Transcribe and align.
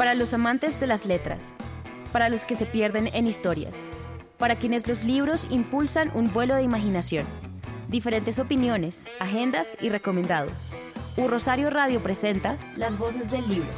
Para 0.00 0.14
los 0.14 0.32
amantes 0.32 0.80
de 0.80 0.86
las 0.86 1.04
letras, 1.04 1.42
para 2.10 2.30
los 2.30 2.46
que 2.46 2.54
se 2.54 2.64
pierden 2.64 3.10
en 3.12 3.26
historias, 3.26 3.76
para 4.38 4.56
quienes 4.56 4.88
los 4.88 5.04
libros 5.04 5.46
impulsan 5.50 6.10
un 6.14 6.32
vuelo 6.32 6.54
de 6.54 6.62
imaginación, 6.62 7.26
diferentes 7.90 8.38
opiniones, 8.38 9.04
agendas 9.18 9.76
y 9.78 9.90
recomendados. 9.90 10.70
U 11.18 11.28
Rosario 11.28 11.68
Radio 11.68 12.00
presenta 12.00 12.56
Las 12.78 12.96
voces 12.96 13.30
del 13.30 13.46
libro, 13.46 13.68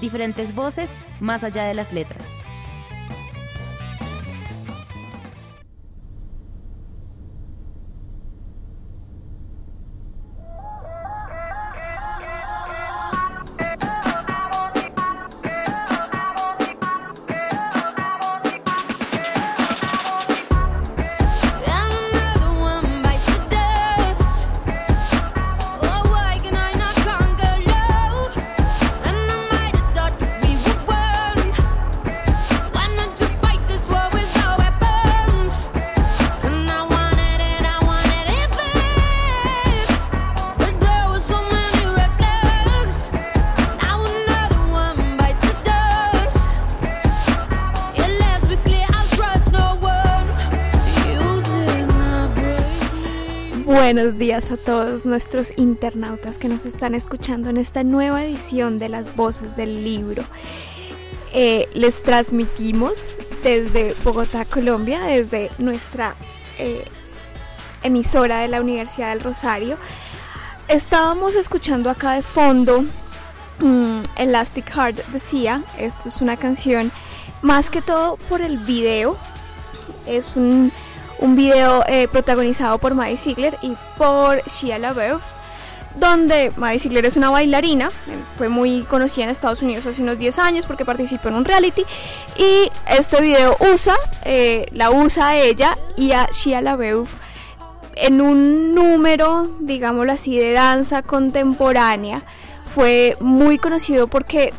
diferentes 0.00 0.54
voces 0.54 0.90
más 1.20 1.44
allá 1.44 1.64
de 1.64 1.74
las 1.74 1.92
letras. 1.92 2.22
A 54.36 54.58
todos 54.58 55.06
nuestros 55.06 55.56
internautas 55.56 56.36
que 56.36 56.46
nos 56.46 56.66
están 56.66 56.94
escuchando 56.94 57.48
en 57.48 57.56
esta 57.56 57.82
nueva 57.84 58.22
edición 58.22 58.78
de 58.78 58.90
las 58.90 59.16
voces 59.16 59.56
del 59.56 59.82
libro. 59.82 60.24
Eh, 61.32 61.70
les 61.72 62.02
transmitimos 62.02 63.16
desde 63.42 63.94
Bogotá, 64.04 64.44
Colombia, 64.44 65.00
desde 65.04 65.50
nuestra 65.56 66.16
eh, 66.58 66.84
emisora 67.82 68.40
de 68.40 68.48
la 68.48 68.60
Universidad 68.60 69.14
del 69.14 69.20
Rosario. 69.20 69.78
Estábamos 70.68 71.34
escuchando 71.34 71.88
acá 71.88 72.12
de 72.12 72.22
fondo 72.22 72.84
mm, 73.60 74.02
Elastic 74.16 74.70
Heart 74.70 74.98
decía, 75.06 75.62
esta 75.78 76.10
es 76.10 76.20
una 76.20 76.36
canción 76.36 76.92
más 77.40 77.70
que 77.70 77.80
todo 77.80 78.18
por 78.28 78.42
el 78.42 78.58
video, 78.58 79.16
es 80.06 80.36
un, 80.36 80.72
un 81.18 81.36
video 81.36 81.84
eh, 81.88 82.08
protagonizado 82.08 82.78
por 82.78 82.94
Maddie 82.94 83.16
Ziegler 83.16 83.58
y 83.62 83.74
por 83.96 84.42
Shia 84.48 84.78
LaBeouf, 84.78 85.22
donde 85.94 86.52
Maddie 86.56 86.78
Ziegler 86.78 87.06
es 87.06 87.16
una 87.16 87.30
bailarina, 87.30 87.86
eh, 87.86 88.18
fue 88.36 88.48
muy 88.48 88.82
conocida 88.82 89.24
en 89.24 89.30
Estados 89.30 89.62
Unidos 89.62 89.86
hace 89.86 90.02
unos 90.02 90.18
10 90.18 90.38
años 90.38 90.66
porque 90.66 90.84
participó 90.84 91.28
en 91.28 91.36
un 91.36 91.44
reality 91.44 91.84
y 92.36 92.70
este 92.86 93.20
video 93.20 93.56
usa, 93.72 93.96
eh, 94.24 94.66
la 94.72 94.90
usa 94.90 95.28
a 95.28 95.36
ella 95.36 95.76
y 95.96 96.12
a 96.12 96.26
Shia 96.26 96.60
LaBeouf 96.60 97.10
en 97.94 98.20
un 98.20 98.74
número, 98.74 99.50
digámoslo 99.60 100.12
así, 100.12 100.36
de 100.36 100.52
danza 100.52 101.00
contemporánea. 101.02 102.24
Fue 102.74 103.16
muy 103.20 103.56
conocido 103.56 104.06
porque 104.06 104.52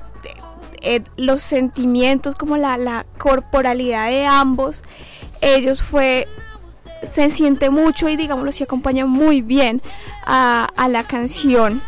los 1.18 1.44
sentimientos, 1.44 2.36
como 2.36 2.58
la 2.58 3.06
corporalidad 3.20 4.08
de 4.08 4.26
ambos, 4.26 4.84
ellos 5.42 5.84
fue 5.84 6.28
se 7.04 7.30
siente 7.30 7.70
mucho 7.70 8.10
y 8.10 8.16
digámoslo 8.16 8.50
así 8.50 8.64
acompaña 8.64 9.06
muy 9.06 9.42
bien 9.42 9.82
a, 10.26 10.68
a 10.76 10.88
la 10.88 11.04
canción 11.04 11.82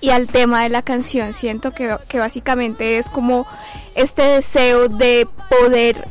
y 0.00 0.10
al 0.10 0.26
tema 0.26 0.64
de 0.64 0.68
la 0.68 0.82
canción. 0.82 1.32
Siento 1.32 1.70
que, 1.72 1.96
que 2.08 2.18
básicamente 2.18 2.98
es 2.98 3.08
como 3.08 3.46
este 3.94 4.22
deseo 4.22 4.88
de 4.88 5.28
poder 5.48 6.08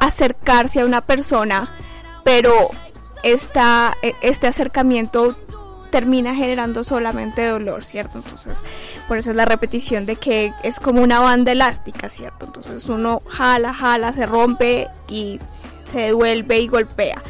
acercarse 0.00 0.80
a 0.80 0.84
una 0.84 1.02
persona, 1.02 1.72
pero 2.24 2.52
esta, 3.22 3.96
e- 4.02 4.16
este 4.22 4.48
acercamiento 4.48 5.36
termina 5.92 6.34
generando 6.34 6.82
solamente 6.82 7.46
dolor, 7.46 7.84
¿cierto? 7.84 8.18
Entonces, 8.18 8.64
por 9.06 9.18
eso 9.18 9.30
es 9.30 9.36
la 9.36 9.44
repetición 9.44 10.06
de 10.06 10.16
que 10.16 10.52
es 10.64 10.80
como 10.80 11.02
una 11.02 11.20
banda 11.20 11.52
elástica, 11.52 12.08
¿cierto? 12.08 12.46
Entonces 12.46 12.88
uno 12.88 13.20
jala, 13.28 13.74
jala, 13.74 14.12
se 14.14 14.24
rompe 14.26 14.88
y 15.08 15.38
se 15.84 16.00
devuelve 16.00 16.60
y 16.60 16.66
golpea. 16.66 17.22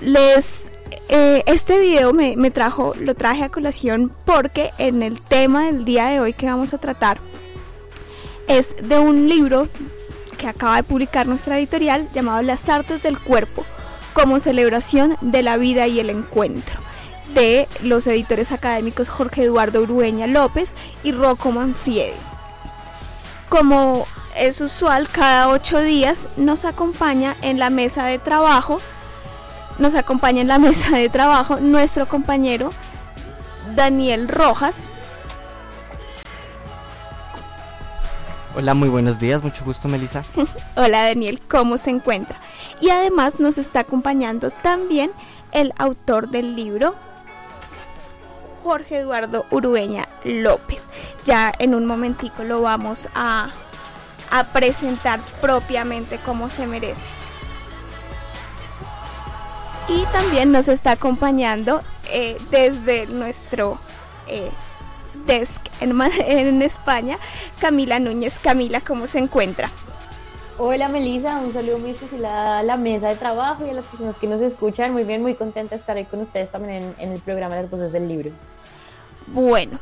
Les 0.00 0.70
eh, 1.10 1.42
este 1.46 1.78
video 1.78 2.14
me, 2.14 2.36
me 2.36 2.50
trajo, 2.50 2.94
lo 2.98 3.14
traje 3.14 3.44
a 3.44 3.50
colación 3.50 4.10
porque 4.24 4.70
en 4.78 5.02
el 5.02 5.20
tema 5.20 5.66
del 5.66 5.84
día 5.84 6.06
de 6.06 6.20
hoy 6.20 6.32
que 6.32 6.46
vamos 6.46 6.72
a 6.72 6.78
tratar 6.78 7.20
es 8.46 8.74
de 8.82 8.98
un 8.98 9.28
libro 9.28 9.68
que 10.38 10.48
acaba 10.48 10.76
de 10.76 10.84
publicar 10.84 11.26
nuestra 11.26 11.58
editorial 11.58 12.08
llamado 12.14 12.40
Las 12.40 12.70
Artes 12.70 13.02
del 13.02 13.18
Cuerpo 13.18 13.66
como 14.14 14.40
celebración 14.40 15.18
de 15.20 15.42
la 15.42 15.58
vida 15.58 15.86
y 15.86 16.00
el 16.00 16.08
encuentro 16.08 16.87
de 17.34 17.68
los 17.82 18.06
editores 18.06 18.52
académicos 18.52 19.08
Jorge 19.08 19.44
Eduardo 19.44 19.82
Urueña 19.82 20.26
López 20.26 20.74
y 21.02 21.12
Rocco 21.12 21.52
Manfredi. 21.52 22.12
Como 23.48 24.06
es 24.36 24.60
usual, 24.60 25.08
cada 25.08 25.48
ocho 25.48 25.80
días 25.80 26.28
nos 26.36 26.64
acompaña 26.64 27.36
en 27.42 27.58
la 27.58 27.70
mesa 27.70 28.04
de 28.06 28.18
trabajo, 28.18 28.80
nos 29.78 29.94
acompaña 29.94 30.42
en 30.42 30.48
la 30.48 30.58
mesa 30.60 30.96
de 30.96 31.08
trabajo 31.08 31.60
nuestro 31.60 32.06
compañero 32.06 32.72
Daniel 33.74 34.28
Rojas, 34.28 34.90
Hola, 38.58 38.74
muy 38.74 38.88
buenos 38.88 39.20
días, 39.20 39.40
mucho 39.40 39.64
gusto 39.64 39.86
Melissa. 39.86 40.24
Hola 40.74 41.04
Daniel, 41.04 41.40
¿cómo 41.48 41.78
se 41.78 41.90
encuentra? 41.90 42.40
Y 42.80 42.90
además 42.90 43.38
nos 43.38 43.56
está 43.56 43.78
acompañando 43.78 44.50
también 44.50 45.12
el 45.52 45.72
autor 45.78 46.28
del 46.30 46.56
libro, 46.56 46.96
Jorge 48.68 48.98
Eduardo 48.98 49.46
Urueña 49.50 50.06
López. 50.24 50.90
Ya 51.24 51.50
en 51.58 51.74
un 51.74 51.86
momentico 51.86 52.44
lo 52.44 52.60
vamos 52.60 53.08
a, 53.14 53.48
a 54.30 54.44
presentar 54.44 55.20
propiamente 55.40 56.18
como 56.18 56.50
se 56.50 56.66
merece. 56.66 57.06
Y 59.88 60.04
también 60.12 60.52
nos 60.52 60.68
está 60.68 60.90
acompañando 60.90 61.80
eh, 62.12 62.36
desde 62.50 63.06
nuestro 63.06 63.78
eh, 64.26 64.50
desk 65.24 65.62
en, 65.80 65.98
en 66.26 66.60
España, 66.60 67.16
Camila 67.60 67.98
Núñez. 67.98 68.38
Camila, 68.38 68.82
¿cómo 68.82 69.06
se 69.06 69.18
encuentra? 69.18 69.70
Hola 70.58 70.88
Melissa, 70.88 71.38
un 71.38 71.54
saludo 71.54 71.78
muy 71.78 71.92
especial 71.92 72.26
a 72.26 72.62
la 72.62 72.76
mesa 72.76 73.08
de 73.08 73.14
trabajo 73.14 73.64
y 73.64 73.70
a 73.70 73.72
las 73.72 73.86
personas 73.86 74.16
que 74.16 74.26
nos 74.26 74.42
escuchan. 74.42 74.92
Muy 74.92 75.04
bien, 75.04 75.22
muy 75.22 75.34
contenta 75.34 75.74
de 75.74 75.80
estar 75.80 75.96
ahí 75.96 76.04
con 76.04 76.20
ustedes 76.20 76.50
también 76.50 76.82
en, 76.82 76.94
en 76.98 77.12
el 77.12 77.20
programa 77.20 77.56
Las 77.56 77.70
Voces 77.70 77.92
del 77.92 78.08
Libro. 78.08 78.30
Bueno, 79.32 79.78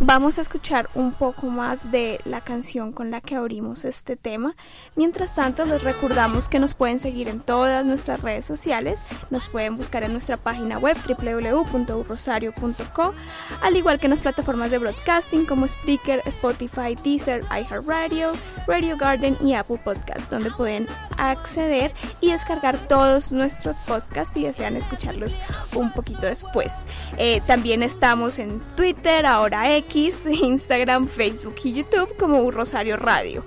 vamos 0.00 0.38
a 0.38 0.42
escuchar 0.42 0.88
un 0.94 1.12
poco 1.12 1.48
más 1.48 1.90
de 1.90 2.20
la 2.24 2.40
canción 2.40 2.92
con 2.92 3.10
la 3.10 3.20
que 3.20 3.34
abrimos 3.34 3.84
este 3.84 4.14
tema. 4.16 4.54
Mientras 4.94 5.34
tanto, 5.34 5.64
les 5.64 5.82
recordamos 5.82 6.48
que 6.48 6.60
nos 6.60 6.74
pueden 6.74 6.98
seguir 6.98 7.28
en 7.28 7.40
todas 7.40 7.84
nuestras 7.84 8.22
redes 8.22 8.44
sociales. 8.44 9.02
Nos 9.30 9.46
pueden 9.48 9.76
buscar 9.76 10.02
en 10.04 10.12
nuestra 10.12 10.36
página 10.36 10.78
web 10.78 10.96
www.urrosario.co, 11.06 13.14
al 13.60 13.76
igual 13.76 13.98
que 13.98 14.06
en 14.06 14.10
las 14.10 14.20
plataformas 14.20 14.70
de 14.70 14.78
broadcasting 14.78 15.46
como 15.46 15.66
Spreaker, 15.66 16.22
Spotify, 16.26 16.96
Deezer, 17.02 17.42
iHeartRadio, 17.50 18.34
Radio 18.66 18.96
Garden 18.96 19.36
y 19.42 19.54
Apple 19.54 19.80
Podcasts, 19.84 20.30
donde 20.30 20.52
pueden 20.52 20.86
acceder 21.16 21.92
y 22.20 22.30
descargar 22.32 22.78
todos 22.86 23.32
nuestros 23.32 23.76
podcasts 23.86 24.34
si 24.34 24.44
desean 24.44 24.76
escucharlos 24.76 25.38
un 25.74 25.90
poquito 25.92 26.26
después. 26.26 26.84
Eh, 27.16 27.40
también 27.46 27.82
estamos 27.82 28.38
en 28.38 28.60
Twitter, 28.76 29.26
ahora 29.26 29.74
X, 29.76 29.87
Instagram, 29.94 31.08
Facebook 31.08 31.56
y 31.64 31.72
YouTube 31.72 32.16
como 32.16 32.50
Rosario 32.50 32.96
Radio. 32.96 33.44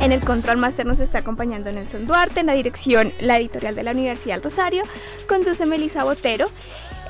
En 0.00 0.12
el 0.12 0.24
Control 0.24 0.58
Master 0.58 0.86
nos 0.86 1.00
está 1.00 1.18
acompañando 1.18 1.72
Nelson 1.72 2.06
Duarte, 2.06 2.40
en 2.40 2.46
la 2.46 2.54
dirección 2.54 3.12
la 3.18 3.38
editorial 3.38 3.74
de 3.74 3.82
la 3.82 3.90
Universidad 3.90 4.36
del 4.36 4.44
Rosario, 4.44 4.82
conduce 5.28 5.66
Melissa 5.66 6.04
Botero. 6.04 6.46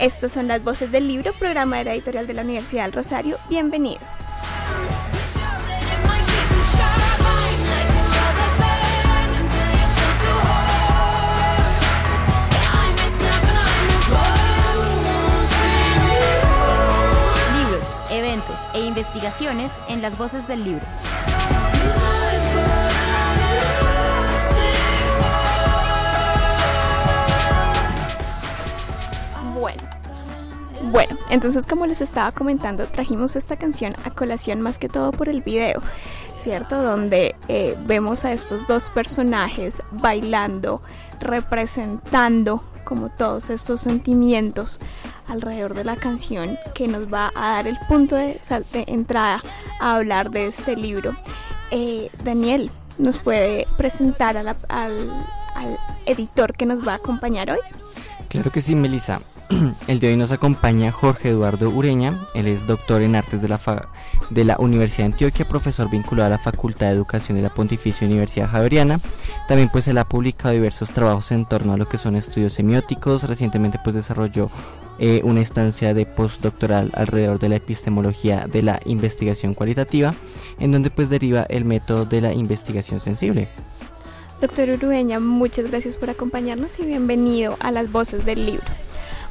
Estos 0.00 0.32
son 0.32 0.48
las 0.48 0.62
voces 0.62 0.90
del 0.90 1.08
libro, 1.08 1.32
programa 1.34 1.78
de 1.78 1.84
la 1.84 1.94
editorial 1.94 2.26
de 2.26 2.34
la 2.34 2.42
Universidad 2.42 2.84
del 2.84 2.92
Rosario. 2.92 3.36
Bienvenidos. 3.48 4.08
e 18.74 18.80
investigaciones 18.80 19.72
en 19.88 20.02
las 20.02 20.16
voces 20.16 20.46
del 20.46 20.64
libro. 20.64 20.86
Bueno. 29.54 29.82
Bueno, 30.90 31.18
entonces 31.28 31.66
como 31.66 31.86
les 31.86 32.00
estaba 32.00 32.32
comentando, 32.32 32.86
trajimos 32.86 33.36
esta 33.36 33.56
canción 33.56 33.94
a 34.04 34.10
colación 34.10 34.60
más 34.60 34.78
que 34.78 34.88
todo 34.88 35.12
por 35.12 35.28
el 35.28 35.42
video, 35.42 35.82
¿cierto? 36.36 36.80
Donde 36.80 37.34
eh, 37.48 37.76
vemos 37.84 38.24
a 38.24 38.32
estos 38.32 38.66
dos 38.66 38.88
personajes 38.90 39.82
bailando, 39.90 40.80
representando 41.20 42.62
como 42.88 43.10
todos 43.10 43.50
estos 43.50 43.82
sentimientos 43.82 44.80
alrededor 45.28 45.74
de 45.74 45.84
la 45.84 45.94
canción 45.96 46.56
que 46.74 46.88
nos 46.88 47.12
va 47.12 47.30
a 47.34 47.50
dar 47.56 47.68
el 47.68 47.76
punto 47.86 48.16
de, 48.16 48.40
de 48.72 48.84
entrada 48.86 49.42
a 49.78 49.96
hablar 49.96 50.30
de 50.30 50.46
este 50.46 50.74
libro. 50.74 51.14
Eh, 51.70 52.10
Daniel, 52.24 52.70
¿nos 52.96 53.18
puede 53.18 53.66
presentar 53.76 54.38
a 54.38 54.42
la- 54.42 54.56
al, 54.70 55.10
al 55.54 55.78
editor 56.06 56.54
que 56.56 56.64
nos 56.64 56.80
va 56.86 56.92
a 56.94 56.96
acompañar 56.96 57.50
hoy? 57.50 57.58
Claro 58.30 58.50
que 58.50 58.62
sí, 58.62 58.74
Melissa. 58.74 59.20
El 59.86 59.98
de 59.98 60.08
hoy 60.08 60.16
nos 60.16 60.30
acompaña 60.30 60.92
Jorge 60.92 61.30
Eduardo 61.30 61.70
Ureña. 61.70 62.26
Él 62.34 62.46
es 62.46 62.66
doctor 62.66 63.02
en 63.02 63.16
artes 63.16 63.40
de 63.40 63.48
la, 63.48 63.88
de 64.30 64.44
la 64.44 64.56
Universidad 64.58 65.06
de 65.06 65.12
Antioquia, 65.12 65.48
profesor 65.48 65.88
vinculado 65.90 66.26
a 66.26 66.36
la 66.36 66.38
Facultad 66.38 66.88
de 66.88 66.94
Educación 66.94 67.36
de 67.36 67.42
la 67.42 67.54
Pontificia 67.54 68.06
Universidad 68.06 68.48
Javeriana. 68.48 69.00
También 69.46 69.70
pues 69.72 69.88
él 69.88 69.98
ha 69.98 70.04
publicado 70.04 70.52
diversos 70.52 70.90
trabajos 70.90 71.32
en 71.32 71.46
torno 71.46 71.72
a 71.72 71.78
lo 71.78 71.88
que 71.88 71.96
son 71.96 72.16
estudios 72.16 72.52
semióticos. 72.52 73.22
Recientemente 73.22 73.78
pues 73.82 73.96
desarrolló 73.96 74.50
eh, 74.98 75.22
una 75.24 75.40
estancia 75.40 75.94
de 75.94 76.04
postdoctoral 76.04 76.90
alrededor 76.94 77.38
de 77.38 77.48
la 77.48 77.56
epistemología 77.56 78.46
de 78.46 78.62
la 78.62 78.80
investigación 78.84 79.54
cualitativa, 79.54 80.14
en 80.58 80.72
donde 80.72 80.90
pues 80.90 81.08
deriva 81.08 81.46
el 81.48 81.64
método 81.64 82.04
de 82.04 82.20
la 82.20 82.34
investigación 82.34 83.00
sensible. 83.00 83.48
Doctor 84.40 84.68
Urueña, 84.70 85.18
muchas 85.18 85.70
gracias 85.70 85.96
por 85.96 86.10
acompañarnos 86.10 86.78
y 86.78 86.84
bienvenido 86.84 87.56
a 87.60 87.70
las 87.70 87.90
voces 87.90 88.24
del 88.24 88.44
libro. 88.46 88.87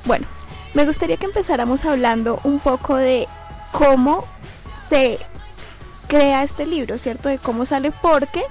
Bueno, 0.07 0.25
me 0.73 0.85
gustaría 0.85 1.17
que 1.17 1.25
empezáramos 1.25 1.83
hablando 1.83 2.39
un 2.45 2.59
poco 2.59 2.95
de 2.95 3.27
cómo 3.73 4.23
se 4.79 5.19
crea 6.07 6.43
este 6.43 6.65
libro, 6.65 6.97
¿cierto? 6.97 7.27
De 7.27 7.39
cómo 7.39 7.65
sale, 7.65 7.91
porque, 7.91 8.43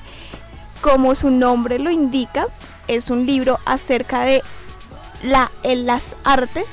como 0.82 1.14
su 1.14 1.30
nombre 1.30 1.78
lo 1.78 1.90
indica, 1.90 2.46
es 2.88 3.08
un 3.08 3.24
libro 3.24 3.58
acerca 3.64 4.24
de 4.24 4.42
la, 5.22 5.50
en 5.62 5.86
las 5.86 6.14
artes, 6.24 6.66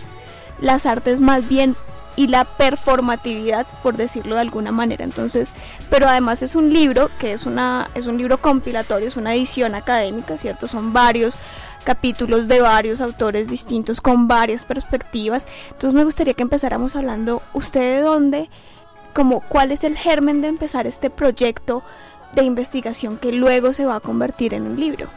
las 0.60 0.86
artes 0.86 1.22
más 1.22 1.48
bien 1.48 1.78
y 2.18 2.28
la 2.28 2.44
performatividad, 2.44 3.66
por 3.82 3.96
decirlo 3.96 4.36
de 4.36 4.42
alguna 4.42 4.74
manera. 4.74 5.06
Entonces, 5.06 5.48
pero 5.90 6.10
además 6.10 6.44
es 6.44 6.56
un 6.56 6.74
libro 6.74 7.10
que 7.20 7.32
es 7.32 7.46
una 7.46 7.90
es 7.96 8.06
un 8.06 8.18
libro 8.18 8.38
compilatorio, 8.38 9.08
es 9.08 9.16
una 9.16 9.34
edición 9.34 9.76
académica, 9.76 10.38
¿cierto? 10.38 10.68
Son 10.68 10.92
varios 10.92 11.36
capítulos 11.84 12.48
de 12.48 12.62
varios 12.62 13.02
autores 13.02 13.50
distintos 13.50 14.02
con 14.02 14.28
varias 14.28 14.66
perspectivas. 14.66 15.48
Entonces, 15.72 15.94
me 15.94 16.04
gustaría 16.04 16.34
que 16.34 16.44
empezáramos 16.44 16.96
hablando 16.96 17.42
usted 17.54 17.98
de 17.98 18.02
dónde 18.02 18.50
como 19.14 19.42
cuál 19.42 19.72
es 19.72 19.84
el 19.84 19.96
germen 19.96 20.42
de 20.42 20.48
empezar 20.48 20.88
este 20.88 21.10
proyecto 21.10 21.84
de 22.34 22.44
investigación 22.44 23.18
que 23.18 23.32
luego 23.32 23.74
se 23.74 23.86
va 23.86 23.98
a 23.98 24.00
convertir 24.00 24.54
en 24.54 24.64
un 24.64 24.80
libro. 24.80 25.08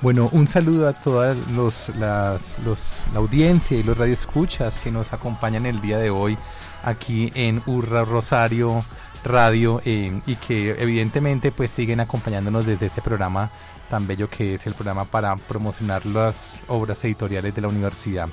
Bueno, 0.00 0.28
un 0.32 0.48
saludo 0.48 0.88
a 0.88 0.92
toda 0.92 1.34
los, 1.54 1.88
las, 1.96 2.58
los, 2.60 2.78
la 3.12 3.20
audiencia 3.20 3.76
y 3.76 3.82
los 3.82 3.96
radioescuchas 3.96 4.78
que 4.78 4.90
nos 4.90 5.12
acompañan 5.12 5.66
el 5.66 5.80
día 5.80 5.98
de 5.98 6.10
hoy 6.10 6.36
aquí 6.84 7.32
en 7.34 7.62
Urra 7.66 8.04
Rosario 8.04 8.84
Radio 9.24 9.80
eh, 9.84 10.20
y 10.26 10.36
que 10.36 10.70
evidentemente 10.78 11.50
pues 11.50 11.70
siguen 11.70 12.00
acompañándonos 12.00 12.66
desde 12.66 12.86
ese 12.86 13.00
programa 13.00 13.50
tan 13.94 14.08
bello 14.08 14.28
que 14.28 14.54
es 14.54 14.66
el 14.66 14.74
programa 14.74 15.04
para 15.04 15.36
promocionar 15.36 16.04
las 16.04 16.56
obras 16.66 17.04
editoriales 17.04 17.54
de 17.54 17.60
la 17.60 17.68
universidad. 17.68 18.28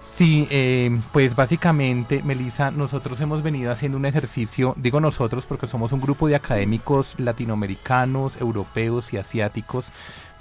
Sí, 0.00 0.48
eh, 0.50 0.98
pues 1.12 1.36
básicamente, 1.36 2.22
Melissa, 2.22 2.70
nosotros 2.70 3.20
hemos 3.20 3.42
venido 3.42 3.70
haciendo 3.70 3.98
un 3.98 4.06
ejercicio, 4.06 4.72
digo 4.78 4.98
nosotros 4.98 5.44
porque 5.44 5.66
somos 5.66 5.92
un 5.92 6.00
grupo 6.00 6.26
de 6.26 6.36
académicos 6.36 7.16
latinoamericanos, 7.18 8.40
europeos 8.40 9.12
y 9.12 9.18
asiáticos 9.18 9.92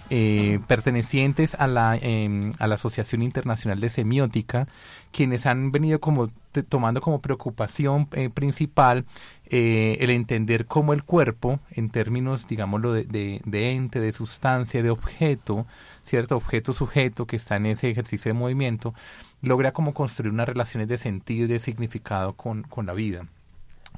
eh, 0.09 0.59
pertenecientes 0.68 1.56
a 1.56 1.68
la, 1.68 1.98
eh, 2.01 2.51
a 2.59 2.68
la 2.68 2.75
Asociación 2.75 3.21
Internacional 3.21 3.80
de 3.80 3.89
Semiótica, 3.89 4.68
quienes 5.12 5.45
han 5.45 5.71
venido 5.71 6.00
como 6.00 6.30
tomando 6.63 7.01
como 7.01 7.21
preocupación 7.21 8.07
eh, 8.13 8.30
principal 8.30 9.06
eh, 9.50 9.98
el 10.01 10.09
entender 10.09 10.65
cómo 10.65 10.94
el 10.94 11.04
cuerpo, 11.04 11.59
en 11.71 11.89
términos, 11.89 12.48
digámoslo, 12.48 12.94
de, 12.94 13.42
ente, 13.51 14.00
de 14.00 14.12
sustancia, 14.12 14.83
de 14.83 14.89
objeto, 14.89 15.65
cierto 16.04 16.36
objeto 16.36 16.74
sujeto 16.74 17.25
que 17.25 17.38
está 17.38 17.56
en 17.56 17.68
ese 17.68 17.89
ejercicio 17.89 18.30
de 18.30 18.39
movimiento, 18.39 18.94
logra 19.42 19.71
como 19.71 19.94
construir 19.94 20.33
unas 20.33 20.48
relaciones 20.48 20.88
de 20.88 20.98
sentido 20.98 21.45
y 21.45 21.48
de 21.48 21.59
significado 21.59 22.33
con, 22.33 22.63
con 22.63 22.86
la 22.86 22.94
vida. 22.94 23.27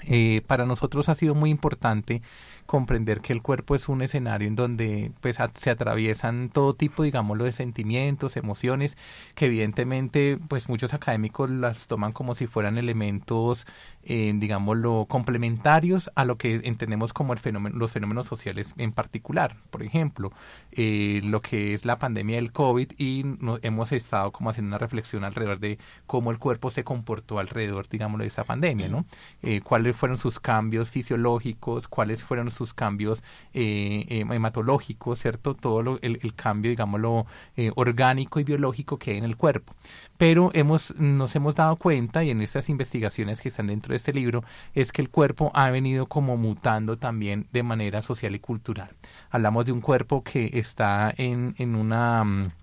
Eh, 0.04 0.42
para 0.48 0.66
nosotros 0.66 1.10
ha 1.10 1.16
sido 1.16 1.36
muy 1.36 1.50
importante 1.50 2.22
comprender 2.70 3.20
que 3.22 3.34
el 3.34 3.42
cuerpo 3.42 3.74
es 3.74 3.90
un 3.90 4.04
escenario 4.04 4.48
en 4.48 4.56
donde 4.56 5.12
pues 5.22 5.40
a- 5.40 5.50
se 5.56 5.72
atraviesan 5.72 6.50
todo 6.50 6.76
tipo 6.76 7.02
digámoslo 7.02 7.44
de 7.46 7.52
sentimientos 7.52 8.38
emociones 8.38 8.96
que 9.34 9.48
evidentemente 9.48 10.38
pues 10.48 10.70
muchos 10.70 10.94
académicos 10.94 11.50
las 11.50 11.88
toman 11.88 12.12
como 12.12 12.36
si 12.36 12.46
fueran 12.46 12.78
elementos 12.78 13.66
eh, 14.04 14.32
digámoslo 14.36 15.08
complementarios 15.10 16.12
a 16.16 16.26
lo 16.26 16.38
que 16.38 16.62
entendemos 16.64 17.12
como 17.14 17.34
el 17.34 17.40
fenómeno 17.40 17.76
los 17.78 17.92
fenómenos 17.92 18.28
sociales 18.28 18.74
en 18.78 18.92
particular. 18.92 19.56
Por 19.72 19.82
ejemplo 19.84 20.32
eh, 20.72 21.22
lo 21.24 21.42
que 21.42 21.74
es 21.74 21.86
la 21.86 21.98
pandemia 21.98 22.36
del 22.36 22.52
covid 22.52 22.92
y 23.00 23.24
no- 23.40 23.58
hemos 23.64 23.92
estado 23.92 24.32
como 24.32 24.50
haciendo 24.52 24.68
una 24.70 24.78
reflexión 24.78 25.24
alrededor 25.24 25.60
de 25.60 25.80
cómo 26.06 26.30
el 26.32 26.38
cuerpo 26.38 26.70
se 26.70 26.84
comportó 26.84 27.40
alrededor 27.40 27.88
digámoslo 27.90 28.24
de 28.24 28.28
esa 28.28 28.44
pandemia 28.44 28.88
no 28.90 29.06
eh, 29.42 29.62
cuáles 29.62 29.96
fueron 29.96 30.18
sus 30.18 30.40
cambios 30.40 30.92
fisiológicos, 30.92 31.88
cuáles 31.88 32.24
fueron 32.24 32.52
sus 32.52 32.59
cambios 32.74 33.24
eh, 33.54 34.06
eh, 34.10 34.26
hematológicos, 34.30 35.20
¿cierto? 35.20 35.56
Todo 35.56 35.82
lo- 35.82 36.00
el, 36.02 36.34
cambio, 36.36 36.70
digámoslo, 36.70 37.26
eh, 37.58 37.72
orgánico 37.76 38.40
y 38.40 38.44
biológico 38.44 38.98
que 38.98 39.12
hay 39.12 39.18
en 39.18 39.24
el 39.24 39.38
cuerpo. 39.38 39.74
Pero 40.18 40.52
hemos, 40.54 40.94
nos 40.98 41.36
hemos 41.36 41.56
dado 41.56 41.76
cuenta, 41.76 42.24
y 42.24 42.30
en 42.30 42.42
estas 42.42 42.70
investigaciones 42.70 43.42
que 43.42 43.50
están 43.50 43.68
dentro 43.68 43.92
de 43.94 43.98
este 43.98 44.14
libro, 44.14 44.44
es 44.74 44.92
que 44.92 45.02
el 45.02 45.10
cuerpo 45.10 45.52
ha 45.54 45.70
venido 45.70 46.06
como 46.08 46.38
mutando 46.38 46.98
también 46.98 47.48
de 47.52 47.64
manera 47.64 48.02
social 48.02 48.36
y 48.36 48.40
cultural. 48.40 48.90
Hablamos 49.30 49.66
de 49.66 49.72
un 49.72 49.82
cuerpo 49.82 50.24
que 50.24 50.50
está 50.54 51.14
en, 51.18 51.56
en 51.58 51.76
una... 51.76 52.54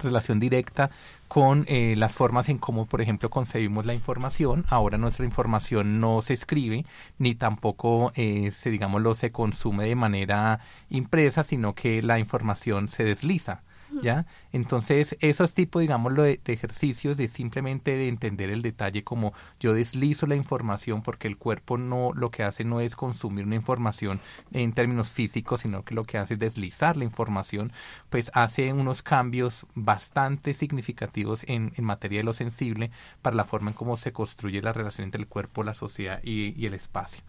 relación 0.00 0.40
directa 0.40 0.90
con 1.28 1.64
eh, 1.68 1.94
las 1.96 2.12
formas 2.12 2.48
en 2.48 2.58
cómo, 2.58 2.86
por 2.86 3.00
ejemplo, 3.00 3.30
concebimos 3.30 3.86
la 3.86 3.94
información. 3.94 4.64
Ahora 4.68 4.98
nuestra 4.98 5.24
información 5.24 6.00
no 6.00 6.22
se 6.22 6.34
escribe 6.34 6.84
ni 7.18 7.34
tampoco 7.34 8.12
eh, 8.14 8.50
se, 8.52 8.70
digámoslo, 8.70 9.14
se 9.14 9.30
consume 9.30 9.84
de 9.84 9.94
manera 9.94 10.60
impresa, 10.88 11.44
sino 11.44 11.74
que 11.74 12.02
la 12.02 12.18
información 12.18 12.88
se 12.88 13.04
desliza. 13.04 13.62
¿Ya? 14.02 14.26
Entonces, 14.52 15.16
esos 15.20 15.52
tipos, 15.52 15.82
digámoslo, 15.82 16.22
de, 16.22 16.40
de 16.44 16.52
ejercicios 16.52 17.16
de 17.16 17.28
simplemente 17.28 17.96
de 17.96 18.08
entender 18.08 18.50
el 18.50 18.62
detalle 18.62 19.04
como 19.04 19.32
yo 19.58 19.74
deslizo 19.74 20.26
la 20.26 20.36
información 20.36 21.02
porque 21.02 21.28
el 21.28 21.36
cuerpo 21.36 21.76
no, 21.76 22.12
lo 22.14 22.30
que 22.30 22.44
hace 22.44 22.64
no 22.64 22.80
es 22.80 22.96
consumir 22.96 23.46
una 23.46 23.56
información 23.56 24.20
en 24.52 24.72
términos 24.72 25.10
físicos, 25.10 25.62
sino 25.62 25.84
que 25.84 25.94
lo 25.94 26.04
que 26.04 26.18
hace 26.18 26.34
es 26.34 26.40
deslizar 26.40 26.96
la 26.96 27.04
información, 27.04 27.72
pues 28.10 28.30
hace 28.34 28.72
unos 28.72 29.02
cambios 29.02 29.66
bastante 29.74 30.54
significativos 30.54 31.42
en, 31.46 31.72
en 31.76 31.84
materia 31.84 32.18
de 32.18 32.24
lo 32.24 32.32
sensible 32.32 32.90
para 33.22 33.36
la 33.36 33.44
forma 33.44 33.70
en 33.70 33.76
cómo 33.76 33.96
se 33.96 34.12
construye 34.12 34.62
la 34.62 34.72
relación 34.72 35.04
entre 35.04 35.20
el 35.20 35.28
cuerpo, 35.28 35.62
la 35.62 35.74
sociedad 35.74 36.20
y, 36.22 36.66
el 36.66 36.74
espacio. 36.74 37.22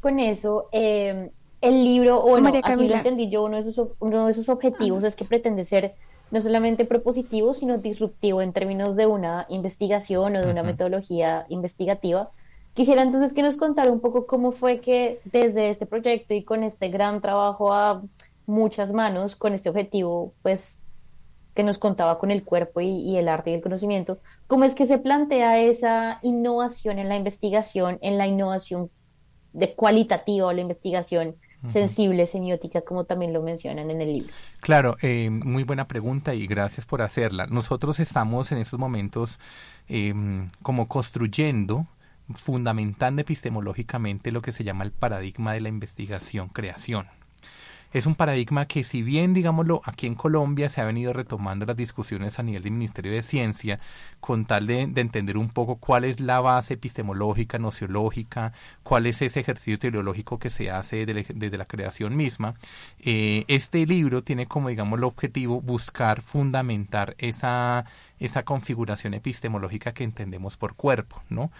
Con 0.00 0.20
eso, 0.20 0.68
eh, 0.72 1.30
el 1.60 1.84
libro, 1.84 2.22
o 2.22 2.28
bueno, 2.28 2.44
María 2.44 2.60
así 2.62 2.88
lo 2.88 2.94
entendí 2.94 3.30
yo, 3.30 3.44
uno 3.44 3.62
de 3.62 3.72
sus, 3.72 3.88
uno 3.98 4.26
de 4.26 4.34
sus 4.34 4.48
objetivos 4.48 5.04
es 5.04 5.16
que 5.16 5.24
pretende 5.24 5.64
ser 5.64 5.94
no 6.30 6.40
solamente 6.40 6.84
propositivo, 6.86 7.54
sino 7.54 7.78
disruptivo 7.78 8.42
en 8.42 8.52
términos 8.52 8.96
de 8.96 9.06
una 9.06 9.46
investigación 9.48 10.36
o 10.36 10.40
de 10.42 10.50
una 10.50 10.62
Ujú. 10.62 10.66
metodología 10.66 11.46
investigativa. 11.48 12.30
Quisiera 12.74 13.02
entonces 13.02 13.32
que 13.32 13.42
nos 13.42 13.56
contara 13.56 13.90
un 13.90 14.00
poco 14.00 14.26
cómo 14.26 14.52
fue 14.52 14.80
que 14.80 15.20
desde 15.24 15.70
este 15.70 15.86
proyecto 15.86 16.34
y 16.34 16.44
con 16.44 16.62
este 16.62 16.88
gran 16.88 17.20
trabajo 17.22 17.72
a 17.72 18.02
muchas 18.44 18.92
manos, 18.92 19.36
con 19.36 19.54
este 19.54 19.70
objetivo, 19.70 20.34
pues 20.42 20.80
que 21.54 21.62
nos 21.62 21.78
contaba 21.78 22.18
con 22.18 22.30
el 22.30 22.44
cuerpo 22.44 22.80
y, 22.82 22.88
y 22.88 23.16
el 23.16 23.28
arte 23.28 23.50
y 23.50 23.54
el 23.54 23.62
conocimiento, 23.62 24.20
cómo 24.46 24.64
es 24.64 24.74
que 24.74 24.86
se 24.86 24.98
plantea 24.98 25.60
esa 25.60 26.18
innovación 26.22 26.98
en 26.98 27.08
la 27.08 27.16
investigación, 27.16 27.98
en 28.02 28.18
la 28.18 28.26
innovación 28.26 28.90
de 29.52 29.74
cualitativa 29.74 30.46
o 30.48 30.52
la 30.52 30.60
investigación 30.60 31.36
sensible, 31.68 32.26
semiótica, 32.26 32.82
como 32.82 33.04
también 33.04 33.32
lo 33.32 33.42
mencionan 33.42 33.90
en 33.90 34.00
el 34.00 34.12
libro. 34.12 34.32
Claro, 34.60 34.96
eh, 35.02 35.30
muy 35.30 35.64
buena 35.64 35.88
pregunta 35.88 36.34
y 36.34 36.46
gracias 36.46 36.86
por 36.86 37.02
hacerla. 37.02 37.46
Nosotros 37.46 38.00
estamos 38.00 38.52
en 38.52 38.58
estos 38.58 38.78
momentos 38.78 39.38
eh, 39.88 40.14
como 40.62 40.88
construyendo, 40.88 41.86
fundamentando 42.34 43.22
epistemológicamente 43.22 44.32
lo 44.32 44.42
que 44.42 44.52
se 44.52 44.64
llama 44.64 44.84
el 44.84 44.92
paradigma 44.92 45.52
de 45.52 45.60
la 45.60 45.68
investigación-creación. 45.68 47.06
Es 47.96 48.04
un 48.04 48.14
paradigma 48.14 48.66
que 48.66 48.84
si 48.84 49.00
bien, 49.02 49.32
digámoslo, 49.32 49.80
aquí 49.82 50.06
en 50.06 50.16
Colombia 50.16 50.68
se 50.68 50.82
ha 50.82 50.84
venido 50.84 51.14
retomando 51.14 51.64
las 51.64 51.78
discusiones 51.78 52.38
a 52.38 52.42
nivel 52.42 52.62
del 52.62 52.72
Ministerio 52.72 53.10
de 53.10 53.22
Ciencia, 53.22 53.80
con 54.20 54.44
tal 54.44 54.66
de, 54.66 54.86
de 54.86 55.00
entender 55.00 55.38
un 55.38 55.48
poco 55.48 55.76
cuál 55.76 56.04
es 56.04 56.20
la 56.20 56.40
base 56.40 56.74
epistemológica, 56.74 57.58
nociológica, 57.58 58.52
cuál 58.82 59.06
es 59.06 59.22
ese 59.22 59.40
ejercicio 59.40 59.78
teleológico 59.78 60.38
que 60.38 60.50
se 60.50 60.70
hace 60.70 61.06
desde, 61.06 61.24
desde 61.34 61.56
la 61.56 61.64
creación 61.64 62.16
misma, 62.16 62.56
eh, 63.00 63.46
este 63.48 63.86
libro 63.86 64.22
tiene 64.22 64.44
como, 64.44 64.68
digamos, 64.68 64.98
el 64.98 65.04
objetivo 65.04 65.62
buscar 65.62 66.20
fundamentar 66.20 67.14
esa, 67.16 67.86
esa 68.18 68.42
configuración 68.42 69.14
epistemológica 69.14 69.94
que 69.94 70.04
entendemos 70.04 70.58
por 70.58 70.74
cuerpo, 70.74 71.22
¿no? 71.30 71.50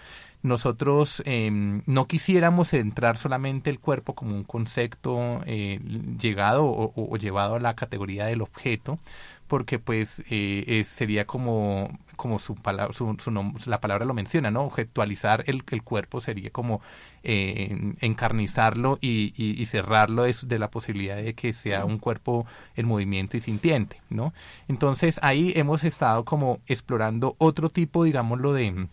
Nosotros 0.43 1.21
eh, 1.25 1.49
no 1.85 2.07
quisiéramos 2.07 2.69
centrar 2.69 3.17
solamente 3.17 3.69
el 3.69 3.79
cuerpo 3.79 4.13
como 4.13 4.35
un 4.35 4.43
concepto 4.43 5.41
eh, 5.45 5.79
llegado 6.19 6.65
o, 6.65 7.17
llevado 7.17 7.55
a 7.55 7.59
la 7.59 7.75
categoría 7.75 8.25
del 8.25 8.41
objeto, 8.41 8.99
porque 9.47 9.79
pues 9.79 10.23
eh, 10.29 10.63
es, 10.67 10.87
sería 10.87 11.25
como 11.25 11.89
como 12.17 12.39
su 12.39 12.55
palabra 12.55 12.93
su, 12.93 13.15
su 13.19 13.69
la 13.69 13.79
palabra 13.79 14.03
lo 14.03 14.15
menciona 14.15 14.49
no 14.49 14.63
objetualizar 14.63 15.43
el, 15.45 15.63
el 15.69 15.83
cuerpo 15.83 16.19
sería 16.19 16.49
como 16.49 16.81
eh, 17.23 17.93
encarnizarlo 18.01 18.97
y, 19.01 19.33
y, 19.37 19.61
y 19.61 19.65
cerrarlo 19.65 20.23
de, 20.23 20.35
de 20.41 20.59
la 20.59 20.71
posibilidad 20.71 21.15
de 21.15 21.35
que 21.35 21.53
sea 21.53 21.85
un 21.85 21.99
cuerpo 21.99 22.47
en 22.75 22.87
movimiento 22.87 23.37
y 23.37 23.39
sintiente 23.39 24.01
no 24.09 24.33
entonces 24.67 25.19
ahí 25.21 25.53
hemos 25.55 25.83
estado 25.83 26.25
como 26.25 26.59
explorando 26.65 27.35
otro 27.37 27.69
tipo 27.69 28.03
digámoslo 28.03 28.51
de 28.51 28.87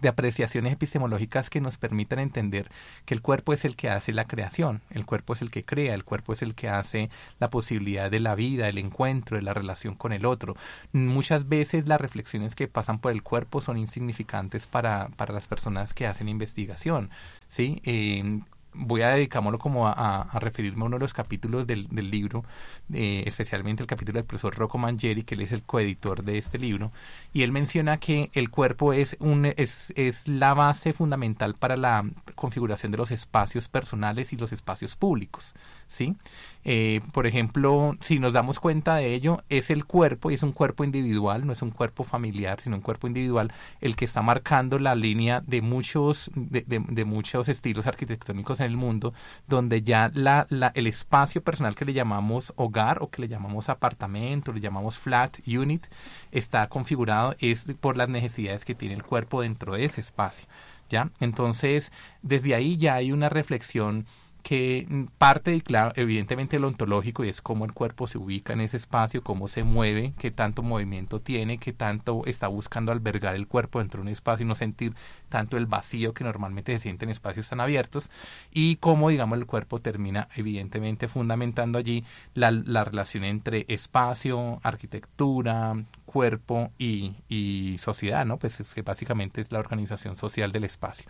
de 0.00 0.08
apreciaciones 0.08 0.72
epistemológicas 0.72 1.50
que 1.50 1.60
nos 1.60 1.78
permitan 1.78 2.18
entender 2.18 2.70
que 3.04 3.14
el 3.14 3.22
cuerpo 3.22 3.52
es 3.52 3.64
el 3.64 3.76
que 3.76 3.90
hace 3.90 4.12
la 4.12 4.26
creación, 4.26 4.82
el 4.90 5.06
cuerpo 5.06 5.32
es 5.32 5.42
el 5.42 5.50
que 5.50 5.64
crea, 5.64 5.94
el 5.94 6.04
cuerpo 6.04 6.32
es 6.32 6.42
el 6.42 6.54
que 6.54 6.68
hace 6.68 7.10
la 7.38 7.50
posibilidad 7.50 8.10
de 8.10 8.20
la 8.20 8.34
vida, 8.34 8.68
el 8.68 8.78
encuentro, 8.78 9.36
de 9.36 9.42
la 9.42 9.54
relación 9.54 9.94
con 9.94 10.12
el 10.12 10.26
otro. 10.26 10.56
Muchas 10.92 11.48
veces 11.48 11.86
las 11.86 12.00
reflexiones 12.00 12.54
que 12.54 12.68
pasan 12.68 12.98
por 12.98 13.12
el 13.12 13.22
cuerpo 13.22 13.60
son 13.60 13.78
insignificantes 13.78 14.66
para, 14.66 15.08
para 15.16 15.34
las 15.34 15.46
personas 15.46 15.94
que 15.94 16.06
hacen 16.06 16.28
investigación. 16.28 17.10
¿sí? 17.48 17.80
Eh, 17.84 18.40
voy 18.72 19.02
a 19.02 19.08
dedicámoslo 19.08 19.58
como 19.58 19.88
a, 19.88 20.28
referirme 20.40 20.82
a 20.82 20.86
uno 20.86 20.96
de 20.96 21.00
los 21.00 21.14
capítulos 21.14 21.66
del, 21.66 21.88
del 21.88 22.10
libro, 22.10 22.44
eh, 22.92 23.24
especialmente 23.26 23.82
el 23.82 23.86
capítulo 23.86 24.18
del 24.18 24.24
profesor 24.24 24.54
Rocco 24.54 24.78
Mangieri, 24.78 25.22
que 25.22 25.34
él 25.34 25.42
es 25.42 25.52
el 25.52 25.62
coeditor 25.62 26.22
de 26.22 26.38
este 26.38 26.58
libro, 26.58 26.92
y 27.32 27.42
él 27.42 27.52
menciona 27.52 27.98
que 27.98 28.30
el 28.34 28.50
cuerpo 28.50 28.92
es, 28.92 29.16
un, 29.20 29.46
es, 29.46 29.92
es 29.96 30.28
la 30.28 30.54
base 30.54 30.92
fundamental 30.92 31.54
para 31.54 31.76
la 31.76 32.04
configuración 32.34 32.92
de 32.92 32.98
los 32.98 33.10
espacios 33.10 33.68
personales 33.68 34.32
y 34.32 34.36
los 34.36 34.52
espacios 34.52 34.96
públicos. 34.96 35.54
¿Sí? 35.90 36.16
Eh, 36.64 37.00
por 37.12 37.26
ejemplo, 37.26 37.96
si 38.00 38.18
nos 38.18 38.32
damos 38.32 38.60
cuenta 38.60 38.94
de 38.94 39.12
ello, 39.12 39.42
es 39.48 39.70
el 39.70 39.84
cuerpo, 39.86 40.30
y 40.30 40.34
es 40.34 40.42
un 40.42 40.52
cuerpo 40.52 40.84
individual, 40.84 41.46
no 41.46 41.52
es 41.52 41.62
un 41.62 41.70
cuerpo 41.70 42.04
familiar, 42.04 42.60
sino 42.60 42.76
un 42.76 42.82
cuerpo 42.82 43.08
individual, 43.08 43.52
el 43.80 43.96
que 43.96 44.04
está 44.04 44.22
marcando 44.22 44.78
la 44.78 44.94
línea 44.94 45.42
de 45.44 45.62
muchos, 45.62 46.30
de, 46.34 46.62
de, 46.66 47.04
muchos 47.04 47.48
estilos 47.48 47.86
arquitectónicos 47.86 48.60
en 48.60 48.66
el 48.66 48.76
mundo, 48.76 49.12
donde 49.48 49.82
ya 49.82 50.10
la, 50.14 50.46
la, 50.48 50.70
el 50.74 50.86
espacio 50.86 51.42
personal 51.42 51.74
que 51.74 51.84
le 51.84 51.92
llamamos 51.92 52.52
hogar 52.56 53.02
o 53.02 53.10
que 53.10 53.22
le 53.22 53.28
llamamos 53.28 53.68
apartamento, 53.68 54.52
le 54.52 54.60
llamamos 54.60 54.98
flat 54.98 55.38
unit, 55.46 55.86
está 56.30 56.68
configurado 56.68 57.34
es 57.40 57.66
por 57.80 57.96
las 57.96 58.08
necesidades 58.08 58.64
que 58.64 58.74
tiene 58.76 58.94
el 58.94 59.02
cuerpo 59.02 59.42
dentro 59.42 59.74
de 59.74 59.84
ese 59.84 60.00
espacio. 60.00 60.46
¿ya? 60.88 61.10
Entonces, 61.20 61.90
desde 62.22 62.54
ahí 62.54 62.76
ya 62.76 62.94
hay 62.94 63.12
una 63.12 63.28
reflexión 63.28 64.06
que 64.42 65.06
parte, 65.18 65.54
y 65.54 65.60
claro, 65.60 65.92
evidentemente 65.96 66.58
lo 66.58 66.68
ontológico 66.68 67.24
y 67.24 67.28
es 67.28 67.40
cómo 67.40 67.64
el 67.64 67.72
cuerpo 67.72 68.06
se 68.06 68.18
ubica 68.18 68.52
en 68.52 68.60
ese 68.60 68.76
espacio, 68.76 69.22
cómo 69.22 69.48
se 69.48 69.64
mueve, 69.64 70.14
qué 70.18 70.30
tanto 70.30 70.62
movimiento 70.62 71.20
tiene, 71.20 71.58
qué 71.58 71.72
tanto 71.72 72.22
está 72.26 72.48
buscando 72.48 72.92
albergar 72.92 73.34
el 73.34 73.46
cuerpo 73.46 73.78
dentro 73.78 73.98
de 73.98 74.02
un 74.02 74.12
espacio 74.12 74.44
y 74.44 74.48
no 74.48 74.54
sentir 74.54 74.94
tanto 75.28 75.56
el 75.56 75.66
vacío 75.66 76.14
que 76.14 76.24
normalmente 76.24 76.72
se 76.72 76.82
siente 76.82 77.04
en 77.04 77.10
espacios 77.10 77.48
tan 77.48 77.60
abiertos 77.60 78.10
y 78.52 78.76
cómo, 78.76 79.10
digamos, 79.10 79.38
el 79.38 79.46
cuerpo 79.46 79.80
termina 79.80 80.28
evidentemente 80.34 81.08
fundamentando 81.08 81.78
allí 81.78 82.04
la, 82.34 82.50
la 82.50 82.84
relación 82.84 83.24
entre 83.24 83.64
espacio, 83.68 84.60
arquitectura, 84.62 85.74
cuerpo 86.10 86.72
y, 86.76 87.76
sociedad, 87.78 88.26
¿no? 88.26 88.36
Pues 88.38 88.58
es 88.58 88.74
que 88.74 88.82
básicamente 88.82 89.40
es 89.40 89.52
la 89.52 89.60
organización 89.60 90.16
social 90.16 90.50
del 90.50 90.64
espacio. 90.64 91.06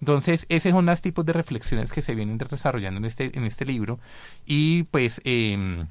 Entonces, 0.00 0.44
esos 0.48 0.72
son 0.72 0.86
los 0.86 1.00
tipos 1.00 1.24
de 1.24 1.32
reflexiones 1.32 1.92
que 1.92 2.02
se 2.02 2.16
vienen 2.16 2.36
desarrollando 2.36 2.98
en 2.98 3.04
este, 3.04 3.30
en 3.38 3.44
este 3.44 3.64
libro 3.64 4.00
y 4.44 4.82
pues 4.84 5.20
eh, 5.24 5.86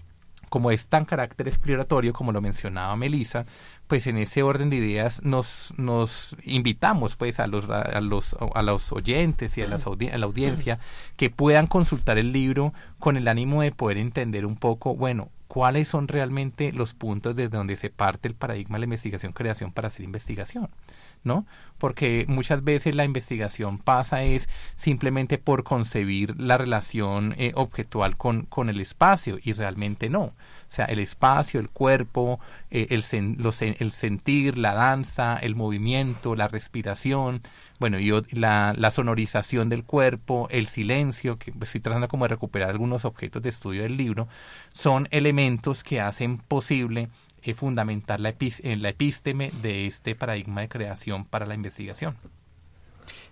como 0.50 0.72
es 0.72 0.88
tan 0.88 1.06
carácter 1.06 1.48
exploratorio, 1.48 2.12
como 2.12 2.32
lo 2.32 2.42
mencionaba 2.42 2.96
Melissa, 2.96 3.46
pues 3.88 4.08
en 4.08 4.18
ese 4.18 4.44
orden 4.44 4.70
de 4.70 4.78
ideas 4.78 5.24
nos, 5.24 5.74
nos 5.78 6.36
invitamos 6.44 7.16
pues 7.16 7.40
a 7.40 7.48
los, 7.48 7.70
a 7.70 8.02
los, 8.02 8.36
a 8.54 8.62
los 8.62 8.92
oyentes 8.92 9.58
y 9.58 9.62
a, 9.62 9.68
las 9.68 9.86
a 9.88 10.18
la 10.18 10.26
audiencia 10.26 10.80
que 11.16 11.30
puedan 11.30 11.68
consultar 11.68 12.18
el 12.18 12.34
libro 12.34 12.74
con 12.98 13.16
el 13.16 13.28
ánimo 13.28 13.62
de 13.62 13.72
poder 13.72 13.98
entender 13.98 14.46
un 14.46 14.58
poco, 14.58 14.96
bueno, 14.96 15.30
cuáles 15.50 15.88
son 15.88 16.08
realmente 16.08 16.72
los 16.72 16.94
puntos 16.94 17.36
desde 17.36 17.58
donde 17.58 17.76
se 17.76 17.90
parte 17.90 18.28
el 18.28 18.36
paradigma 18.36 18.76
de 18.76 18.82
la 18.82 18.86
investigación-creación 18.86 19.72
para 19.74 19.88
hacer 19.88 20.06
investigación. 20.06 20.70
¿No? 21.24 21.46
Porque 21.78 22.26
muchas 22.28 22.64
veces 22.64 22.96
la 22.96 23.06
investigación 23.06 23.78
pasa 23.78 24.24
es 24.24 24.50
simplemente 24.76 25.38
por 25.38 25.64
concebir 25.64 26.40
la 26.40 26.58
relación 26.58 27.34
eh, 27.38 27.54
objetual 27.56 28.18
con, 28.18 28.44
con 28.44 28.70
el 28.70 28.82
espacio 28.82 29.40
y 29.42 29.54
realmente 29.54 30.10
no. 30.10 30.34
O 30.70 30.72
sea, 30.72 30.86
el 30.86 31.00
espacio, 31.00 31.60
el 31.60 31.70
cuerpo, 31.70 32.40
eh, 32.70 32.88
el, 32.90 33.04
el 33.80 33.92
sentir, 33.92 34.58
la 34.58 34.74
danza, 34.74 35.38
el 35.38 35.56
movimiento, 35.56 36.36
la 36.36 36.48
respiración, 36.48 37.42
bueno, 37.80 37.98
y 37.98 38.12
la, 38.32 38.76
la 38.78 38.92
sonorización 38.92 39.70
del 39.70 39.84
cuerpo, 39.84 40.48
el 40.52 40.68
silencio, 40.68 41.40
que 41.40 41.54
estoy 41.62 41.82
tratando 41.82 42.08
como 42.08 42.26
de 42.26 42.30
recuperar 42.30 42.70
algunos 42.70 43.06
objetos 43.06 43.42
de 43.42 43.50
estudio 43.50 43.84
del 43.84 43.98
libro, 43.98 44.28
son 44.74 45.08
elementos 45.12 45.84
que 45.84 46.02
hacen 46.02 46.38
posible 46.38 47.10
fundamentar 47.56 48.20
la, 48.20 48.36
en 48.40 48.82
la 48.82 48.90
epísteme 48.90 49.52
de 49.62 49.86
este 49.86 50.16
paradigma 50.16 50.62
de 50.62 50.70
creación 50.70 51.26
para 51.26 51.46
la 51.46 51.56
investigación. 51.56 52.18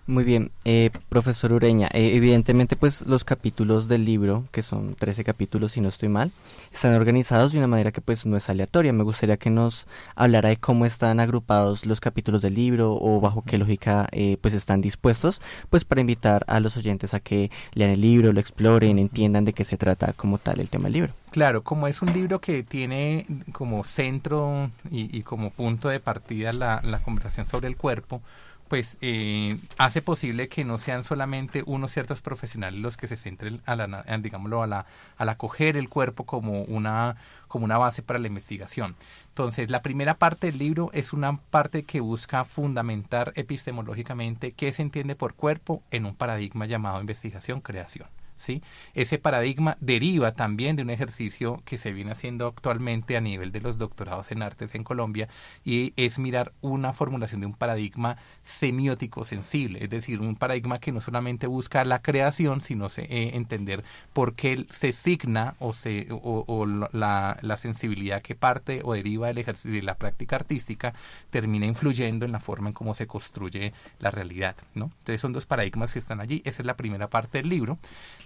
Muy 0.10 0.24
bien, 0.24 0.52
eh, 0.64 0.90
profesor 1.10 1.52
Ureña, 1.52 1.90
eh, 1.92 2.16
evidentemente 2.16 2.78
pues 2.78 3.06
los 3.06 3.26
capítulos 3.26 3.90
del 3.90 4.06
libro, 4.06 4.46
que 4.54 4.62
son 4.62 4.96
13 4.96 5.26
capítulos 5.26 5.74
si 5.74 5.82
no 5.82 5.90
estoy 5.90 6.08
mal, 6.08 6.32
están 6.72 6.94
organizados 6.94 7.52
de 7.52 7.58
una 7.58 7.68
manera 7.68 7.92
que 7.92 8.00
pues 8.00 8.26
no 8.26 8.38
es 8.38 8.50
aleatoria. 8.50 8.94
Me 8.94 9.04
gustaría 9.04 9.36
que 9.36 9.50
nos 9.50 9.86
hablara 10.16 10.48
de 10.48 10.56
cómo 10.56 10.86
están 10.86 11.20
agrupados 11.20 11.86
los 11.86 12.00
capítulos 12.00 12.42
del 12.42 12.54
libro 12.54 12.98
o 12.98 13.20
bajo 13.20 13.44
qué 13.46 13.58
lógica 13.58 14.08
eh, 14.14 14.38
pues 14.40 14.54
están 14.54 14.80
dispuestos, 14.80 15.42
pues 15.70 15.84
para 15.84 16.00
invitar 16.00 16.46
a 16.48 16.62
los 16.62 16.78
oyentes 16.78 17.14
a 17.14 17.20
que 17.20 17.52
lean 17.74 17.90
el 17.92 18.00
libro, 18.00 18.32
lo 18.32 18.40
exploren, 18.40 19.00
entiendan 19.00 19.44
de 19.44 19.52
qué 19.52 19.66
se 19.66 19.76
trata 19.76 20.14
como 20.14 20.38
tal 20.38 20.62
el 20.62 20.70
tema 20.70 20.86
del 20.86 20.94
libro. 20.94 21.14
Claro, 21.32 21.64
como 21.64 21.86
es 21.86 22.02
un 22.02 22.14
libro 22.14 22.40
que 22.40 22.64
tiene 22.64 23.26
como 23.52 23.84
centro 23.84 24.72
y, 24.90 25.18
y 25.18 25.24
como 25.24 25.50
punto 25.50 25.90
de 25.90 26.00
partida 26.00 26.54
la, 26.54 26.82
la 26.82 27.00
conversación 27.00 27.46
sobre 27.46 27.68
el 27.68 27.76
cuerpo, 27.76 28.22
pues 28.68 28.98
eh, 29.02 29.58
hace 29.78 30.02
posible 30.02 30.48
que 30.48 30.66
no 30.66 30.78
sean 30.78 31.04
solamente 31.04 31.64
unos 31.66 31.92
ciertos 31.92 32.22
profesionales 32.22 32.82
los 32.82 32.98
que 32.98 33.08
se 33.08 33.16
centren 33.16 33.62
a 33.66 33.76
la, 33.76 34.04
digámoslo, 34.20 34.64
a 34.64 34.68
la, 34.68 34.86
al 35.18 35.30
acoger 35.30 35.78
el 35.78 35.90
cuerpo 35.90 36.26
como 36.26 36.64
una, 36.64 37.18
como 37.48 37.66
una 37.66 37.78
base 37.78 38.02
para 38.02 38.20
la 38.20 38.28
investigación. 38.28 38.96
Entonces, 39.30 39.70
la 39.70 39.82
primera 39.82 40.16
parte 40.16 40.48
del 40.48 40.58
libro 40.58 40.90
es 40.94 41.14
una 41.14 41.38
parte 41.38 41.84
que 41.84 42.02
busca 42.02 42.44
fundamentar 42.46 43.34
epistemológicamente 43.36 44.52
qué 44.52 44.72
se 44.72 44.82
entiende 44.82 45.16
por 45.16 45.34
cuerpo 45.34 45.84
en 45.92 46.06
un 46.06 46.16
paradigma 46.16 46.66
llamado 46.66 47.00
investigación-creación. 47.00 48.08
¿Sí? 48.38 48.62
Ese 48.94 49.17
paradigma 49.17 49.77
deriva 49.82 50.34
también 50.34 50.75
de 50.75 50.84
un 50.84 50.89
ejercicio 50.89 51.62
que 51.65 51.77
se 51.77 51.91
viene 51.91 52.12
haciendo 52.12 52.48
actualmente 52.48 53.17
a 53.17 53.22
nivel 53.22 53.51
de 53.51 53.62
los 53.62 53.77
doctorados 53.77 54.32
en 54.32 54.41
artes 54.41 54.75
en 54.75 54.84
Colombia 54.84 55.27
y 55.65 55.94
es 55.98 56.20
mirar 56.20 56.53
una 56.62 56.94
formulación 56.94 57.41
de 57.41 57.48
un 57.48 57.53
paradigma 57.53 58.17
semiótico 58.41 59.24
sensible, 59.24 59.84
es 59.84 59.89
decir, 59.89 60.22
un 60.22 60.36
paradigma 60.36 60.79
que 60.79 60.91
no 60.91 61.01
solamente 61.01 61.48
busca 61.48 61.84
la 61.84 62.01
creación, 62.01 62.62
sino 62.62 62.89
se, 62.89 63.03
eh, 63.03 63.36
entender 63.36 63.84
por 64.13 64.36
qué 64.36 64.65
se 64.70 64.91
signa 64.91 65.56
o, 65.60 65.74
se, 65.74 66.08
o, 66.10 66.65
la, 66.65 67.38
la, 67.41 67.58
sensibilidad 67.58 68.22
que 68.22 68.36
parte 68.36 68.82
o 68.84 68.94
deriva 68.94 69.27
del 69.27 69.39
ejercicio 69.39 69.72
de 69.72 69.82
la 69.82 69.96
práctica 69.96 70.36
artística 70.36 70.94
termina 71.29 71.65
influyendo 71.65 72.25
en 72.25 72.32
la 72.32 72.39
forma 72.39 72.70
en 72.70 72.74
cómo 72.74 72.94
se 72.94 73.08
construye 73.08 73.74
la 74.00 74.12
realidad. 74.12 74.56
¿no? 74.75 74.86
Entonces 75.00 75.22
son 75.22 75.34
dos 75.34 75.46
paradigmas 75.46 75.94
que 75.94 76.00
están 76.00 76.22
allí, 76.22 76.41
esa 76.46 76.62
es 76.62 76.65
la 76.65 76.77
primera 76.77 77.10
parte 77.10 77.39
del 77.39 77.50
libro. 77.50 77.77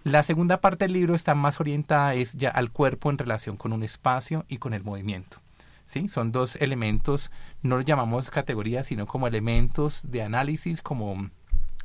La 0.04 0.24
segunda 0.24 0.62
parte 0.62 0.86
del 0.86 0.94
libro 0.94 1.14
está 1.14 1.36
más 1.36 1.60
orientada 1.60 2.16
es 2.16 2.34
ya 2.34 2.50
al 2.50 2.72
cuerpo 2.72 3.12
en 3.12 3.20
relación 3.20 3.56
con 3.56 3.72
un 3.72 3.84
espacio 3.84 4.46
y 4.48 4.58
con 4.58 4.74
el 4.74 4.84
movimiento. 4.84 5.38
¿Sí? 5.86 6.08
Son 6.08 6.32
dos 6.32 6.56
elementos, 6.56 7.30
no 7.62 7.76
los 7.76 7.86
llamamos 7.86 8.32
categorías, 8.32 8.88
sino 8.88 9.06
como 9.06 9.28
elementos 9.28 10.10
de 10.10 10.24
análisis, 10.24 10.82
como, 10.82 11.30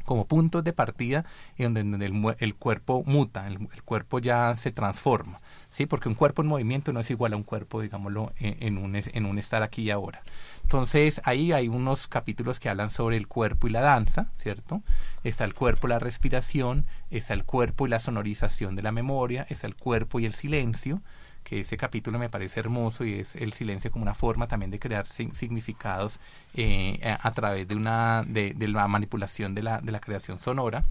como 0.06 0.26
puntos 0.26 0.64
de 0.64 0.72
partida 0.72 1.26
en 1.58 1.74
donde, 1.74 2.06
el, 2.38 2.54
cuerpo 2.54 3.02
muta, 3.04 3.46
el, 3.46 3.58
cuerpo 3.84 4.18
ya 4.18 4.56
se 4.56 4.72
transforma, 4.72 5.40
¿sí? 5.70 5.84
Porque 5.84 6.08
un 6.08 6.14
cuerpo 6.14 6.40
en 6.40 6.48
movimiento 6.48 6.92
no 6.92 7.00
es 7.00 7.10
igual 7.10 7.34
a 7.34 7.36
un 7.36 7.42
cuerpo, 7.42 7.82
digámoslo, 7.82 8.32
en, 8.38 8.78
un, 8.78 8.96
en 8.96 9.26
un 9.26 9.38
estar 9.38 9.62
aquí 9.62 9.82
y 9.82 9.90
ahora. 9.90 10.22
Entonces, 10.62 11.20
ahí 11.24 11.52
hay 11.52 11.68
unos 11.68 12.06
capítulos 12.06 12.58
que 12.58 12.68
hablan 12.68 12.90
sobre 12.90 13.16
el 13.16 13.28
cuerpo 13.28 13.68
y 13.68 13.70
la 13.70 13.82
danza, 13.82 14.30
¿cierto? 14.36 14.82
Está 15.24 15.44
el 15.44 15.54
cuerpo 15.54 15.86
y 15.86 15.90
la 15.90 15.98
respiración, 15.98 16.86
está 17.10 17.34
el 17.34 17.44
cuerpo 17.44 17.86
y 17.86 17.90
la 17.90 18.00
sonorización 18.00 18.76
de 18.76 18.82
la 18.82 18.92
memoria, 18.92 19.46
está 19.50 19.66
el 19.66 19.76
cuerpo 19.76 20.20
y 20.20 20.26
el 20.26 20.32
silencio, 20.32 21.02
que 21.46 21.60
ese 21.60 21.76
capítulo 21.76 22.18
me 22.18 22.28
parece 22.28 22.58
hermoso 22.58 23.04
y 23.04 23.20
es 23.20 23.36
el 23.36 23.52
silencio 23.52 23.92
como 23.92 24.02
una 24.02 24.14
forma 24.14 24.48
también 24.48 24.72
de 24.72 24.80
crear 24.80 25.06
significados 25.06 26.18
eh, 26.54 26.98
a, 27.20 27.30
través 27.30 27.68
de 27.68 27.76
una 27.76 28.24
de, 28.26 28.52
de 28.52 28.66
la 28.66 28.88
manipulación 28.88 29.54
de 29.54 29.62
la, 29.62 29.80
de 29.80 29.92
la 29.92 30.00
creación 30.00 30.40
sonora. 30.40 30.84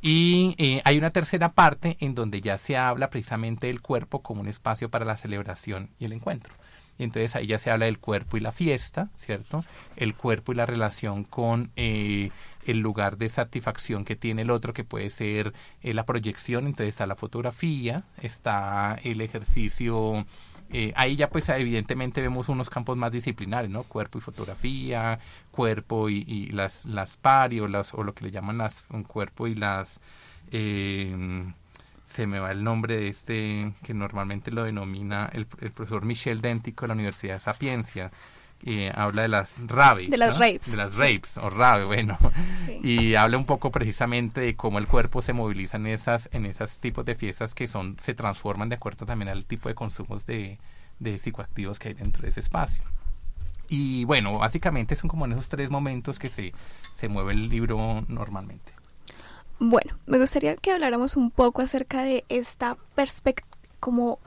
Y 0.00 0.54
eh, 0.58 0.80
hay 0.84 0.98
una 0.98 1.10
tercera 1.10 1.50
parte 1.50 1.96
en 1.98 2.14
donde 2.14 2.40
ya 2.40 2.58
se 2.58 2.76
habla 2.76 3.10
precisamente 3.10 3.66
del 3.66 3.80
cuerpo 3.80 4.20
como 4.20 4.40
un 4.40 4.46
espacio 4.46 4.88
para 4.88 5.04
la 5.04 5.16
celebración 5.16 5.90
y 5.98 6.04
el 6.04 6.12
encuentro. 6.12 6.54
Y 6.96 7.02
entonces 7.02 7.34
ahí 7.34 7.48
ya 7.48 7.58
se 7.58 7.72
habla 7.72 7.86
del 7.86 7.98
cuerpo 7.98 8.36
y 8.36 8.40
la 8.40 8.52
fiesta, 8.52 9.08
¿cierto? 9.16 9.64
El 9.96 10.14
cuerpo 10.14 10.52
y 10.52 10.54
la 10.54 10.66
relación 10.66 11.24
con 11.24 11.72
eh, 11.74 12.30
el 12.70 12.80
lugar 12.80 13.16
de 13.16 13.28
satisfacción 13.28 14.04
que 14.04 14.16
tiene 14.16 14.42
el 14.42 14.50
otro, 14.50 14.72
que 14.72 14.84
puede 14.84 15.10
ser 15.10 15.54
eh, 15.82 15.94
la 15.94 16.04
proyección, 16.04 16.66
entonces 16.66 16.88
está 16.88 17.06
la 17.06 17.16
fotografía, 17.16 18.04
está 18.22 18.98
el 19.02 19.20
ejercicio, 19.20 20.26
eh, 20.70 20.92
ahí 20.96 21.16
ya 21.16 21.30
pues 21.30 21.48
evidentemente 21.48 22.20
vemos 22.20 22.48
unos 22.48 22.68
campos 22.70 22.96
más 22.96 23.10
disciplinares, 23.10 23.70
¿no? 23.70 23.84
Cuerpo 23.84 24.18
y 24.18 24.20
fotografía, 24.20 25.18
cuerpo 25.50 26.08
y, 26.10 26.46
las, 26.52 26.84
las 26.84 27.16
pari 27.16 27.60
o, 27.60 27.68
las, 27.68 27.94
o 27.94 28.02
lo 28.02 28.14
que 28.14 28.24
le 28.24 28.30
llaman 28.30 28.58
las, 28.58 28.84
un 28.90 29.04
cuerpo 29.04 29.46
y 29.46 29.54
las... 29.54 30.00
eh, 30.52 31.44
se 32.06 32.26
me 32.26 32.38
va 32.38 32.50
el 32.52 32.64
nombre 32.64 32.96
de 32.96 33.08
este 33.08 33.74
que 33.84 33.92
normalmente 33.92 34.50
lo 34.50 34.64
denomina 34.64 35.28
el, 35.32 35.46
el 35.60 35.72
profesor 35.72 36.06
Michel 36.06 36.40
Dentico 36.40 36.84
de 36.84 36.88
la 36.88 36.94
Universidad 36.94 37.34
de 37.34 37.40
Sapiencia. 37.40 38.10
Eh, 38.64 38.90
habla 38.94 39.22
de 39.22 39.28
las 39.28 39.56
raves. 39.66 40.10
De 40.10 40.16
las 40.16 40.34
¿no? 40.34 40.40
rapes, 40.40 40.70
De 40.72 40.76
las 40.76 40.92
sí. 40.92 40.98
rapes, 40.98 41.38
o 41.38 41.50
rave, 41.50 41.84
bueno. 41.84 42.18
Sí. 42.66 42.80
Y 42.82 43.14
habla 43.14 43.36
un 43.36 43.44
poco 43.46 43.70
precisamente 43.70 44.40
de 44.40 44.56
cómo 44.56 44.78
el 44.78 44.86
cuerpo 44.86 45.22
se 45.22 45.32
moviliza 45.32 45.76
en 45.76 45.86
esas, 45.86 46.28
en 46.32 46.46
esos 46.46 46.78
tipos 46.78 47.04
de 47.04 47.14
fiestas 47.14 47.54
que 47.54 47.68
son, 47.68 47.96
se 47.98 48.14
transforman 48.14 48.68
de 48.68 48.76
acuerdo 48.76 49.06
también 49.06 49.28
al 49.28 49.44
tipo 49.44 49.68
de 49.68 49.74
consumos 49.74 50.26
de, 50.26 50.58
de 50.98 51.18
psicoactivos 51.18 51.78
que 51.78 51.88
hay 51.88 51.94
dentro 51.94 52.22
de 52.22 52.28
ese 52.28 52.40
espacio. 52.40 52.82
Y 53.70 54.04
bueno, 54.04 54.38
básicamente 54.38 54.96
son 54.96 55.08
como 55.08 55.26
en 55.26 55.32
esos 55.32 55.48
tres 55.48 55.70
momentos 55.70 56.18
que 56.18 56.28
se, 56.28 56.52
se 56.94 57.08
mueve 57.08 57.32
el 57.34 57.48
libro 57.48 58.02
normalmente. 58.08 58.72
Bueno, 59.60 59.96
me 60.06 60.18
gustaría 60.18 60.56
que 60.56 60.72
habláramos 60.72 61.16
un 61.16 61.30
poco 61.30 61.62
acerca 61.62 62.02
de 62.02 62.24
esta 62.28 62.76
perspec- 62.96 63.42
como 63.80 64.20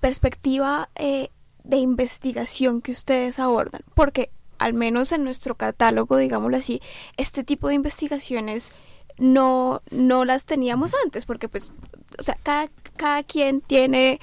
perspectiva 0.00 0.88
eh, 0.94 1.30
de 1.64 1.76
investigación 1.76 2.80
que 2.80 2.92
ustedes 2.92 3.38
abordan, 3.38 3.82
porque 3.94 4.30
al 4.58 4.74
menos 4.74 5.12
en 5.12 5.24
nuestro 5.24 5.54
catálogo, 5.54 6.16
digámoslo 6.16 6.56
así, 6.56 6.80
este 7.16 7.44
tipo 7.44 7.68
de 7.68 7.74
investigaciones 7.74 8.72
no, 9.18 9.82
no 9.90 10.24
las 10.24 10.44
teníamos 10.44 10.94
antes, 11.04 11.26
porque 11.26 11.48
pues, 11.48 11.70
o 12.18 12.22
sea, 12.22 12.38
cada, 12.42 12.68
cada 12.96 13.22
quien 13.22 13.60
tiene 13.60 14.20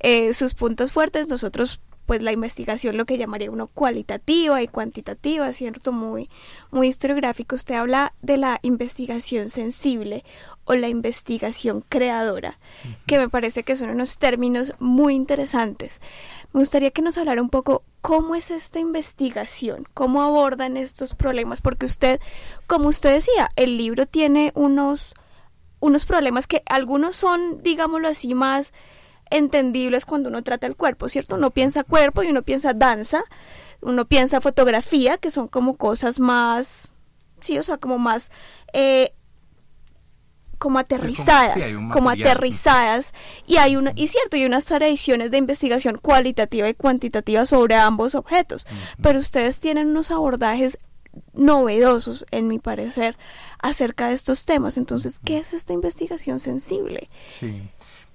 eh, 0.00 0.34
sus 0.34 0.54
puntos 0.54 0.92
fuertes, 0.92 1.28
nosotros 1.28 1.80
pues 2.06 2.22
la 2.22 2.32
investigación 2.32 2.96
lo 2.96 3.04
que 3.04 3.18
llamaría 3.18 3.50
uno 3.50 3.66
cualitativa 3.66 4.62
y 4.62 4.68
cuantitativa, 4.68 5.52
cierto, 5.52 5.92
muy, 5.92 6.30
muy 6.70 6.88
historiográfico. 6.88 7.56
Usted 7.56 7.74
habla 7.74 8.14
de 8.22 8.36
la 8.36 8.60
investigación 8.62 9.48
sensible 9.48 10.24
o 10.64 10.74
la 10.74 10.88
investigación 10.88 11.84
creadora, 11.88 12.58
que 13.06 13.18
me 13.18 13.28
parece 13.28 13.64
que 13.64 13.76
son 13.76 13.90
unos 13.90 14.18
términos 14.18 14.72
muy 14.78 15.14
interesantes. 15.14 16.00
Me 16.52 16.60
gustaría 16.60 16.90
que 16.90 17.02
nos 17.02 17.18
hablara 17.18 17.42
un 17.42 17.50
poco 17.50 17.82
cómo 18.00 18.34
es 18.36 18.50
esta 18.50 18.78
investigación, 18.78 19.86
cómo 19.92 20.22
abordan 20.22 20.76
estos 20.76 21.14
problemas, 21.14 21.60
porque 21.60 21.86
usted, 21.86 22.20
como 22.66 22.88
usted 22.88 23.12
decía, 23.12 23.48
el 23.56 23.76
libro 23.76 24.06
tiene 24.06 24.52
unos, 24.54 25.14
unos 25.80 26.04
problemas 26.04 26.46
que 26.46 26.62
algunos 26.66 27.16
son, 27.16 27.62
digámoslo 27.62 28.08
así, 28.08 28.34
más 28.34 28.72
entendibles 29.30 30.04
cuando 30.04 30.28
uno 30.28 30.42
trata 30.42 30.66
el 30.66 30.76
cuerpo, 30.76 31.08
¿cierto? 31.08 31.36
Uno 31.36 31.50
piensa 31.50 31.84
cuerpo 31.84 32.22
y 32.22 32.28
uno 32.28 32.42
piensa 32.42 32.72
danza, 32.72 33.24
uno 33.80 34.06
piensa 34.06 34.40
fotografía, 34.40 35.18
que 35.18 35.30
son 35.30 35.48
como 35.48 35.76
cosas 35.76 36.20
más, 36.20 36.88
sí, 37.40 37.58
o 37.58 37.62
sea, 37.62 37.78
como 37.78 37.98
más, 37.98 38.30
eh, 38.72 39.12
como 40.58 40.78
aterrizadas, 40.78 41.54
sí, 41.54 41.62
hay 41.62 41.88
como 41.90 42.08
aterrizadas, 42.10 43.12
y 43.46 43.56
hay 43.56 43.76
una, 43.76 43.92
y 43.94 44.06
cierto, 44.06 44.36
y 44.36 44.46
unas 44.46 44.64
tradiciones 44.64 45.30
de 45.30 45.38
investigación 45.38 45.98
cualitativa 46.00 46.68
y 46.68 46.74
cuantitativa 46.74 47.44
sobre 47.44 47.74
ambos 47.74 48.14
objetos, 48.14 48.66
pero 49.02 49.18
ustedes 49.18 49.60
tienen 49.60 49.88
unos 49.88 50.10
abordajes 50.10 50.78
novedosos, 51.32 52.24
en 52.30 52.48
mi 52.48 52.58
parecer, 52.58 53.16
acerca 53.58 54.08
de 54.08 54.14
estos 54.14 54.44
temas. 54.44 54.76
Entonces, 54.76 55.18
¿qué 55.24 55.38
es 55.38 55.52
esta 55.52 55.72
investigación 55.72 56.38
sensible? 56.38 57.08
Sí. 57.26 57.62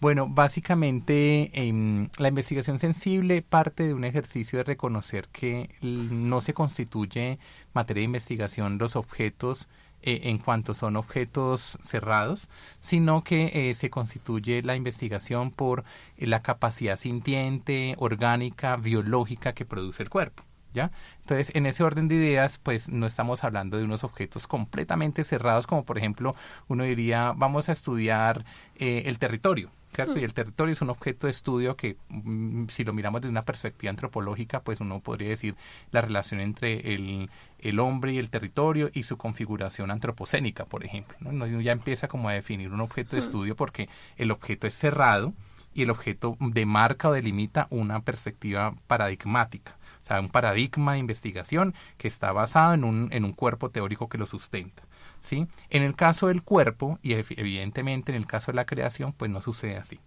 Bueno, 0.01 0.27
básicamente 0.27 1.51
em, 1.53 2.09
la 2.17 2.29
investigación 2.29 2.79
sensible 2.79 3.43
parte 3.43 3.83
de 3.85 3.93
un 3.93 4.03
ejercicio 4.03 4.57
de 4.57 4.63
reconocer 4.63 5.27
que 5.27 5.69
no 5.81 6.41
se 6.41 6.55
constituye 6.55 7.37
materia 7.73 8.01
de 8.01 8.05
investigación 8.05 8.79
los 8.79 8.95
objetos 8.95 9.67
eh, 10.01 10.21
en 10.23 10.39
cuanto 10.39 10.73
son 10.73 10.95
objetos 10.95 11.77
cerrados, 11.83 12.49
sino 12.79 13.23
que 13.23 13.69
eh, 13.69 13.75
se 13.75 13.91
constituye 13.91 14.63
la 14.63 14.75
investigación 14.75 15.51
por 15.51 15.83
la 16.17 16.41
capacidad 16.41 16.95
sintiente, 16.95 17.93
orgánica, 17.99 18.77
biológica 18.77 19.53
que 19.53 19.65
produce 19.65 20.01
el 20.01 20.09
cuerpo. 20.09 20.43
¿Ya? 20.73 20.91
Entonces, 21.19 21.53
en 21.53 21.65
ese 21.65 21.83
orden 21.83 22.07
de 22.07 22.15
ideas, 22.15 22.57
pues 22.57 22.89
no 22.89 23.05
estamos 23.05 23.43
hablando 23.43 23.77
de 23.77 23.83
unos 23.83 24.03
objetos 24.03 24.47
completamente 24.47 25.23
cerrados, 25.25 25.67
como 25.67 25.83
por 25.85 25.97
ejemplo, 25.97 26.33
uno 26.69 26.85
diría, 26.85 27.33
vamos 27.35 27.67
a 27.69 27.73
estudiar 27.73 28.45
eh, 28.77 29.03
el 29.05 29.19
territorio, 29.19 29.69
¿cierto? 29.93 30.19
Y 30.19 30.23
el 30.23 30.33
territorio 30.33 30.73
es 30.73 30.81
un 30.81 30.89
objeto 30.89 31.27
de 31.27 31.31
estudio 31.31 31.75
que, 31.75 31.97
mm, 32.09 32.67
si 32.67 32.83
lo 32.83 32.93
miramos 32.93 33.21
desde 33.21 33.31
una 33.31 33.45
perspectiva 33.45 33.89
antropológica, 33.89 34.61
pues 34.61 34.79
uno 34.79 34.99
podría 34.99 35.29
decir 35.29 35.55
la 35.91 36.01
relación 36.01 36.39
entre 36.39 36.93
el, 36.93 37.29
el 37.59 37.79
hombre 37.79 38.13
y 38.13 38.17
el 38.17 38.29
territorio 38.29 38.89
y 38.93 39.03
su 39.03 39.17
configuración 39.17 39.91
antropocénica, 39.91 40.65
por 40.65 40.85
ejemplo. 40.85 41.17
¿no? 41.19 41.29
Uno 41.29 41.61
ya 41.61 41.71
empieza 41.71 42.07
como 42.07 42.29
a 42.29 42.33
definir 42.33 42.71
un 42.71 42.81
objeto 42.81 43.15
de 43.15 43.21
estudio 43.21 43.55
porque 43.55 43.89
el 44.17 44.31
objeto 44.31 44.67
es 44.67 44.73
cerrado 44.73 45.33
y 45.73 45.83
el 45.83 45.89
objeto 45.89 46.37
demarca 46.39 47.09
o 47.09 47.13
delimita 47.13 47.67
una 47.69 48.01
perspectiva 48.01 48.75
paradigmática. 48.87 49.77
O 50.01 50.03
sea, 50.03 50.19
un 50.19 50.29
paradigma 50.29 50.93
de 50.93 50.99
investigación 50.99 51.75
que 51.97 52.07
está 52.07 52.31
basado 52.31 52.73
en 52.73 52.83
un, 52.83 53.09
en 53.11 53.23
un 53.23 53.33
cuerpo 53.33 53.69
teórico 53.69 54.09
que 54.09 54.17
lo 54.17 54.25
sustenta. 54.25 54.83
¿Sí? 55.21 55.47
En 55.69 55.83
el 55.83 55.95
caso 55.95 56.27
del 56.27 56.43
cuerpo, 56.43 56.99
y 57.01 57.11
ev- 57.13 57.33
evidentemente 57.37 58.11
en 58.11 58.17
el 58.17 58.27
caso 58.27 58.51
de 58.51 58.57
la 58.57 58.65
creación, 58.65 59.13
pues 59.13 59.31
no 59.31 59.39
sucede 59.41 59.77
así. 59.77 59.99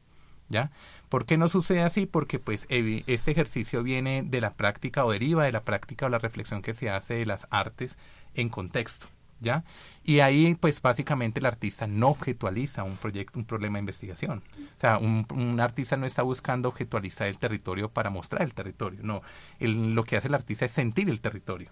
¿Ya? 0.51 0.71
¿Por 1.09 1.25
qué 1.25 1.39
no 1.39 1.49
sucede 1.49 1.81
así? 1.83 2.05
Porque 2.05 2.39
pues 2.39 2.67
este 2.69 3.31
ejercicio 3.31 3.83
viene 3.83 4.23
de 4.23 4.43
la 4.43 4.53
práctica 4.53 5.07
o 5.07 5.11
deriva 5.11 5.45
de 5.45 5.53
la 5.53 5.63
práctica 5.63 6.05
o 6.05 6.11
la 6.11 6.19
reflexión 6.19 6.61
que 6.61 6.75
se 6.75 6.91
hace 6.91 7.15
de 7.15 7.25
las 7.25 7.47
artes 7.49 7.97
en 8.35 8.51
contexto, 8.51 9.07
¿ya? 9.41 9.65
Y 10.05 10.21
ahí 10.21 10.55
pues 10.55 10.83
básicamente 10.83 11.41
el 11.41 11.47
artista 11.47 11.87
no 11.87 12.09
objetualiza 12.09 12.83
un 12.85 12.99
proyecto, 12.99 13.39
un 13.39 13.47
problema 13.47 13.79
de 13.79 13.81
investigación. 13.81 14.43
O 14.77 14.79
sea, 14.79 14.99
un, 14.99 15.59
artista 15.61 15.97
no 15.97 16.05
está 16.05 16.21
buscando 16.23 16.69
objetualizar 16.69 17.27
el 17.27 17.39
territorio 17.39 17.89
para 17.89 18.11
mostrar 18.11 18.43
el 18.43 18.53
territorio, 18.53 19.01
no. 19.03 19.23
Lo 19.61 20.05
que 20.05 20.19
hace 20.19 20.29
el 20.29 20.35
artista 20.35 20.67
es 20.67 20.73
sentir 20.73 21.09
el 21.09 21.21
territorio. 21.23 21.71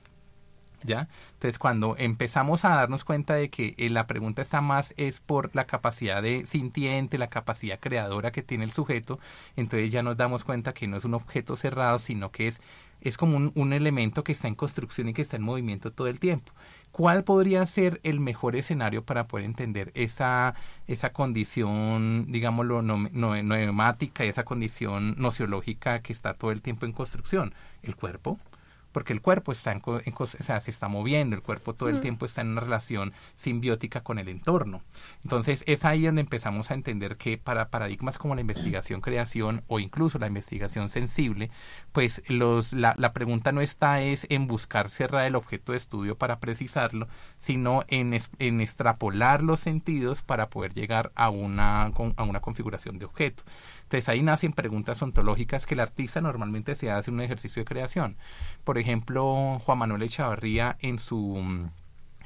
¿Ya? 0.85 1.09
Entonces, 1.35 1.59
cuando 1.59 1.97
empezamos 1.99 2.65
a 2.65 2.71
darnos 2.71 3.05
cuenta 3.05 3.35
de 3.35 3.51
que 3.51 3.75
eh, 3.79 3.91
la 3.91 4.07
pregunta 4.07 4.43
está 4.43 4.61
más 4.61 4.95
es 4.97 5.21
por 5.21 5.55
la 5.55 5.67
capacidad 5.67 6.23
de 6.23 6.47
sintiente, 6.47 7.19
la 7.19 7.29
capacidad 7.29 7.79
creadora 7.81 8.33
que 8.33 8.43
tiene 8.43 8.65
el 8.65 8.73
sujeto, 8.73 9.19
entonces 9.57 9.91
ya 9.91 10.03
nos 10.03 10.17
damos 10.17 10.45
cuenta 10.45 10.73
que 10.73 10.87
no 10.87 10.97
es 10.97 11.05
un 11.05 11.15
objeto 11.15 11.57
cerrado, 11.57 11.99
sino 11.99 12.31
que 12.31 12.49
es, 12.49 12.61
es 13.01 13.17
como 13.17 13.37
un, 13.37 13.53
un 13.55 13.73
elemento 13.73 14.25
que 14.25 14.33
está 14.33 14.49
en 14.49 14.55
construcción 14.55 15.09
y 15.09 15.15
que 15.15 15.23
está 15.23 15.37
en 15.37 15.43
movimiento 15.43 15.93
todo 15.93 16.09
el 16.09 16.19
tiempo. 16.21 16.53
¿Cuál 16.93 17.25
podría 17.25 17.65
ser 17.65 18.01
el 18.05 18.21
mejor 18.21 18.55
escenario 18.55 19.03
para 19.03 19.27
poder 19.27 19.47
entender 19.47 19.93
esa, 19.95 20.55
esa 20.87 21.11
condición, 21.15 22.27
digámoslo, 22.29 22.83
no, 22.83 23.09
no, 23.13 23.43
noemática, 23.43 24.25
esa 24.25 24.45
condición 24.45 25.15
nociológica 25.17 26.01
que 26.03 26.13
está 26.13 26.35
todo 26.35 26.53
el 26.53 26.61
tiempo 26.61 26.85
en 26.85 26.93
construcción? 26.93 27.55
El 27.83 27.97
cuerpo. 27.97 28.39
Porque 28.93 29.13
el 29.13 29.21
cuerpo 29.21 29.53
está 29.53 29.73
en, 29.73 29.81
co- 29.81 30.01
en 30.05 30.15
o 30.17 30.27
sea, 30.27 30.61
se 30.61 30.71
está 30.71 30.89
moviendo, 30.89 31.35
el 31.35 31.43
cuerpo 31.43 31.75
todo 31.75 31.89
el 31.89 32.01
tiempo 32.01 32.27
está 32.27 32.43
en 32.43 32.49
una 32.51 32.61
relación 32.61 33.13
simbiótica 33.35 34.03
con 34.03 34.19
el 34.19 34.29
entorno. 34.29 34.83
Entonces 35.25 35.65
es 35.67 35.85
ahí 35.85 36.05
donde 36.07 36.21
empezamos 36.21 36.71
a 36.71 36.75
entender 36.75 37.17
que 37.17 37.39
para 37.39 37.69
paradigmas 37.69 38.19
como 38.19 38.35
la 38.35 38.41
investigación 38.43 39.01
creación 39.01 39.63
o 39.69 39.79
incluso 39.81 40.19
la 40.19 40.27
investigación 40.27 40.89
sensible, 40.91 41.51
pues 41.93 42.23
los, 42.29 42.73
la, 42.73 42.95
la 42.99 43.13
pregunta 43.13 43.51
no 43.53 43.61
está 43.61 44.01
es 44.03 44.27
en 44.31 44.47
buscar 44.47 44.91
cerrar 44.91 45.27
el 45.27 45.35
objeto 45.37 45.73
de 45.73 45.79
estudio 45.79 46.17
para 46.17 46.39
precisarlo, 46.39 47.09
sino 47.39 47.85
en, 47.89 48.15
es- 48.15 48.31
en 48.39 48.61
extrapolar 48.61 49.43
los 49.43 49.61
sentidos 49.61 50.23
para 50.23 50.49
poder 50.51 50.75
llegar 50.75 51.13
a 51.15 51.31
una, 51.31 51.85
a 51.85 52.23
una 52.23 52.41
configuración 52.41 52.99
de 52.99 53.07
objeto. 53.07 53.43
Entonces 53.93 54.09
ahí 54.09 54.23
nacen 54.23 54.55
preguntas 54.55 55.03
ontológicas 55.03 55.67
que 55.67 55.75
el 55.75 55.81
artista 55.81 56.23
normalmente 56.23 56.75
se 56.75 56.91
hace 56.91 57.11
en 57.11 57.17
un 57.17 57.21
ejercicio 57.21 57.61
de 57.61 57.67
creación. 57.67 58.17
Por 58.65 58.79
ejemplo, 58.79 59.61
Juan 59.67 59.77
Manuel 59.77 60.03
Echavarría 60.03 60.79
en 60.81 60.99
su, 60.99 61.37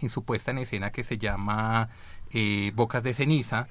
en 0.00 0.09
su 0.09 0.22
puesta 0.22 0.52
en 0.52 0.59
escena 0.59 0.92
que 0.92 1.02
se 1.02 1.18
llama 1.18 1.88
eh, 2.33 2.70
Bocas 2.76 3.02
de 3.02 3.14
Ceniza, 3.14 3.66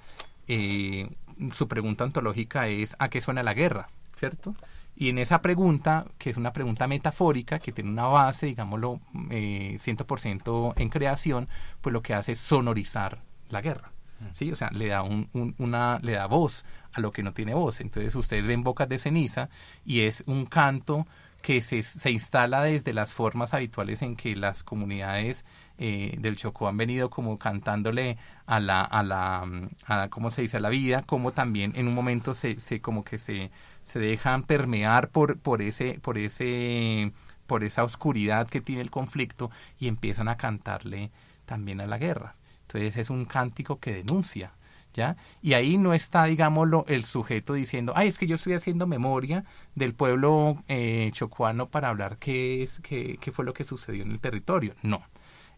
eh, 0.50 1.10
su 1.54 1.70
pregunta 1.70 2.04
ontológica 2.04 2.68
es 2.68 2.98
¿a 3.00 3.08
qué 3.08 3.22
suena 3.22 3.44
la 3.44 3.54
guerra? 3.54 3.88
¿Cierto? 4.18 4.56
Y 4.98 5.08
en 5.08 5.18
esa 5.18 5.42
pregunta, 5.42 6.06
que 6.18 6.32
es 6.32 6.36
una 6.36 6.52
pregunta 6.52 6.88
metafórica, 6.88 7.60
que 7.60 7.72
tiene 7.72 7.92
una 7.92 8.08
base, 8.08 8.48
digámoslo, 8.48 9.00
eh, 9.30 9.78
100% 9.80 10.74
en 10.76 10.90
creación, 10.90 11.48
pues 11.80 11.94
lo 11.94 12.02
que 12.02 12.14
hace 12.14 12.34
es 12.34 12.40
sonorizar 12.40 13.22
la 13.50 13.62
guerra. 13.62 13.95
¿Sí? 14.34 14.52
O 14.52 14.56
sea, 14.56 14.70
le 14.72 14.88
da, 14.88 15.04
un, 15.04 15.30
un- 15.34 15.56
una, 15.58 16.00
le 16.02 16.14
da 16.14 16.26
voz 16.28 16.66
a 16.94 17.00
lo 17.02 17.12
que 17.12 17.24
no 17.24 17.34
tiene 17.34 17.54
voz. 17.54 17.82
Entonces 17.82 18.16
ustedes 18.16 18.46
ven 18.48 18.64
Bocas 18.64 18.90
de 18.90 18.98
Ceniza 18.98 19.50
y 19.86 20.02
es 20.02 20.24
un 20.28 20.46
canto 20.46 21.06
que 21.42 21.62
se, 21.62 21.84
se 21.84 22.10
instala 22.10 22.64
desde 22.64 22.92
las 22.92 23.14
formas 23.14 23.54
habituales 23.54 24.02
en 24.02 24.16
que 24.16 24.36
las 24.36 24.64
comunidades 24.64 25.46
eh, 25.78 26.16
del 26.20 26.38
Chocó 26.38 26.68
han 26.68 26.78
venido 26.78 27.12
como 27.12 27.38
cantándole 27.38 28.18
a 28.48 28.60
la, 28.60 28.82
a 28.82 29.04
la, 29.04 29.46
a, 29.86 30.10
¿cómo 30.10 30.32
se 30.32 30.42
dice?, 30.42 30.58
a 30.58 30.60
la 30.60 30.70
vida, 30.70 31.04
como 31.04 31.34
también 31.34 31.74
en 31.76 31.88
un 31.88 31.94
momento 31.94 32.34
se, 32.34 32.60
se 32.60 32.82
como 32.82 33.04
que 33.04 33.20
se, 33.20 33.52
se 33.84 34.00
dejan 34.00 34.42
permear 34.44 35.10
por, 35.10 35.38
por 35.38 35.62
ese, 35.62 36.00
por 36.02 36.18
ese, 36.18 37.12
por 37.46 37.64
esa 37.64 37.84
oscuridad 37.84 38.48
que 38.48 38.62
tiene 38.62 38.82
el 38.82 38.90
conflicto 38.90 39.52
y 39.80 39.88
empiezan 39.88 40.30
a 40.30 40.38
cantarle 40.38 41.12
también 41.46 41.80
a 41.80 41.86
la 41.86 42.00
guerra. 42.00 42.36
Entonces 42.68 42.98
es 42.98 43.10
un 43.10 43.26
cántico 43.26 43.80
que 43.80 43.94
denuncia, 43.94 44.54
¿ya? 44.94 45.18
Y 45.42 45.54
ahí 45.54 45.78
no 45.78 45.94
está, 45.94 46.26
digámoslo, 46.26 46.86
el 46.88 47.06
sujeto 47.06 47.54
diciendo, 47.54 47.94
ay, 47.96 48.08
es 48.08 48.18
que 48.18 48.28
yo 48.28 48.36
estoy 48.36 48.54
haciendo 48.54 48.88
memoria 48.88 49.46
del 49.76 49.94
pueblo 49.94 50.64
eh, 50.68 51.10
chocuano 51.14 51.70
para 51.70 51.90
hablar 51.90 52.18
qué 52.18 52.64
es, 52.64 52.80
qué, 52.82 53.18
qué 53.22 53.32
fue 53.32 53.46
lo 53.46 53.54
que 53.54 53.64
sucedió 53.64 54.04
en 54.04 54.12
el 54.12 54.20
territorio. 54.20 54.74
No. 54.82 55.04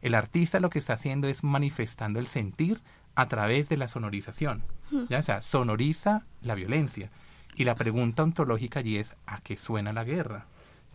El 0.02 0.16
artista 0.16 0.60
lo 0.60 0.70
que 0.70 0.80
está 0.80 0.94
haciendo 0.94 1.28
es 1.28 1.44
manifestando 1.44 2.20
el 2.20 2.28
sentir 2.28 2.82
a 3.16 3.28
través 3.28 3.68
de 3.70 3.78
la 3.78 3.88
sonorización. 3.88 4.64
¿ya? 5.10 5.20
O 5.20 5.22
sea, 5.22 5.42
sonoriza 5.42 6.24
la 6.42 6.56
violencia. 6.56 7.10
Y 7.56 7.66
la 7.66 7.76
pregunta 7.76 8.22
ontológica 8.22 8.80
allí 8.80 8.98
es, 8.98 9.16
¿a 9.26 9.42
qué 9.42 9.58
suena 9.58 9.92
la 9.92 10.04
guerra? 10.04 10.46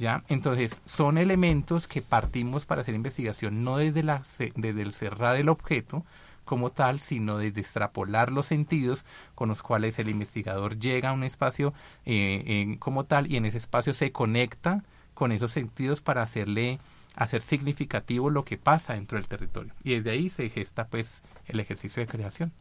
¿Ya? 0.02 0.24
Entonces, 0.28 0.82
son 0.84 1.16
elementos 1.16 1.86
que 1.86 2.02
partimos 2.02 2.66
para 2.66 2.80
hacer 2.80 2.96
investigación 2.96 3.62
no 3.62 3.76
desde, 3.76 4.02
la, 4.02 4.22
desde 4.56 4.82
el 4.82 4.92
cerrar 4.92 5.36
el 5.36 5.48
objeto 5.48 6.04
como 6.44 6.70
tal, 6.70 6.98
sino 6.98 7.38
desde 7.38 7.60
extrapolar 7.60 8.32
los 8.32 8.46
sentidos 8.46 9.04
con 9.36 9.48
los 9.48 9.62
cuales 9.62 10.00
el 10.00 10.08
investigador 10.08 10.76
llega 10.80 11.10
a 11.10 11.12
un 11.12 11.22
espacio 11.22 11.72
eh, 12.04 12.42
en- 12.46 12.78
como 12.78 13.04
tal 13.04 13.30
y 13.30 13.36
en 13.36 13.44
ese 13.46 13.58
espacio 13.58 13.94
se 13.94 14.10
conecta 14.10 14.82
con 15.14 15.30
esos 15.30 15.52
sentidos 15.52 16.00
para 16.00 16.22
hacerle 16.22 16.80
hacer 17.14 17.40
significativo 17.42 18.28
lo 18.28 18.44
que 18.44 18.58
pasa 18.58 18.94
dentro 18.94 19.18
del 19.18 19.28
territorio. 19.28 19.72
Y 19.84 19.94
desde 19.94 20.10
ahí 20.10 20.28
se 20.30 20.48
gesta 20.50 20.88
pues 20.88 21.22
el 21.46 21.60
ejercicio 21.60 22.00
de 22.02 22.08
creación. 22.08 22.52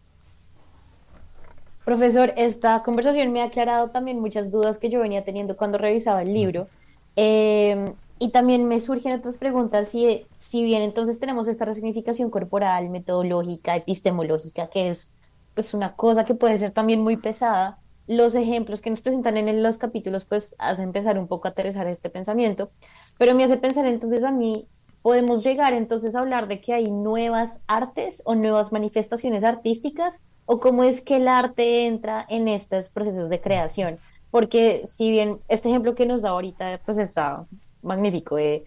Profesor, 1.84 2.34
esta 2.38 2.82
conversación 2.84 3.32
me 3.34 3.42
ha 3.42 3.46
aclarado 3.46 3.90
también 3.90 4.20
muchas 4.20 4.52
dudas 4.52 4.78
que 4.78 4.90
yo 4.90 5.00
venía 5.02 5.24
teniendo 5.24 5.58
cuando 5.58 5.78
revisaba 5.80 6.22
el 6.22 6.34
libro. 6.34 6.70
Eh, 7.16 7.94
y 8.20 8.30
también 8.30 8.68
me 8.68 8.80
surgen 8.80 9.18
otras 9.18 9.38
preguntas, 9.38 9.90
si, 9.90 10.28
si 10.38 10.64
bien 10.64 10.84
entonces 10.84 11.20
tenemos 11.20 11.48
esta 11.48 11.66
resignificación 11.66 12.30
corporal, 12.30 12.90
metodológica, 12.90 13.76
epistemológica, 13.76 14.70
que 14.70 14.90
es 14.90 15.16
pues, 15.56 15.74
una 15.74 15.96
cosa 15.96 16.24
que 16.24 16.36
puede 16.36 16.58
ser 16.60 16.72
también 16.72 17.02
muy 17.02 17.18
pesada, 17.18 17.80
los 18.08 18.36
ejemplos 18.36 18.82
que 18.82 18.90
nos 18.90 19.02
presentan 19.02 19.38
en 19.38 19.64
los 19.64 19.78
capítulos 19.78 20.26
pues 20.26 20.56
hacen 20.60 20.92
pensar 20.92 21.18
un 21.18 21.28
poco, 21.28 21.48
aterrizar 21.48 21.88
este 21.88 22.10
pensamiento, 22.10 22.72
pero 23.18 23.34
me 23.34 23.44
hace 23.44 23.58
pensar 23.58 23.86
entonces 23.88 24.24
a 24.24 24.32
mí, 24.32 24.68
podemos 25.02 25.44
llegar 25.44 25.74
entonces 25.74 26.16
a 26.16 26.20
hablar 26.20 26.48
de 26.48 26.62
que 26.62 26.74
hay 26.74 26.92
nuevas 26.92 27.62
artes 27.68 28.22
o 28.26 28.36
nuevas 28.36 28.72
manifestaciones 28.72 29.44
artísticas 29.44 30.22
o 30.46 30.60
cómo 30.60 30.84
es 30.84 31.02
que 31.02 31.16
el 31.16 31.28
arte 31.28 31.86
entra 31.88 32.26
en 32.30 32.48
estos 32.48 32.90
procesos 32.90 33.30
de 33.30 33.42
creación. 33.42 34.00
Porque 34.32 34.86
si 34.88 35.12
bien 35.12 35.40
este 35.50 35.70
ejemplo 35.70 35.94
que 35.94 36.06
nos 36.06 36.22
da 36.22 36.30
ahorita 36.30 36.80
pues 36.86 36.98
está 36.98 37.46
magnífico 37.84 38.38
de 38.38 38.64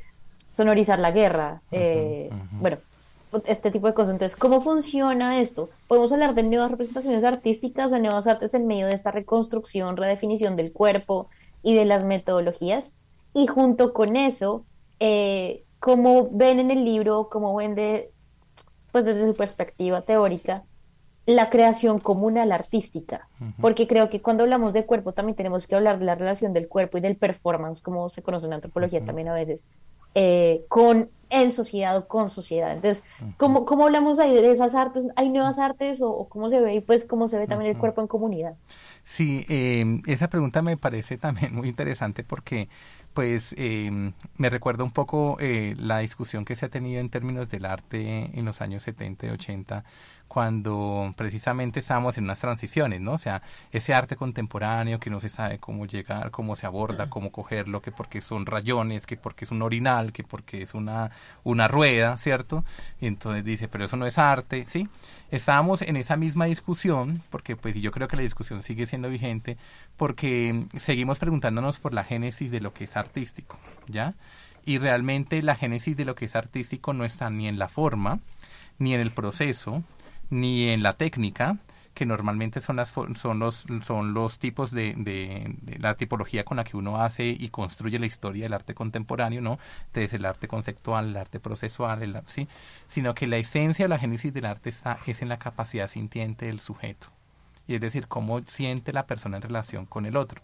sonorizar 0.50 0.98
la 0.98 1.10
guerra, 1.10 1.62
eh, 1.72 2.30
bueno, 2.60 2.78
este 3.46 3.70
tipo 3.70 3.86
de 3.86 3.94
cosas. 3.94 4.12
Entonces, 4.12 4.36
¿cómo 4.36 4.60
funciona 4.60 5.40
esto? 5.40 5.70
Podemos 5.88 6.12
hablar 6.12 6.34
de 6.34 6.44
nuevas 6.44 6.70
representaciones 6.70 7.24
artísticas, 7.24 7.90
de 7.90 8.00
nuevas 8.00 8.26
artes 8.26 8.54
en 8.54 8.66
medio 8.66 8.86
de 8.86 8.94
esta 8.94 9.10
reconstrucción, 9.10 9.96
redefinición 9.96 10.56
del 10.56 10.72
cuerpo 10.72 11.28
y 11.62 11.74
de 11.74 11.84
las 11.84 12.04
metodologías. 12.04 12.92
Y 13.32 13.46
junto 13.46 13.92
con 13.92 14.16
eso, 14.16 14.64
eh, 15.00 15.64
¿cómo 15.80 16.28
ven 16.30 16.60
en 16.60 16.70
el 16.70 16.84
libro, 16.84 17.28
cómo 17.30 17.54
ven 17.54 17.74
de, 17.74 18.10
pues 18.92 19.04
desde 19.04 19.26
su 19.26 19.34
perspectiva 19.34 20.02
teórica, 20.02 20.62
la 21.26 21.50
creación 21.50 22.00
comunal 22.00 22.52
artística? 22.52 23.28
Porque 23.60 23.86
creo 23.86 24.10
que 24.10 24.20
cuando 24.20 24.42
hablamos 24.42 24.72
de 24.72 24.84
cuerpo 24.84 25.12
también 25.12 25.36
tenemos 25.36 25.66
que 25.66 25.74
hablar 25.74 25.98
de 25.98 26.04
la 26.04 26.14
relación 26.14 26.52
del 26.52 26.68
cuerpo 26.68 26.98
y 26.98 27.00
del 27.00 27.16
performance, 27.16 27.80
como 27.80 28.08
se 28.10 28.22
conoce 28.22 28.46
en 28.46 28.52
antropología 28.54 28.98
Ujú. 29.00 29.06
también 29.06 29.28
a 29.28 29.34
veces, 29.34 29.66
eh, 30.14 30.64
con 30.68 31.10
en 31.30 31.50
sociedad 31.50 31.96
o 31.96 32.06
con 32.06 32.30
sociedad. 32.30 32.72
Entonces, 32.72 33.04
¿cómo, 33.36 33.64
cómo 33.64 33.84
hablamos 33.86 34.18
ahí 34.20 34.32
de 34.32 34.50
esas 34.50 34.74
artes? 34.74 35.08
¿Hay 35.16 35.30
nuevas 35.30 35.58
artes 35.58 36.00
o, 36.00 36.10
o 36.10 36.28
cómo 36.28 36.48
se 36.48 36.60
ve? 36.60 36.74
Y 36.74 36.80
pues 36.80 37.04
cómo 37.04 37.26
se 37.28 37.38
ve 37.38 37.46
también 37.48 37.72
el 37.72 37.78
cuerpo 37.78 38.00
en 38.00 38.06
comunidad. 38.06 38.54
Sí, 39.02 39.44
eh, 39.48 40.00
esa 40.06 40.28
pregunta 40.28 40.62
me 40.62 40.76
parece 40.76 41.18
también 41.18 41.54
muy 41.54 41.68
interesante 41.68 42.22
porque 42.22 42.68
pues 43.14 43.54
eh, 43.58 44.12
me 44.36 44.50
recuerda 44.50 44.82
un 44.84 44.90
poco 44.90 45.36
eh, 45.40 45.74
la 45.78 45.98
discusión 45.98 46.44
que 46.44 46.56
se 46.56 46.66
ha 46.66 46.68
tenido 46.68 47.00
en 47.00 47.10
términos 47.10 47.50
del 47.50 47.64
arte 47.64 48.30
en 48.38 48.44
los 48.44 48.60
años 48.60 48.82
70 48.82 49.26
y 49.26 49.30
80 49.30 49.84
cuando 50.34 51.14
precisamente 51.16 51.78
estábamos 51.78 52.18
en 52.18 52.24
unas 52.24 52.40
transiciones, 52.40 53.00
¿no? 53.00 53.12
O 53.12 53.18
sea, 53.18 53.40
ese 53.70 53.94
arte 53.94 54.16
contemporáneo 54.16 54.98
que 54.98 55.08
no 55.08 55.20
se 55.20 55.28
sabe 55.28 55.60
cómo 55.60 55.86
llegar, 55.86 56.32
cómo 56.32 56.56
se 56.56 56.66
aborda, 56.66 57.08
cómo 57.08 57.30
cogerlo, 57.30 57.80
que 57.80 57.92
porque 57.92 58.20
son 58.20 58.44
rayones, 58.44 59.06
que 59.06 59.16
porque 59.16 59.44
es 59.44 59.52
un 59.52 59.62
orinal, 59.62 60.10
que 60.10 60.24
porque 60.24 60.60
es 60.60 60.74
una, 60.74 61.12
una 61.44 61.68
rueda, 61.68 62.18
¿cierto? 62.18 62.64
Y 63.00 63.06
entonces 63.06 63.44
dice, 63.44 63.68
pero 63.68 63.84
eso 63.84 63.96
no 63.96 64.06
es 64.06 64.18
arte, 64.18 64.64
¿sí? 64.64 64.88
Estábamos 65.30 65.82
en 65.82 65.96
esa 65.96 66.16
misma 66.16 66.46
discusión, 66.46 67.22
porque 67.30 67.54
pues 67.54 67.76
yo 67.76 67.92
creo 67.92 68.08
que 68.08 68.16
la 68.16 68.22
discusión 68.22 68.64
sigue 68.64 68.86
siendo 68.86 69.10
vigente, 69.10 69.56
porque 69.96 70.66
seguimos 70.78 71.20
preguntándonos 71.20 71.78
por 71.78 71.94
la 71.94 72.02
génesis 72.02 72.50
de 72.50 72.60
lo 72.60 72.74
que 72.74 72.84
es 72.84 72.96
artístico, 72.96 73.56
¿ya? 73.86 74.14
Y 74.64 74.78
realmente 74.78 75.40
la 75.42 75.54
génesis 75.54 75.96
de 75.96 76.04
lo 76.04 76.16
que 76.16 76.24
es 76.24 76.34
artístico 76.34 76.92
no 76.92 77.04
está 77.04 77.30
ni 77.30 77.46
en 77.46 77.60
la 77.60 77.68
forma, 77.68 78.18
ni 78.80 78.94
en 78.94 79.00
el 79.00 79.12
proceso, 79.12 79.84
ni 80.34 80.68
en 80.70 80.82
la 80.82 80.94
técnica, 80.96 81.58
que 81.94 82.06
normalmente 82.06 82.60
son 82.60 82.76
las 82.76 82.92
son 83.16 83.38
los 83.38 83.64
son 83.84 84.14
los 84.14 84.38
tipos 84.40 84.70
de, 84.72 84.94
de- 84.96 85.78
la 85.78 85.94
tipología 85.96 86.44
con 86.44 86.56
la 86.56 86.64
que 86.64 86.76
uno 86.76 87.00
hace 87.00 87.28
y 87.38 87.48
construye 87.50 87.98
la 88.00 88.06
historia 88.06 88.44
del 88.44 88.52
arte 88.54 88.74
contemporáneo, 88.74 89.40
¿no? 89.40 89.58
Entonces 89.86 90.12
el 90.14 90.24
arte 90.24 90.48
conceptual, 90.48 91.08
el 91.10 91.16
arte 91.16 91.38
procesual, 91.40 92.22
sí, 92.26 92.48
sino 92.86 93.14
que 93.14 93.26
la 93.28 93.36
esencia, 93.36 93.86
la 93.88 93.98
génesis 93.98 94.32
del 94.34 94.46
arte 94.46 94.70
está 94.70 94.98
es 95.06 95.22
en 95.22 95.28
la 95.28 95.38
capacidad 95.38 95.88
sintiente 95.88 96.46
del 96.46 96.60
sujeto. 96.60 97.08
Y 97.66 97.76
es 97.76 97.80
decir, 97.80 98.08
cómo 98.08 98.40
siente 98.42 98.92
la 98.92 99.06
persona 99.06 99.36
en 99.36 99.42
relación 99.42 99.86
con 99.86 100.04
el 100.06 100.16
otro. 100.16 100.42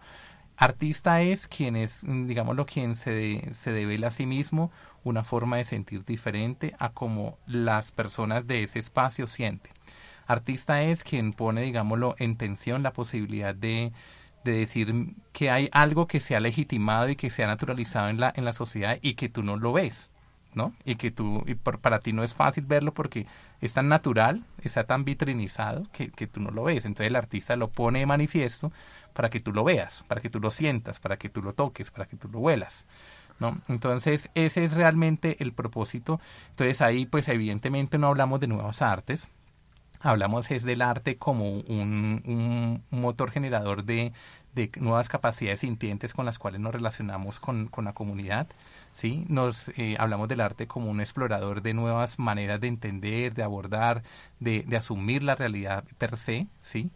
Artista 0.57 1.23
es 1.23 1.49
quien 1.49 1.75
es, 1.77 2.05
mm, 2.05 2.27
digámoslo, 2.27 2.67
quien 2.67 2.95
se, 2.95 3.11
de- 3.13 3.51
se 3.55 3.73
devela 3.73 4.09
a 4.09 4.11
sí 4.11 4.27
mismo 4.27 4.71
una 5.05 5.25
forma 5.25 5.57
de 5.57 5.65
sentir 5.65 6.05
diferente 6.05 6.75
a 6.79 6.91
como 6.91 7.39
las 7.47 7.93
personas 7.93 8.47
de 8.47 8.63
ese 8.63 8.79
espacio 8.79 9.27
sienten. 9.27 9.73
Artista 10.27 10.83
es 10.83 11.03
quien 11.05 11.33
pone, 11.33 11.63
digámoslo, 11.63 12.15
en 12.19 12.37
tensión 12.37 12.83
la 12.83 12.93
posibilidad 12.93 13.55
de, 13.55 13.93
de 14.45 14.53
decir 14.53 14.95
que 15.33 15.51
hay 15.51 15.69
algo 15.73 16.07
que 16.07 16.21
se 16.21 16.37
ha 16.37 16.41
legitimado 16.41 17.09
y 17.09 17.17
que 17.17 17.31
se 17.31 17.43
ha 17.43 17.47
naturalizado 17.47 18.09
en 18.09 18.21
la, 18.21 18.33
en 18.37 18.45
la 18.45 18.53
sociedad 18.53 18.99
y 19.03 19.15
que 19.15 19.29
tú 19.29 19.43
no 19.43 19.57
lo 19.57 19.73
ves, 19.73 20.11
¿no? 20.55 20.73
Y 20.85 20.95
que 20.97 21.11
tú, 21.11 21.43
y 21.47 21.55
por- 21.55 21.81
para 21.81 21.99
ti 21.99 22.13
no 22.13 22.23
es 22.23 22.35
fácil 22.35 22.65
verlo 22.65 22.95
porque 22.95 23.27
es 23.61 23.73
tan 23.73 23.89
natural, 23.89 24.45
está 24.63 24.85
tan 24.85 25.05
vitrinizado 25.05 25.87
que, 25.93 26.11
que 26.11 26.27
tú 26.29 26.41
no 26.41 26.51
lo 26.51 26.63
ves. 26.65 26.85
Entonces 26.85 27.09
el 27.09 27.17
artista 27.17 27.57
lo 27.57 27.69
pone 27.71 27.99
de 28.01 28.07
manifiesto 28.07 28.73
para 29.13 29.31
que 29.31 29.41
tú 29.41 29.53
lo 29.53 29.65
veas, 29.65 30.05
para 30.07 30.21
que 30.21 30.31
tú 30.31 30.39
lo 30.41 30.51
sientas, 30.53 31.01
para 31.01 31.17
que 31.17 31.29
tú 31.29 31.43
lo 31.43 31.53
toques, 31.55 31.91
para 31.91 32.07
que 32.07 32.17
tú 32.17 32.29
lo 32.29 32.39
huelas. 32.39 32.87
¿No? 33.41 33.59
Entonces, 33.69 34.31
ese 34.35 34.65
es 34.65 34.73
realmente 34.73 35.37
el 35.43 35.53
propósito. 35.53 36.21
Entonces, 36.51 36.81
ahí, 36.83 37.07
pues, 37.07 37.29
evidentemente 37.29 37.99
no 37.99 38.09
hablamos 38.09 38.41
de 38.41 38.47
nuevas 38.47 38.83
artes, 38.83 39.29
hablamos 40.01 40.51
es 40.51 40.65
del 40.65 40.83
arte 40.83 41.17
como 41.17 41.51
un, 41.51 42.23
un 42.91 43.01
motor 43.01 43.31
generador 43.31 43.85
de, 43.85 44.13
de 44.55 44.71
nuevas 44.79 45.09
capacidades 45.09 45.61
sintientes 45.61 46.13
con 46.15 46.27
las 46.27 46.39
cuales 46.39 46.61
nos 46.61 46.73
relacionamos 46.75 47.39
con, 47.39 47.69
con 47.69 47.85
la 47.85 47.93
comunidad. 47.93 48.49
¿sí? 48.93 49.25
Nos 49.29 49.69
eh, 49.77 49.97
hablamos 49.99 50.29
del 50.29 50.41
arte 50.41 50.67
como 50.67 50.91
un 50.91 51.01
explorador 51.01 51.63
de 51.63 51.75
nuevas 51.75 52.19
maneras 52.19 52.61
de 52.61 52.69
entender, 52.69 53.35
de 53.35 53.43
abordar, 53.43 54.03
de, 54.41 54.65
de 54.67 54.77
asumir 54.77 55.23
la 55.23 55.35
realidad 55.35 55.85
per 55.99 56.17
se, 56.17 56.47
¿sí? 56.61 56.91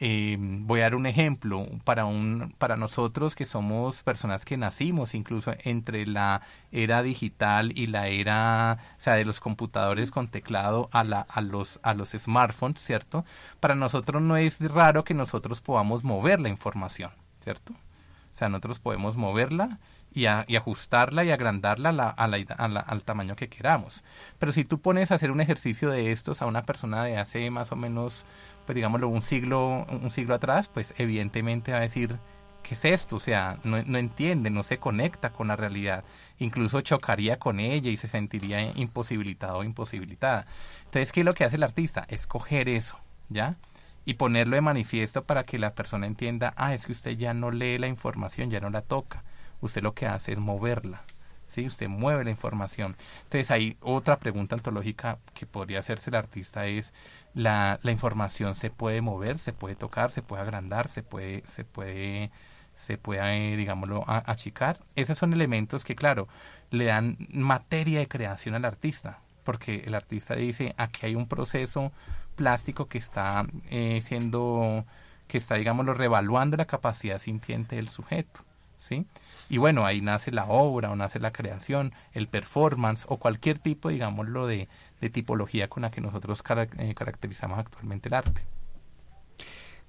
Eh, 0.00 0.36
voy 0.38 0.78
a 0.78 0.84
dar 0.84 0.94
un 0.94 1.06
ejemplo 1.06 1.66
para 1.82 2.04
un 2.04 2.54
para 2.58 2.76
nosotros 2.76 3.34
que 3.34 3.44
somos 3.44 4.04
personas 4.04 4.44
que 4.44 4.56
nacimos 4.56 5.12
incluso 5.12 5.52
entre 5.64 6.06
la 6.06 6.42
era 6.70 7.02
digital 7.02 7.72
y 7.76 7.88
la 7.88 8.06
era 8.06 8.78
o 8.96 9.00
sea 9.00 9.14
de 9.14 9.24
los 9.24 9.40
computadores 9.40 10.12
con 10.12 10.28
teclado 10.28 10.88
a 10.92 11.02
la 11.02 11.22
a 11.22 11.40
los 11.40 11.80
a 11.82 11.94
los 11.94 12.10
smartphones 12.10 12.80
cierto 12.80 13.24
para 13.58 13.74
nosotros 13.74 14.22
no 14.22 14.36
es 14.36 14.60
raro 14.70 15.02
que 15.02 15.14
nosotros 15.14 15.60
podamos 15.60 16.04
mover 16.04 16.40
la 16.40 16.48
información 16.48 17.10
cierto 17.40 17.72
o 17.72 18.36
sea 18.38 18.48
nosotros 18.48 18.78
podemos 18.78 19.16
moverla 19.16 19.80
y, 20.12 20.26
a- 20.26 20.44
y 20.46 20.54
ajustarla 20.54 21.24
y 21.24 21.32
agrandarla 21.32 21.88
a 21.88 21.92
la- 21.92 22.08
a 22.10 22.28
la- 22.28 22.36
a 22.56 22.68
la- 22.68 22.80
al 22.80 23.02
tamaño 23.04 23.36
que 23.36 23.48
queramos. 23.48 24.02
Pero 24.38 24.52
si 24.52 24.64
tú 24.64 24.80
pones 24.80 25.10
a 25.10 25.16
hacer 25.16 25.30
un 25.30 25.40
ejercicio 25.40 25.90
de 25.90 26.12
estos 26.12 26.40
a 26.40 26.46
una 26.46 26.62
persona 26.62 27.04
de 27.04 27.18
hace 27.18 27.50
más 27.50 27.72
o 27.72 27.76
menos, 27.76 28.24
pues 28.68 28.76
digámoslo, 28.76 29.08
un 29.08 29.22
siglo, 29.22 29.86
un 29.88 30.10
siglo 30.10 30.34
atrás, 30.34 30.68
pues 30.68 30.92
evidentemente 30.98 31.72
va 31.72 31.78
a 31.78 31.80
decir, 31.80 32.18
¿qué 32.62 32.74
es 32.74 32.84
esto? 32.84 33.16
O 33.16 33.18
sea, 33.18 33.58
no, 33.64 33.82
no 33.86 33.96
entiende, 33.96 34.50
no 34.50 34.62
se 34.62 34.76
conecta 34.76 35.32
con 35.32 35.48
la 35.48 35.56
realidad. 35.56 36.04
Incluso 36.38 36.82
chocaría 36.82 37.38
con 37.38 37.60
ella 37.60 37.90
y 37.90 37.96
se 37.96 38.08
sentiría 38.08 38.70
imposibilitado 38.76 39.56
o 39.56 39.64
imposibilitada. 39.64 40.44
Entonces, 40.84 41.12
¿qué 41.12 41.20
es 41.20 41.24
lo 41.24 41.32
que 41.32 41.44
hace 41.44 41.56
el 41.56 41.62
artista? 41.62 42.04
Escoger 42.10 42.68
eso, 42.68 42.98
¿ya? 43.30 43.56
y 44.04 44.14
ponerlo 44.14 44.56
de 44.56 44.60
manifiesto 44.60 45.24
para 45.24 45.44
que 45.44 45.58
la 45.58 45.74
persona 45.74 46.06
entienda, 46.06 46.52
ah, 46.58 46.74
es 46.74 46.84
que 46.84 46.92
usted 46.92 47.12
ya 47.12 47.32
no 47.32 47.50
lee 47.50 47.78
la 47.78 47.86
información, 47.86 48.50
ya 48.50 48.60
no 48.60 48.68
la 48.68 48.82
toca, 48.82 49.24
usted 49.62 49.82
lo 49.82 49.94
que 49.94 50.06
hace 50.06 50.32
es 50.32 50.38
moverla, 50.38 51.04
¿sí? 51.46 51.66
Usted 51.66 51.88
mueve 51.88 52.24
la 52.24 52.30
información. 52.30 52.96
Entonces 53.24 53.50
hay 53.50 53.78
otra 53.80 54.18
pregunta 54.18 54.56
ontológica 54.56 55.18
que 55.32 55.46
podría 55.46 55.78
hacerse 55.78 56.10
el 56.10 56.16
artista 56.16 56.66
es, 56.66 56.92
¿la, 57.38 57.78
la 57.82 57.92
información 57.92 58.56
se 58.56 58.68
puede 58.68 59.00
mover, 59.00 59.38
se 59.38 59.52
puede 59.52 59.76
tocar, 59.76 60.10
se 60.10 60.22
puede 60.22 60.42
agrandar, 60.42 60.88
se 60.88 61.04
puede, 61.04 61.46
se 61.46 61.64
puede, 61.64 62.32
se 62.74 62.98
puede, 62.98 63.52
eh, 63.52 63.56
digámoslo, 63.56 64.02
achicar? 64.08 64.80
Esos 64.96 65.18
son 65.18 65.32
elementos 65.32 65.84
que, 65.84 65.94
claro, 65.94 66.26
le 66.72 66.86
dan 66.86 67.16
materia 67.30 68.00
de 68.00 68.08
creación 68.08 68.56
al 68.56 68.64
artista, 68.64 69.20
porque 69.44 69.84
el 69.86 69.94
artista 69.94 70.34
dice, 70.34 70.74
aquí 70.78 71.06
hay 71.06 71.14
un 71.14 71.28
proceso 71.28 71.92
plástico 72.34 72.88
que 72.88 72.98
está 72.98 73.46
eh, 73.70 74.00
siendo, 74.02 74.84
que 75.28 75.38
está, 75.38 75.54
digámoslo, 75.54 75.94
revaluando 75.94 76.56
la 76.56 76.64
capacidad 76.64 77.20
sintiente 77.20 77.76
del 77.76 77.88
sujeto, 77.88 78.40
¿sí? 78.78 79.06
Y 79.48 79.56
bueno, 79.58 79.86
ahí 79.86 80.00
nace 80.00 80.30
la 80.30 80.44
obra 80.46 80.90
o 80.90 80.96
nace 80.96 81.18
la 81.20 81.32
creación, 81.32 81.92
el 82.12 82.26
performance 82.28 83.06
o 83.08 83.16
cualquier 83.16 83.58
tipo, 83.58 83.88
digámoslo, 83.88 84.46
de, 84.46 84.68
de 85.00 85.10
tipología 85.10 85.68
con 85.68 85.82
la 85.82 85.90
que 85.90 86.00
nosotros 86.00 86.42
cara- 86.42 86.68
eh, 86.78 86.94
caracterizamos 86.94 87.58
actualmente 87.58 88.08
el 88.08 88.14
arte. 88.14 88.42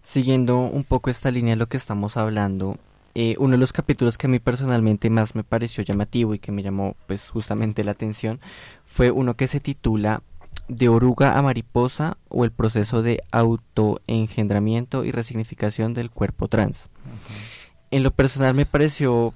Siguiendo 0.01 0.59
un 0.59 0.85
poco 0.85 1.09
esta 1.09 1.29
línea 1.29 1.53
de 1.53 1.57
lo 1.59 1.67
que 1.67 1.75
estamos 1.77 2.15
hablando, 2.15 2.77
eh, 3.15 3.35
uno 3.37 3.51
de 3.51 3.57
los 3.57 3.73
capítulos 3.73 4.17
que 4.17 4.27
a 4.27 4.29
mí 4.29 4.39
personalmente 4.39 5.09
más 5.09 5.35
me 5.35 5.43
pareció 5.43 5.83
llamativo 5.83 6.33
y 6.33 6.39
que 6.39 6.53
me 6.53 6.63
llamó 6.63 6.95
pues 7.07 7.29
justamente 7.29 7.83
la 7.83 7.91
atención 7.91 8.39
fue 8.85 9.11
uno 9.11 9.33
que 9.35 9.47
se 9.47 9.59
titula 9.59 10.21
De 10.69 10.87
oruga 10.87 11.37
a 11.37 11.41
mariposa 11.41 12.17
o 12.29 12.45
el 12.45 12.51
proceso 12.51 13.01
de 13.01 13.23
autoengendramiento 13.31 15.03
y 15.03 15.11
resignificación 15.11 15.93
del 15.93 16.11
cuerpo 16.11 16.47
trans. 16.47 16.89
En 17.91 18.03
lo 18.03 18.11
personal 18.11 18.53
me 18.53 18.65
pareció 18.65 19.33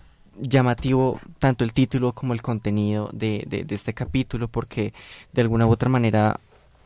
llamativo 0.47 1.19
tanto 1.39 1.63
el 1.63 1.73
título 1.73 2.13
como 2.13 2.33
el 2.33 2.41
contenido 2.41 3.09
de, 3.13 3.45
de- 3.47 3.65
este 3.73 3.93
capítulo 3.93 4.47
porque 4.47 4.93
de 5.31 5.41
alguna 5.41 5.65
u 5.65 5.71
otra 5.71 5.89
manera 5.89 6.39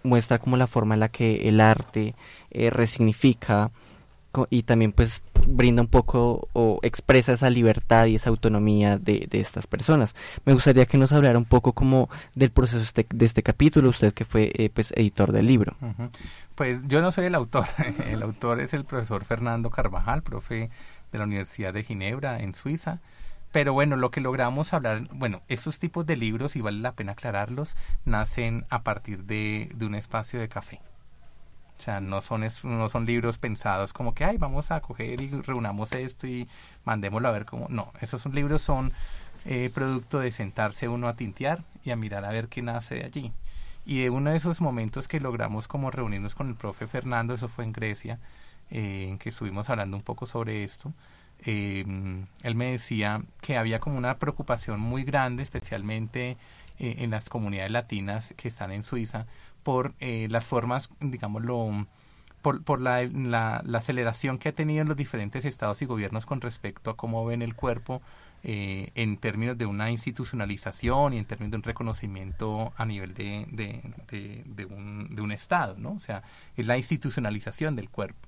muestra 0.03 0.39
como 0.39 0.55
la 0.57 0.67
forma 0.67 0.93
en 0.93 0.99
la 1.01 1.09
que 1.09 1.49
el 1.49 1.59
arte 1.59 2.15
eh, 2.51 2.69
resignifica 2.69 3.71
y 4.51 4.63
también 4.63 4.91
pues 4.91 5.23
brinda 5.47 5.81
un 5.81 5.87
poco 5.87 6.47
o 6.53 6.79
expresa 6.83 7.33
esa 7.33 7.49
libertad 7.49 8.05
y 8.05 8.15
esa 8.15 8.29
autonomía 8.29 8.97
de, 8.97 9.25
de 9.27 9.39
estas 9.39 9.65
personas. 9.65 10.15
Me 10.45 10.53
gustaría 10.53 10.85
que 10.85 10.99
nos 10.99 11.11
hablara 11.11 11.39
un 11.39 11.45
poco 11.45 11.73
como 11.73 12.07
del 12.35 12.51
proceso 12.51 12.83
este- 12.83 13.07
de 13.11 13.25
este 13.25 13.41
capítulo, 13.41 13.89
usted 13.89 14.13
que 14.13 14.25
fue 14.25 14.51
eh, 14.53 14.69
pues 14.71 14.91
editor 14.95 15.31
del 15.31 15.47
libro. 15.47 15.75
Pues 16.53 16.81
yo 16.87 17.01
no 17.01 17.11
soy 17.11 17.25
el 17.25 17.35
autor, 17.35 17.65
el 18.07 18.21
autor 18.21 18.59
es 18.59 18.73
el 18.75 18.85
profesor 18.85 19.25
Fernando 19.25 19.71
Carvajal, 19.71 20.21
profe 20.21 20.69
de 21.11 21.17
la 21.17 21.23
Universidad 21.23 21.73
de 21.73 21.83
Ginebra 21.83 22.39
en 22.39 22.53
Suiza. 22.53 22.99
Pero 23.51 23.73
bueno, 23.73 23.95
lo 23.95 24.11
que 24.11 24.21
logramos 24.21 24.73
hablar, 24.73 25.07
bueno, 25.11 25.41
estos 25.47 25.79
tipos 25.79 26.05
de 26.05 26.17
libros, 26.17 26.55
y 26.55 26.61
vale 26.61 26.79
la 26.79 26.93
pena 26.93 27.13
aclararlos, 27.13 27.75
nacen 28.05 28.65
a 28.69 28.83
partir 28.83 29.23
de, 29.23 29.69
de 29.75 29.85
un 29.85 29.95
espacio 29.95 30.39
de 30.39 30.49
café. 30.49 30.81
O 31.77 31.81
sea, 31.81 32.01
no 32.01 32.21
son, 32.21 32.43
es- 32.43 32.65
no 32.65 32.89
son 32.89 33.05
libros 33.05 33.37
pensados 33.37 33.93
como 33.93 34.13
que, 34.13 34.25
ay, 34.25 34.37
vamos 34.37 34.71
a 34.71 34.81
coger 34.81 35.21
y 35.21 35.29
reunamos 35.41 35.91
esto 35.93 36.25
y 36.27 36.47
mandémoslo 36.85 37.27
a 37.27 37.31
ver 37.31 37.45
cómo. 37.45 37.67
No, 37.69 37.91
esos 38.01 38.21
son 38.21 38.33
libros 38.33 38.61
son 38.63 38.93
eh, 39.45 39.69
producto 39.73 40.19
de 40.19 40.31
sentarse 40.31 40.87
uno 40.89 41.07
a 41.07 41.15
tintear 41.15 41.63
y 41.85 41.91
a 41.91 41.95
mirar 41.95 42.25
a 42.25 42.29
ver 42.31 42.47
qué 42.47 42.61
nace 42.63 42.95
de 42.95 43.05
allí. 43.05 43.31
Y 43.85 44.01
de 44.01 44.09
uno 44.09 44.31
de 44.31 44.37
esos 44.37 44.59
momentos 44.59 45.07
que 45.07 45.19
logramos 45.19 45.67
como 45.67 45.91
reunirnos 45.91 46.35
con 46.35 46.49
el 46.49 46.55
profe 46.55 46.87
Fernando, 46.87 47.33
eso 47.35 47.47
fue 47.47 47.63
en 47.63 47.73
Grecia, 47.73 48.19
eh, 48.71 49.05
en 49.09 49.17
que 49.19 49.29
estuvimos 49.29 49.69
hablando 49.69 49.95
un 49.97 50.03
poco 50.03 50.25
sobre 50.25 50.63
esto, 50.63 50.91
eh, 51.45 51.85
él 52.43 52.55
me 52.55 52.71
decía 52.71 53.21
que 53.41 53.57
había 53.57 53.79
como 53.79 53.97
una 53.97 54.17
preocupación 54.17 54.79
muy 54.79 55.03
grande, 55.03 55.43
especialmente 55.43 56.37
eh, 56.79 56.95
en 56.99 57.11
las 57.11 57.29
comunidades 57.29 57.71
latinas 57.71 58.33
que 58.37 58.47
están 58.47 58.71
en 58.71 58.83
Suiza, 58.83 59.25
por 59.63 59.93
eh, 59.99 60.27
las 60.29 60.45
formas, 60.45 60.89
digámoslo, 60.99 61.87
por, 62.41 62.63
por 62.63 62.79
la, 62.79 63.03
la, 63.03 63.61
la 63.65 63.77
aceleración 63.79 64.37
que 64.37 64.49
ha 64.49 64.53
tenido 64.53 64.81
en 64.81 64.87
los 64.87 64.97
diferentes 64.97 65.43
estados 65.45 65.81
y 65.81 65.85
gobiernos 65.85 66.25
con 66.25 66.39
respecto 66.41 66.89
a 66.89 66.97
cómo 66.97 67.25
ven 67.25 67.41
el 67.41 67.55
cuerpo 67.55 68.01
eh, 68.43 68.91
en 68.95 69.17
términos 69.17 69.57
de 69.57 69.65
una 69.65 69.89
institucionalización 69.89 71.13
y 71.13 71.17
en 71.17 71.25
términos 71.25 71.51
de 71.51 71.57
un 71.57 71.63
reconocimiento 71.63 72.71
a 72.77 72.85
nivel 72.85 73.13
de, 73.13 73.47
de, 73.49 73.81
de, 74.11 74.43
de 74.45 74.65
un, 74.65 75.15
de 75.15 75.21
un 75.21 75.31
estado, 75.31 75.75
¿no? 75.77 75.93
O 75.93 75.99
sea, 75.99 76.23
es 76.55 76.67
la 76.67 76.77
institucionalización 76.77 77.75
del 77.75 77.89
cuerpo. 77.89 78.27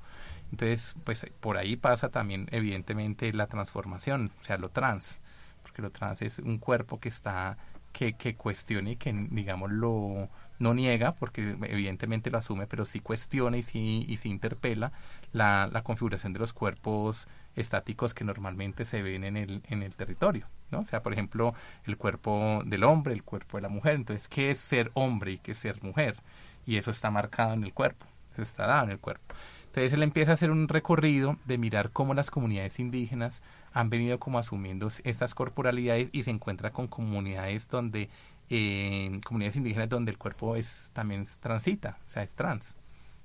Entonces, 0.51 0.95
pues 1.03 1.25
por 1.39 1.57
ahí 1.57 1.75
pasa 1.75 2.09
también 2.09 2.47
evidentemente 2.51 3.31
la 3.33 3.47
transformación, 3.47 4.31
o 4.41 4.43
sea, 4.43 4.57
lo 4.57 4.69
trans, 4.69 5.21
porque 5.61 5.81
lo 5.81 5.91
trans 5.91 6.21
es 6.21 6.39
un 6.39 6.57
cuerpo 6.57 6.99
que 6.99 7.09
está, 7.09 7.57
que, 7.91 8.13
que 8.13 8.35
cuestiona 8.35 8.91
y 8.91 8.95
que, 8.95 9.13
digamos, 9.29 9.71
lo 9.71 10.29
no 10.59 10.73
niega, 10.73 11.13
porque 11.13 11.55
evidentemente 11.63 12.29
lo 12.29 12.37
asume, 12.37 12.67
pero 12.67 12.85
sí 12.85 12.99
cuestiona 12.99 13.57
y 13.57 13.63
sí, 13.63 14.05
y 14.07 14.17
sí 14.17 14.29
interpela 14.29 14.91
la, 15.31 15.69
la 15.71 15.83
configuración 15.83 16.33
de 16.33 16.39
los 16.39 16.51
cuerpos 16.53 17.27
estáticos 17.55 18.13
que 18.13 18.25
normalmente 18.25 18.85
se 18.85 19.01
ven 19.01 19.23
en 19.23 19.37
el, 19.37 19.63
en 19.69 19.83
el 19.83 19.95
territorio, 19.95 20.47
¿no? 20.71 20.79
O 20.79 20.85
sea, 20.85 21.01
por 21.01 21.13
ejemplo, 21.13 21.53
el 21.85 21.97
cuerpo 21.97 22.61
del 22.65 22.83
hombre, 22.83 23.13
el 23.13 23.23
cuerpo 23.23 23.57
de 23.57 23.61
la 23.61 23.69
mujer. 23.69 23.95
Entonces, 23.95 24.27
¿qué 24.27 24.51
es 24.51 24.59
ser 24.59 24.91
hombre 24.95 25.33
y 25.33 25.37
qué 25.37 25.53
es 25.53 25.57
ser 25.57 25.81
mujer? 25.81 26.17
Y 26.65 26.75
eso 26.75 26.91
está 26.91 27.09
marcado 27.09 27.53
en 27.53 27.63
el 27.63 27.73
cuerpo, 27.73 28.05
eso 28.31 28.41
está 28.41 28.67
dado 28.67 28.83
en 28.85 28.91
el 28.91 28.99
cuerpo. 28.99 29.35
Entonces 29.69 29.93
él 29.93 30.01
empieza 30.01 30.31
a 30.31 30.33
hacer 30.33 30.49
un 30.49 30.67
recorrido 30.67 31.37
de 31.45 31.59
mirar 31.59 31.91
cómo 31.91 32.15
las 32.15 32.31
comunidades 32.31 32.79
indígenas 32.79 33.43
han 33.71 33.91
venido 33.91 34.19
como 34.19 34.39
asumiendo 34.39 34.89
estas 35.03 35.35
corporalidades 35.35 36.09
y 36.11 36.23
se 36.23 36.31
encuentra 36.31 36.71
con 36.71 36.87
comunidades 36.87 37.69
donde 37.69 38.09
eh, 38.49 39.19
comunidades 39.23 39.57
indígenas 39.57 39.87
donde 39.87 40.09
el 40.09 40.17
cuerpo 40.17 40.55
es 40.55 40.89
también 40.93 41.23
transita, 41.39 41.99
o 42.03 42.09
sea, 42.09 42.23
es 42.23 42.33
trans 42.33 42.77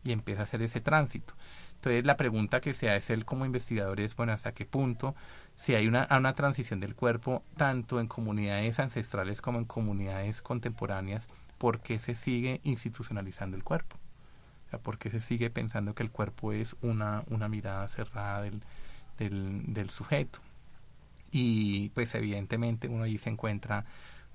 y 0.04 0.12
empieza 0.12 0.42
a 0.42 0.44
hacer 0.44 0.60
ese 0.60 0.82
tránsito. 0.82 1.32
Entonces 1.76 2.04
la 2.04 2.18
pregunta 2.18 2.60
que 2.60 2.74
se 2.74 2.90
hace 2.90 3.14
él 3.14 3.24
como 3.24 3.46
investigador 3.46 4.00
es, 4.00 4.14
bueno, 4.14 4.32
¿hasta 4.32 4.52
qué 4.52 4.66
punto 4.66 5.14
si 5.54 5.74
hay 5.74 5.86
una, 5.88 6.06
una 6.10 6.34
transición 6.34 6.78
del 6.78 6.94
cuerpo 6.94 7.42
tanto 7.56 8.00
en 8.00 8.06
comunidades 8.06 8.78
ancestrales 8.80 9.40
como 9.40 9.58
en 9.58 9.64
comunidades 9.64 10.42
contemporáneas, 10.42 11.26
¿por 11.56 11.80
qué 11.80 11.98
se 11.98 12.14
sigue 12.14 12.60
institucionalizando 12.64 13.56
el 13.56 13.64
cuerpo? 13.64 13.96
O 14.74 14.76
sea, 14.76 14.78
¿por 14.78 14.98
qué 14.98 15.10
se 15.10 15.20
sigue 15.20 15.50
pensando 15.50 15.94
que 15.94 16.02
el 16.02 16.10
cuerpo 16.10 16.52
es 16.52 16.74
una, 16.80 17.22
una 17.28 17.48
mirada 17.48 17.86
cerrada 17.86 18.42
del, 18.42 18.62
del, 19.18 19.74
del 19.74 19.90
sujeto? 19.90 20.38
Y 21.30 21.90
pues 21.90 22.14
evidentemente 22.14 22.88
uno 22.88 23.04
ahí 23.04 23.18
se 23.18 23.28
encuentra 23.28 23.84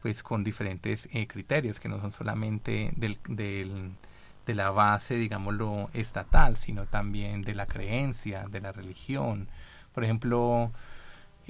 pues 0.02 0.21
con 0.21 0.43
diferentes 0.43 1.10
eh, 1.13 1.28
criterios 1.28 1.80
que 1.80 1.89
no 1.89 1.99
son 1.99 2.12
solamente 2.12 2.91
del, 2.95 3.17
del, 3.28 3.91
de 4.45 4.54
la 4.54 4.69
base, 4.69 5.15
digámoslo, 5.15 5.89
estatal, 5.93 6.58
sino 6.58 6.86
también 6.86 7.41
de 7.41 7.56
la 7.56 7.65
creencia, 7.65 8.45
de 8.47 8.62
la 8.62 8.71
religión. 8.71 9.47
Por 9.93 10.04
ejemplo, 10.04 10.71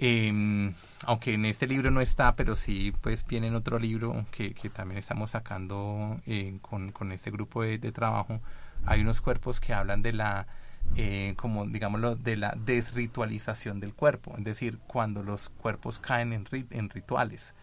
Em, 0.02 0.74
aunque 1.04 1.34
en 1.34 1.44
este 1.44 1.68
libro 1.68 1.92
no 1.92 2.00
está, 2.00 2.34
pero 2.38 2.56
sí 2.56 2.94
pues 3.02 3.26
viene 3.28 3.48
en 3.48 3.56
otro 3.56 3.78
libro 3.80 4.26
que, 4.32 4.54
que 4.54 4.70
también 4.70 4.98
estamos 4.98 5.32
sacando 5.32 6.22
eh, 6.26 6.58
con, 6.62 6.94
con 6.94 7.12
este 7.12 7.32
grupo 7.32 7.64
de 7.64 7.92
trabajo, 7.92 8.40
hay 8.86 9.02
unos 9.02 9.22
cuerpos 9.22 9.60
que 9.60 9.74
hablan 9.74 10.02
de 10.02 10.14
la 10.14 10.48
eh, 10.96 11.34
como 11.38 11.66
digámoslo 11.68 12.16
de 12.16 12.36
la 12.38 12.56
desritualización 12.66 13.80
del 13.80 13.94
cuerpo, 13.94 14.36
es 14.38 14.44
decir, 14.44 14.80
cuando 14.88 15.24
los 15.24 15.50
cuerpos 15.50 16.00
caen 16.00 16.34
en, 16.34 16.46
rit- 16.46 16.72
en 16.72 16.90
rituales, 16.90 17.54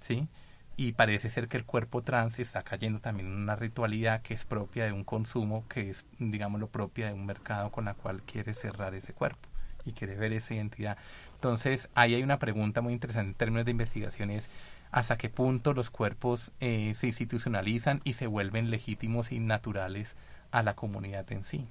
¿sí? 0.00 0.28
Y 0.76 0.92
parece 0.92 1.30
ser 1.30 1.48
que 1.48 1.56
el 1.56 1.64
cuerpo 1.64 2.02
trans 2.02 2.38
está 2.40 2.62
cayendo 2.62 2.98
también 3.00 3.28
en 3.28 3.38
una 3.38 3.56
ritualidad 3.56 4.22
que 4.22 4.34
es 4.34 4.44
propia 4.44 4.84
de 4.84 4.92
un 4.92 5.04
consumo, 5.04 5.64
que 5.68 5.88
es, 5.90 6.04
digámoslo, 6.18 6.66
propia 6.66 7.06
de 7.06 7.12
un 7.14 7.26
mercado 7.26 7.70
con 7.70 7.84
la 7.84 7.94
cual 7.94 8.22
quiere 8.22 8.54
cerrar 8.54 8.94
ese 8.94 9.12
cuerpo 9.14 9.48
y 9.84 9.92
quiere 9.92 10.16
ver 10.16 10.32
esa 10.32 10.54
identidad. 10.54 10.98
Entonces, 11.36 11.88
ahí 11.94 12.14
hay 12.14 12.22
una 12.22 12.38
pregunta 12.38 12.80
muy 12.80 12.92
interesante 12.92 13.28
en 13.30 13.34
términos 13.34 13.64
de 13.64 13.70
investigación, 13.70 14.30
es 14.30 14.50
hasta 14.90 15.16
qué 15.16 15.28
punto 15.28 15.72
los 15.74 15.90
cuerpos 15.90 16.50
eh, 16.60 16.92
se 16.96 17.06
institucionalizan 17.06 18.00
y 18.04 18.14
se 18.14 18.26
vuelven 18.26 18.70
legítimos 18.70 19.32
y 19.32 19.38
naturales 19.40 20.16
a 20.54 20.62
la 20.62 20.74
comunidad 20.74 21.30
en 21.32 21.42
sí. 21.42 21.66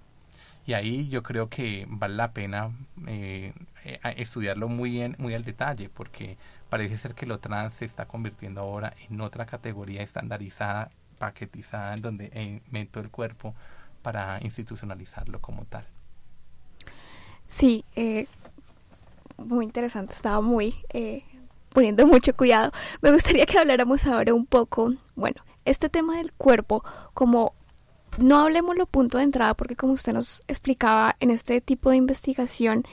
Y 0.65 0.73
ahí 0.73 1.09
yo 1.09 1.23
creo 1.23 1.49
que 1.49 1.85
vale 1.89 2.15
la 2.15 2.31
pena 2.31 2.71
eh, 3.07 3.53
eh, 3.83 3.99
estudiarlo 4.17 4.69
muy 4.69 4.91
bien, 4.91 5.15
muy 5.19 5.33
al 5.33 5.43
detalle, 5.43 5.89
porque 5.89 6.37
parece 6.69 6.97
ser 6.97 7.15
que 7.15 7.25
lo 7.25 7.39
trans 7.39 7.73
se 7.73 7.85
está 7.85 8.05
convirtiendo 8.05 8.61
ahora 8.61 8.93
en 9.09 9.21
otra 9.21 9.45
categoría 9.45 10.01
estandarizada, 10.01 10.89
paquetizada, 11.17 11.93
en 11.93 12.01
donde 12.01 12.31
eh, 12.33 12.61
meto 12.71 12.99
el 12.99 13.09
cuerpo 13.09 13.55
para 14.01 14.39
institucionalizarlo 14.41 15.39
como 15.39 15.65
tal. 15.65 15.85
Sí, 17.47 17.85
eh, 17.95 18.27
muy 19.37 19.65
interesante, 19.65 20.13
estaba 20.13 20.41
muy 20.41 20.75
eh, 20.89 21.23
poniendo 21.69 22.07
mucho 22.07 22.35
cuidado. 22.35 22.71
Me 23.01 23.11
gustaría 23.11 23.45
que 23.45 23.59
habláramos 23.59 24.05
ahora 24.07 24.33
un 24.33 24.45
poco, 24.45 24.93
bueno, 25.15 25.41
este 25.65 25.89
tema 25.89 26.17
del 26.17 26.33
cuerpo, 26.33 26.83
como 27.13 27.53
no 28.17 28.39
hablemos 28.39 28.77
lo 28.77 28.85
punto 28.85 29.17
de 29.17 29.23
entrada, 29.23 29.53
porque 29.53 29.75
como 29.75 29.93
usted 29.93 30.13
nos 30.13 30.43
explicaba 30.47 31.15
en 31.19 31.31
este 31.31 31.61
tipo 31.61 31.89
de 31.89 31.97
investigación, 31.97 32.83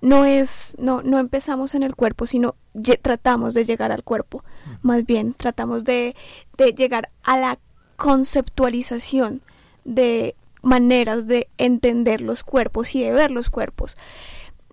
no 0.00 0.24
es, 0.24 0.76
no, 0.78 1.02
no 1.02 1.18
empezamos 1.18 1.74
en 1.74 1.82
el 1.82 1.96
cuerpo, 1.96 2.26
sino 2.26 2.54
tratamos 3.02 3.54
de 3.54 3.64
llegar 3.64 3.92
al 3.92 4.04
cuerpo. 4.04 4.44
Más 4.82 5.04
bien, 5.04 5.34
tratamos 5.34 5.84
de, 5.84 6.14
de 6.56 6.72
llegar 6.72 7.10
a 7.24 7.36
la 7.38 7.58
conceptualización 7.96 9.42
de 9.84 10.36
maneras 10.62 11.26
de 11.26 11.48
entender 11.58 12.20
los 12.20 12.44
cuerpos 12.44 12.94
y 12.94 13.02
de 13.02 13.12
ver 13.12 13.30
los 13.30 13.50
cuerpos. 13.50 13.96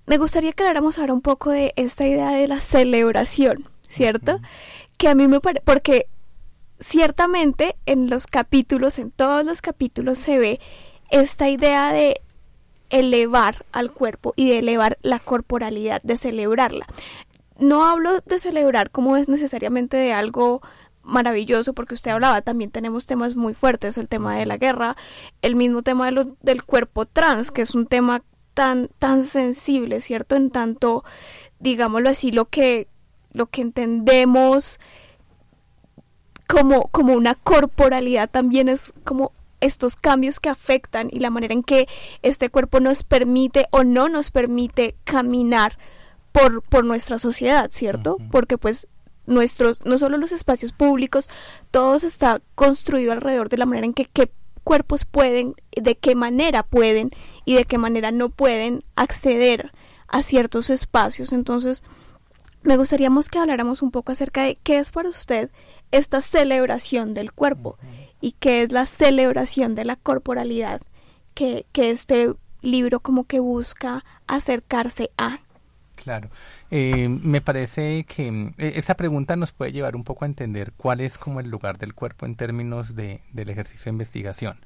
Me 0.05 0.17
gustaría 0.17 0.51
que 0.51 0.63
habláramos 0.63 0.99
ahora 0.99 1.13
un 1.13 1.21
poco 1.21 1.49
de 1.49 1.73
esta 1.75 2.05
idea 2.07 2.31
de 2.31 2.47
la 2.47 2.59
celebración, 2.59 3.67
¿cierto? 3.89 4.39
Que 4.97 5.07
a 5.07 5.15
mí 5.15 5.27
me 5.27 5.39
parece, 5.39 5.63
porque 5.65 6.07
ciertamente 6.79 7.75
en 7.85 8.09
los 8.09 8.27
capítulos, 8.27 8.99
en 8.99 9.11
todos 9.11 9.45
los 9.45 9.61
capítulos 9.61 10.19
se 10.19 10.37
ve 10.39 10.59
esta 11.09 11.49
idea 11.49 11.93
de 11.93 12.21
elevar 12.89 13.65
al 13.71 13.91
cuerpo 13.91 14.33
y 14.35 14.49
de 14.49 14.59
elevar 14.59 14.97
la 15.01 15.19
corporalidad, 15.19 16.01
de 16.03 16.17
celebrarla. 16.17 16.85
No 17.57 17.85
hablo 17.85 18.19
de 18.25 18.39
celebrar 18.39 18.91
como 18.91 19.17
es 19.17 19.29
necesariamente 19.29 19.97
de 19.97 20.13
algo 20.13 20.61
maravilloso, 21.03 21.73
porque 21.73 21.93
usted 21.93 22.11
hablaba, 22.11 22.41
también 22.41 22.71
tenemos 22.71 23.05
temas 23.05 23.35
muy 23.35 23.53
fuertes, 23.53 23.97
el 23.97 24.07
tema 24.07 24.35
de 24.37 24.45
la 24.45 24.57
guerra, 24.57 24.97
el 25.41 25.55
mismo 25.55 25.83
tema 25.83 26.11
de 26.11 26.27
del 26.41 26.63
cuerpo 26.63 27.05
trans, 27.05 27.51
que 27.51 27.61
es 27.61 27.75
un 27.75 27.85
tema 27.85 28.23
tan, 28.53 28.89
tan 28.99 29.21
sensible, 29.21 30.01
¿cierto? 30.01 30.35
En 30.35 30.49
tanto, 30.49 31.03
digámoslo 31.59 32.09
así, 32.09 32.31
lo 32.31 32.45
que, 32.45 32.87
lo 33.31 33.45
que 33.47 33.61
entendemos 33.61 34.79
como, 36.47 36.87
como 36.89 37.13
una 37.13 37.35
corporalidad 37.35 38.29
también 38.29 38.69
es 38.69 38.93
como 39.03 39.31
estos 39.61 39.95
cambios 39.95 40.39
que 40.39 40.49
afectan 40.49 41.09
y 41.11 41.19
la 41.19 41.29
manera 41.29 41.53
en 41.53 41.63
que 41.63 41.87
este 42.21 42.49
cuerpo 42.49 42.79
nos 42.79 43.03
permite 43.03 43.67
o 43.71 43.83
no 43.83 44.09
nos 44.09 44.31
permite 44.31 44.95
caminar 45.03 45.77
por, 46.31 46.61
por 46.61 46.83
nuestra 46.85 47.17
sociedad, 47.19 47.69
¿cierto? 47.71 48.17
Porque 48.31 48.57
pues 48.57 48.87
nuestros, 49.25 49.83
no 49.85 49.97
solo 49.97 50.17
los 50.17 50.31
espacios 50.31 50.71
públicos, 50.71 51.29
todo 51.71 51.95
está 51.95 52.41
construido 52.55 53.11
alrededor 53.11 53.49
de 53.49 53.57
la 53.57 53.65
manera 53.65 53.85
en 53.85 53.93
que 53.93 54.05
qué 54.05 54.31
cuerpos 54.63 55.05
pueden, 55.05 55.55
de 55.71 55.95
qué 55.95 56.15
manera 56.15 56.63
pueden 56.63 57.11
y 57.45 57.55
de 57.55 57.65
qué 57.65 57.77
manera 57.77 58.11
no 58.11 58.29
pueden 58.29 58.81
acceder 58.95 59.71
a 60.07 60.21
ciertos 60.21 60.69
espacios. 60.69 61.31
Entonces, 61.31 61.83
me 62.63 62.77
gustaría 62.77 63.09
que 63.31 63.39
habláramos 63.39 63.81
un 63.81 63.91
poco 63.91 64.11
acerca 64.11 64.43
de 64.43 64.57
qué 64.63 64.79
es 64.79 64.91
para 64.91 65.09
usted 65.09 65.51
esta 65.91 66.21
celebración 66.21 67.13
del 67.13 67.31
cuerpo 67.33 67.77
y 68.21 68.33
qué 68.33 68.63
es 68.63 68.71
la 68.71 68.85
celebración 68.85 69.75
de 69.75 69.85
la 69.85 69.95
corporalidad 69.95 70.81
que, 71.33 71.65
que 71.71 71.91
este 71.91 72.33
libro 72.61 72.99
como 72.99 73.25
que 73.25 73.39
busca 73.39 74.03
acercarse 74.27 75.11
a. 75.17 75.39
Claro. 75.95 76.29
Eh, 76.71 77.07
me 77.09 77.41
parece 77.41 78.03
que 78.03 78.31
mm, 78.31 78.53
e- 78.57 78.73
esa 78.75 78.95
pregunta 78.95 79.35
nos 79.35 79.51
puede 79.51 79.71
llevar 79.71 79.95
un 79.95 80.03
poco 80.03 80.25
a 80.25 80.27
entender 80.27 80.73
cuál 80.75 81.01
es 81.01 81.17
como 81.17 81.39
el 81.39 81.49
lugar 81.49 81.77
del 81.77 81.93
cuerpo 81.93 82.25
en 82.25 82.35
términos 82.35 82.95
de, 82.95 83.21
del 83.31 83.49
ejercicio 83.49 83.85
de 83.85 83.91
investigación. 83.91 84.57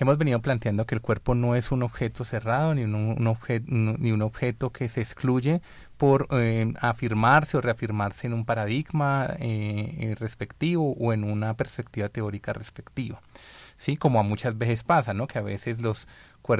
Hemos 0.00 0.16
venido 0.16 0.40
planteando 0.40 0.86
que 0.86 0.94
el 0.94 1.02
cuerpo 1.02 1.34
no 1.34 1.54
es 1.54 1.70
un 1.72 1.82
objeto 1.82 2.24
cerrado 2.24 2.74
ni 2.74 2.84
un, 2.84 3.18
obje- 3.26 3.62
ni 3.66 4.12
un 4.12 4.22
objeto 4.22 4.70
que 4.70 4.88
se 4.88 5.02
excluye 5.02 5.60
por 5.98 6.26
eh, 6.30 6.72
afirmarse 6.80 7.58
o 7.58 7.60
reafirmarse 7.60 8.26
en 8.26 8.32
un 8.32 8.46
paradigma 8.46 9.26
eh, 9.38 9.94
eh, 9.98 10.14
respectivo 10.18 10.94
o 10.98 11.12
en 11.12 11.22
una 11.22 11.52
perspectiva 11.52 12.08
teórica 12.08 12.54
respectiva. 12.54 13.20
Sí, 13.76 13.98
como 13.98 14.18
a 14.20 14.22
muchas 14.22 14.56
veces 14.56 14.84
pasa, 14.84 15.12
¿no? 15.12 15.26
Que 15.26 15.38
a 15.38 15.42
veces 15.42 15.82
los 15.82 16.08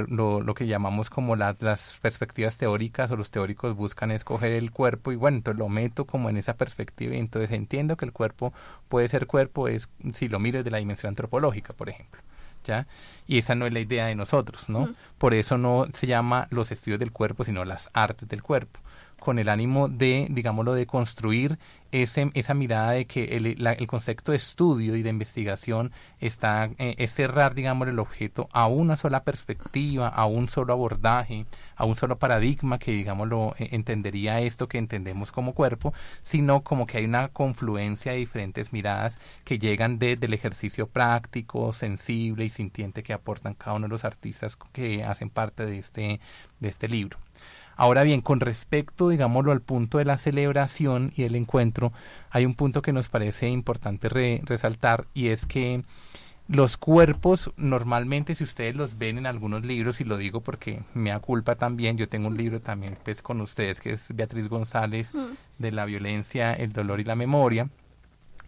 lo, 0.08 0.40
lo 0.42 0.54
que 0.54 0.66
llamamos 0.66 1.08
como 1.08 1.34
la- 1.34 1.56
las 1.60 1.98
perspectivas 2.02 2.58
teóricas 2.58 3.10
o 3.10 3.16
los 3.16 3.30
teóricos 3.30 3.74
buscan 3.74 4.10
escoger 4.10 4.52
el 4.52 4.70
cuerpo 4.70 5.12
y 5.12 5.16
bueno, 5.16 5.38
entonces 5.38 5.58
lo 5.58 5.68
meto 5.70 6.04
como 6.04 6.28
en 6.28 6.36
esa 6.36 6.54
perspectiva 6.58 7.14
y 7.14 7.18
entonces 7.18 7.50
entiendo 7.52 7.96
que 7.96 8.04
el 8.04 8.12
cuerpo 8.12 8.52
puede 8.88 9.08
ser 9.08 9.26
cuerpo 9.26 9.66
es 9.66 9.88
si 10.12 10.28
lo 10.28 10.38
miro 10.38 10.58
desde 10.58 10.70
la 10.70 10.78
dimensión 10.78 11.08
antropológica, 11.12 11.72
por 11.72 11.88
ejemplo. 11.88 12.20
¿Ya? 12.64 12.86
Y 13.26 13.38
esa 13.38 13.54
no 13.54 13.66
es 13.66 13.72
la 13.72 13.80
idea 13.80 14.06
de 14.06 14.14
nosotros, 14.14 14.68
¿no? 14.68 14.90
Por 15.18 15.34
eso 15.34 15.56
no 15.56 15.86
se 15.94 16.06
llama 16.06 16.46
los 16.50 16.70
estudios 16.72 17.00
del 17.00 17.12
cuerpo, 17.12 17.44
sino 17.44 17.64
las 17.64 17.88
artes 17.94 18.28
del 18.28 18.42
cuerpo 18.42 18.80
con 19.20 19.38
el 19.38 19.48
ánimo 19.48 19.88
de, 19.88 20.26
digámoslo, 20.30 20.74
de 20.74 20.86
construir 20.86 21.58
ese, 21.92 22.30
esa 22.34 22.54
mirada 22.54 22.92
de 22.92 23.04
que 23.06 23.36
el, 23.36 23.56
la- 23.62 23.72
el 23.72 23.86
concepto 23.88 24.30
de 24.32 24.36
estudio 24.36 24.96
y 24.96 25.02
de 25.02 25.10
investigación 25.10 25.92
está, 26.20 26.70
eh, 26.78 26.94
es 26.98 27.12
cerrar, 27.14 27.54
digamos, 27.54 27.88
el 27.88 27.98
objeto 27.98 28.48
a 28.52 28.66
una 28.68 28.96
sola 28.96 29.24
perspectiva, 29.24 30.08
a 30.08 30.26
un 30.26 30.48
solo 30.48 30.72
abordaje, 30.72 31.46
a 31.76 31.84
un 31.84 31.96
solo 31.96 32.18
paradigma 32.18 32.78
que, 32.78 32.92
digámoslo, 32.92 33.54
eh, 33.58 33.68
entendería 33.72 34.40
esto 34.40 34.68
que 34.68 34.78
entendemos 34.78 35.32
como 35.32 35.52
cuerpo, 35.52 35.92
sino 36.22 36.62
como 36.62 36.86
que 36.86 36.98
hay 36.98 37.04
una 37.04 37.28
confluencia 37.28 38.12
de 38.12 38.18
diferentes 38.18 38.72
miradas 38.72 39.18
que 39.44 39.58
llegan 39.58 39.98
desde 39.98 40.26
el 40.26 40.34
ejercicio 40.34 40.86
práctico, 40.88 41.72
sensible 41.72 42.44
y 42.44 42.50
sintiente 42.50 43.02
que 43.02 43.12
aportan 43.12 43.54
cada 43.54 43.76
uno 43.76 43.86
de 43.86 43.90
los 43.90 44.04
artistas 44.04 44.56
que 44.72 45.02
hacen 45.04 45.28
parte 45.30 45.66
de 45.66 45.78
este, 45.78 46.20
de 46.60 46.68
este 46.68 46.88
libro. 46.88 47.18
Ahora 47.80 48.02
bien, 48.02 48.20
con 48.20 48.40
respecto, 48.40 49.08
digámoslo, 49.08 49.52
al 49.52 49.62
punto 49.62 49.96
de 49.96 50.04
la 50.04 50.18
celebración 50.18 51.14
y 51.16 51.22
el 51.22 51.34
encuentro, 51.34 51.94
hay 52.28 52.44
un 52.44 52.54
punto 52.54 52.82
que 52.82 52.92
nos 52.92 53.08
parece 53.08 53.48
importante 53.48 54.10
re- 54.10 54.42
resaltar 54.44 55.06
y 55.14 55.28
es 55.28 55.46
que 55.46 55.82
los 56.46 56.76
cuerpos 56.76 57.50
normalmente 57.56 58.34
si 58.34 58.44
ustedes 58.44 58.76
los 58.76 58.98
ven 58.98 59.16
en 59.16 59.24
algunos 59.26 59.64
libros 59.64 60.02
y 60.02 60.04
lo 60.04 60.18
digo 60.18 60.42
porque 60.42 60.82
me 60.92 61.08
da 61.08 61.20
culpa 61.20 61.54
también 61.54 61.96
yo 61.96 62.06
tengo 62.06 62.28
un 62.28 62.36
libro 62.36 62.60
también 62.60 62.98
pues 63.02 63.22
con 63.22 63.40
ustedes 63.40 63.80
que 63.80 63.92
es 63.94 64.14
Beatriz 64.14 64.48
González 64.50 65.12
de 65.58 65.72
la 65.72 65.86
violencia 65.86 66.52
el 66.52 66.74
dolor 66.74 67.00
y 67.00 67.04
la 67.04 67.14
memoria. 67.16 67.70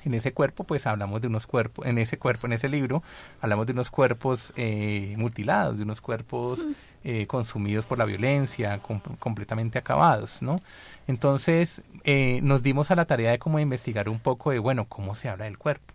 En 0.05 0.13
ese 0.15 0.33
cuerpo 0.35 0.65
pues 0.65 0.87
hablamos 0.87 1.23
de 1.23 1.29
unos 1.29 1.47
cuerpos 1.47 1.87
en 1.87 1.97
ese 1.97 2.19
cuerpo 2.19 2.47
en 2.49 2.53
ese 2.53 2.69
libro 2.69 3.03
hablamos 3.41 3.67
de 3.67 3.73
unos 3.73 3.91
cuerpos 3.91 4.53
eh, 4.57 5.15
mutilados 5.17 5.79
de 5.79 5.85
unos 5.85 6.01
cuerpos 6.03 6.63
eh, 7.05 7.27
consumidos 7.27 7.85
por 7.87 7.99
la 7.99 8.05
violencia 8.05 8.79
com- 8.79 9.01
completamente 9.19 9.79
acabados 9.79 10.43
no 10.43 10.61
entonces 11.09 11.83
eh, 12.05 12.41
nos 12.43 12.63
dimos 12.63 12.91
a 12.91 12.97
la 12.97 13.05
tarea 13.07 13.31
de 13.33 13.39
como 13.39 13.59
investigar 13.59 14.09
un 14.09 14.19
poco 14.21 14.51
de 14.51 14.59
bueno 14.59 14.87
cómo 14.89 15.15
se 15.15 15.29
habla 15.29 15.45
del 15.47 15.59
cuerpo 15.59 15.93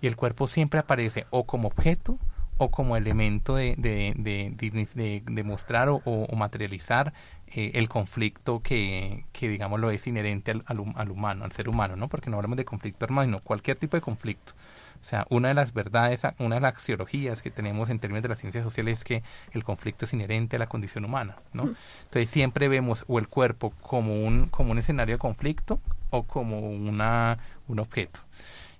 y 0.00 0.06
el 0.06 0.16
cuerpo 0.16 0.48
siempre 0.48 0.80
aparece 0.80 1.26
o 1.30 1.44
como 1.44 1.68
objeto 1.68 2.18
o 2.60 2.70
como 2.70 2.96
elemento 2.96 3.54
de, 3.54 3.76
de, 3.78 4.14
de, 4.16 5.42
mostrar 5.44 5.88
o, 5.88 6.00
materializar 6.36 7.12
eh, 7.46 7.70
el 7.74 7.88
conflicto 7.88 8.60
que, 8.62 9.24
que 9.32 9.48
digamos 9.48 9.78
lo 9.78 9.90
es 9.90 10.06
inherente 10.08 10.50
al, 10.50 10.64
al 10.66 10.82
al 10.96 11.10
humano, 11.10 11.44
al 11.44 11.52
ser 11.52 11.68
humano, 11.68 11.94
¿no? 11.94 12.08
Porque 12.08 12.30
no 12.30 12.36
hablamos 12.36 12.56
de 12.56 12.64
conflicto 12.64 13.04
armado, 13.04 13.26
sino 13.26 13.38
cualquier 13.40 13.76
tipo 13.76 13.96
de 13.96 14.00
conflicto. 14.00 14.54
O 15.00 15.04
sea, 15.04 15.26
una 15.30 15.48
de 15.48 15.54
las 15.54 15.72
verdades, 15.72 16.22
una 16.38 16.56
de 16.56 16.60
las 16.60 16.74
axiologías 16.74 17.42
que 17.42 17.50
tenemos 17.50 17.88
en 17.88 17.98
términos 17.98 18.22
de 18.22 18.28
las 18.28 18.40
ciencias 18.40 18.64
sociales 18.64 18.98
es 18.98 19.04
que 19.04 19.22
el 19.52 19.64
conflicto 19.64 20.04
es 20.04 20.12
inherente 20.12 20.56
a 20.56 20.58
la 20.58 20.66
condición 20.66 21.04
humana, 21.04 21.36
¿no? 21.52 21.74
Entonces 22.04 22.28
siempre 22.30 22.68
vemos 22.68 23.04
o 23.08 23.18
el 23.18 23.28
cuerpo 23.28 23.70
como 23.80 24.20
un, 24.20 24.48
como 24.48 24.72
un 24.72 24.78
escenario 24.78 25.14
de 25.14 25.18
conflicto 25.18 25.80
o 26.10 26.24
como 26.24 26.58
una, 26.58 27.38
un 27.68 27.78
objeto. 27.78 28.20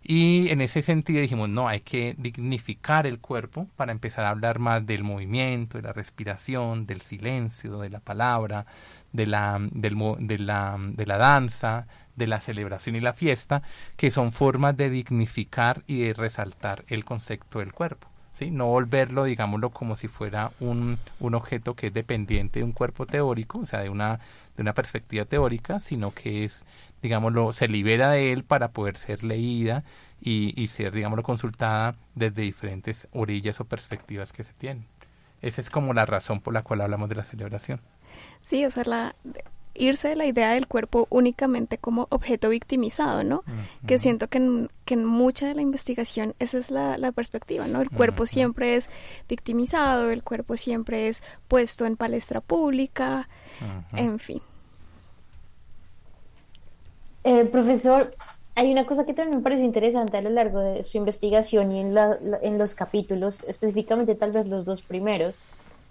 Y 0.03 0.49
en 0.49 0.61
ese 0.61 0.81
sentido 0.81 1.21
dijimos, 1.21 1.49
no, 1.49 1.69
hay 1.69 1.81
que 1.81 2.15
dignificar 2.19 3.07
el 3.07 3.19
cuerpo 3.19 3.67
para 3.77 3.93
empezar 3.93 4.25
a 4.25 4.31
hablar 4.31 4.59
más 4.59 4.87
del 4.87 5.05
movimiento, 5.05 5.77
de 5.77 5.83
la 5.83 5.93
respiración, 5.93 6.87
del 6.87 7.03
silencio, 7.03 7.79
de 7.79 7.91
la 7.91 8.01
palabra, 8.01 8.65
de 9.13 9.27
la, 9.27 9.59
del 9.73 9.97
de 10.21 10.39
la, 10.39 10.77
de 10.79 11.07
la 11.07 11.19
danza, 11.19 11.87
de 12.19 12.27
la 12.27 12.41
celebración 12.41 12.97
y 12.97 13.01
la 13.01 13.13
fiesta, 13.13 13.63
que 13.97 14.11
son 14.11 14.33
formas 14.33 14.77
de 14.77 14.91
dignificar 14.91 15.83
y 15.87 16.03
de 16.03 16.15
resaltar 16.15 16.85
el 16.89 17.05
concepto 17.05 17.61
del 17.61 17.73
cuerpo. 17.73 18.09
¿sí? 18.39 18.51
No 18.51 18.67
volverlo, 18.67 19.25
digámoslo, 19.25 19.71
como 19.71 19.97
si 19.97 20.09
fuera 20.09 20.53
un, 20.61 20.99
un 21.21 21.35
objeto 21.35 21.75
que 21.75 21.89
es 21.89 21.95
dependiente 21.95 22.61
de 22.61 22.65
un 22.65 22.73
cuerpo 22.73 23.07
teórico, 23.07 23.61
o 23.61 23.65
sea, 23.65 23.81
de 23.81 23.89
una, 23.89 24.21
de 24.57 24.63
una 24.63 24.75
perspectiva 24.75 25.25
teórica, 25.25 25.81
sino 25.81 26.13
que 26.13 26.45
es, 26.45 26.67
digámoslo, 27.03 27.53
se 27.53 27.69
libera 27.69 28.11
de 28.11 28.33
él 28.33 28.45
para 28.45 28.69
poder 28.69 28.97
ser 28.97 29.25
leída 29.25 29.85
y, 30.21 30.61
y 30.61 30.69
ser, 30.69 30.93
digámoslo, 30.93 31.23
consultada 31.23 31.95
desde 32.15 32.43
diferentes 32.43 33.09
orillas 33.13 33.61
o 33.61 33.65
perspectivas 33.65 34.33
que 34.33 34.45
se 34.45 34.53
tienen. 34.53 34.87
Esa 35.41 35.61
es 35.61 35.71
como 35.71 35.95
la 35.95 36.05
razón 36.05 36.41
por 36.41 36.53
la 36.53 36.63
cual 36.63 36.81
hablamos 36.81 37.09
de 37.09 37.15
la 37.15 37.25
celebración. 37.25 37.81
Sí, 38.41 38.65
o 38.65 38.71
sea, 38.71 38.85
la, 38.85 39.15
irse 39.79 40.09
de 40.09 40.17
la 40.17 40.27
idea 40.27 40.51
del 40.53 40.67
cuerpo 40.67 41.07
únicamente 41.11 41.79
como 41.79 42.07
objeto 42.11 42.49
victimizado, 42.49 43.25
¿no? 43.25 43.45
Que 43.87 43.95
Ujú. 43.95 44.03
siento 44.03 44.29
que 44.29 44.39
en, 44.39 44.71
que 44.85 44.95
en 44.95 45.05
mucha 45.05 45.47
de 45.47 45.55
la 45.55 45.63
investigación 45.63 46.35
esa 46.39 46.59
es 46.59 46.71
la, 46.71 46.99
la 46.99 47.13
perspectiva, 47.13 47.67
¿no? 47.67 47.81
El 47.81 47.91
cuerpo 47.91 48.25
Ujú. 48.25 48.33
siempre 48.33 48.77
es 48.77 48.91
victimizado, 49.29 50.11
el 50.11 50.23
cuerpo 50.23 50.57
siempre 50.57 51.09
es 51.09 51.23
puesto 51.49 51.87
en 51.87 51.97
palestra 51.97 52.41
pública, 52.41 53.29
Ujú. 53.61 53.97
en 53.97 54.19
fin. 54.19 54.43
Eh, 57.25 57.45
profesor, 57.51 58.15
hay 58.55 58.73
una 58.73 58.85
cosa 58.87 59.05
que 59.05 59.13
también 59.15 59.39
me 59.39 59.43
parece 59.43 59.65
interesante 59.65 60.17
a 60.17 60.23
lo 60.23 60.31
largo 60.31 60.61
de 60.61 60.83
su 60.85 60.97
investigación 60.99 61.73
y 61.73 61.81
en, 61.81 61.95
la- 61.95 62.17
la- 62.21 62.39
en 62.43 62.59
los 62.59 62.75
capítulos, 62.75 63.45
específicamente 63.47 64.15
tal 64.15 64.33
vez 64.33 64.47
los 64.47 64.65
dos 64.65 64.83
primeros, 64.83 65.39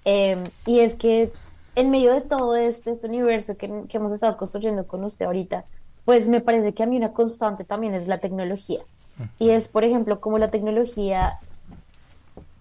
eh, 0.05 0.37
y 0.65 0.79
es 0.79 0.95
que 0.95 1.31
en 1.77 1.91
medio 1.91 2.11
de 2.11 2.21
todo 2.21 2.55
este, 2.55 2.89
este 2.89 3.05
universo 3.05 3.55
que, 3.55 3.83
que 3.87 3.97
hemos 3.97 4.11
estado 4.11 4.35
construyendo 4.35 4.87
con 4.87 5.03
usted 5.03 5.27
ahorita, 5.27 5.65
pues 6.05 6.27
me 6.27 6.41
parece 6.41 6.73
que 6.73 6.81
a 6.81 6.87
mí 6.87 6.97
una 6.97 7.13
constante 7.13 7.65
también 7.65 7.93
es 7.93 8.07
la 8.07 8.17
tecnología. 8.17 8.81
Y 9.37 9.51
es, 9.51 9.67
por 9.67 9.83
ejemplo, 9.83 10.19
como 10.19 10.39
la 10.39 10.49
tecnología 10.49 11.37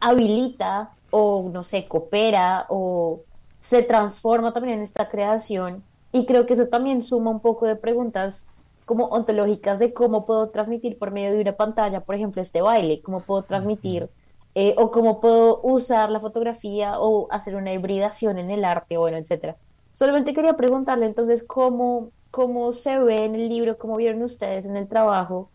habilita 0.01 0.91
o, 1.11 1.49
no 1.51 1.65
sé, 1.65 1.89
coopera 1.89 2.67
o 2.69 3.23
se 3.63 3.83
transforma 3.83 4.53
también 4.53 4.79
en 4.79 4.83
esta 4.83 5.09
creación. 5.09 5.83
Y 6.13 6.27
creo 6.27 6.45
que 6.45 6.53
eso 6.53 6.67
también 6.67 7.01
suma 7.01 7.31
un 7.31 7.41
poco 7.41 7.65
de 7.65 7.77
preguntas 7.77 8.45
como 8.85 9.07
ontológicas 9.07 9.79
de 9.79 9.95
cómo 9.95 10.27
puedo 10.27 10.51
transmitir 10.51 10.99
por 10.99 11.11
medio 11.11 11.33
de 11.33 11.41
una 11.41 11.53
pantalla, 11.53 12.01
por 12.01 12.17
ejemplo, 12.17 12.43
este 12.43 12.61
baile, 12.61 13.01
cómo 13.01 13.21
puedo 13.21 13.43
transmitir 13.43 14.11
eh, 14.59 14.75
o 14.79 14.91
cómo 14.91 15.21
puedo 15.21 15.61
usar 15.61 16.09
la 16.09 16.19
fotografía 16.19 16.99
o 16.99 17.31
hacer 17.31 17.57
una 17.57 17.75
hibridación 17.75 18.39
en 18.39 18.49
el 18.49 18.65
arte, 18.65 18.97
bueno, 18.97 19.19
etcétera. 19.19 19.59
Solamente 19.93 20.33
quería 20.33 20.55
preguntarle 20.57 21.05
entonces 21.05 21.43
cómo, 21.43 22.09
cómo 22.31 22.73
se 22.73 22.99
ve 22.99 23.27
en 23.27 23.35
el 23.35 23.51
libro, 23.51 23.77
cómo 23.77 23.99
vieron 23.99 24.23
ustedes 24.23 24.65
en 24.65 24.79
el 24.79 24.89
trabajo, 24.89 25.51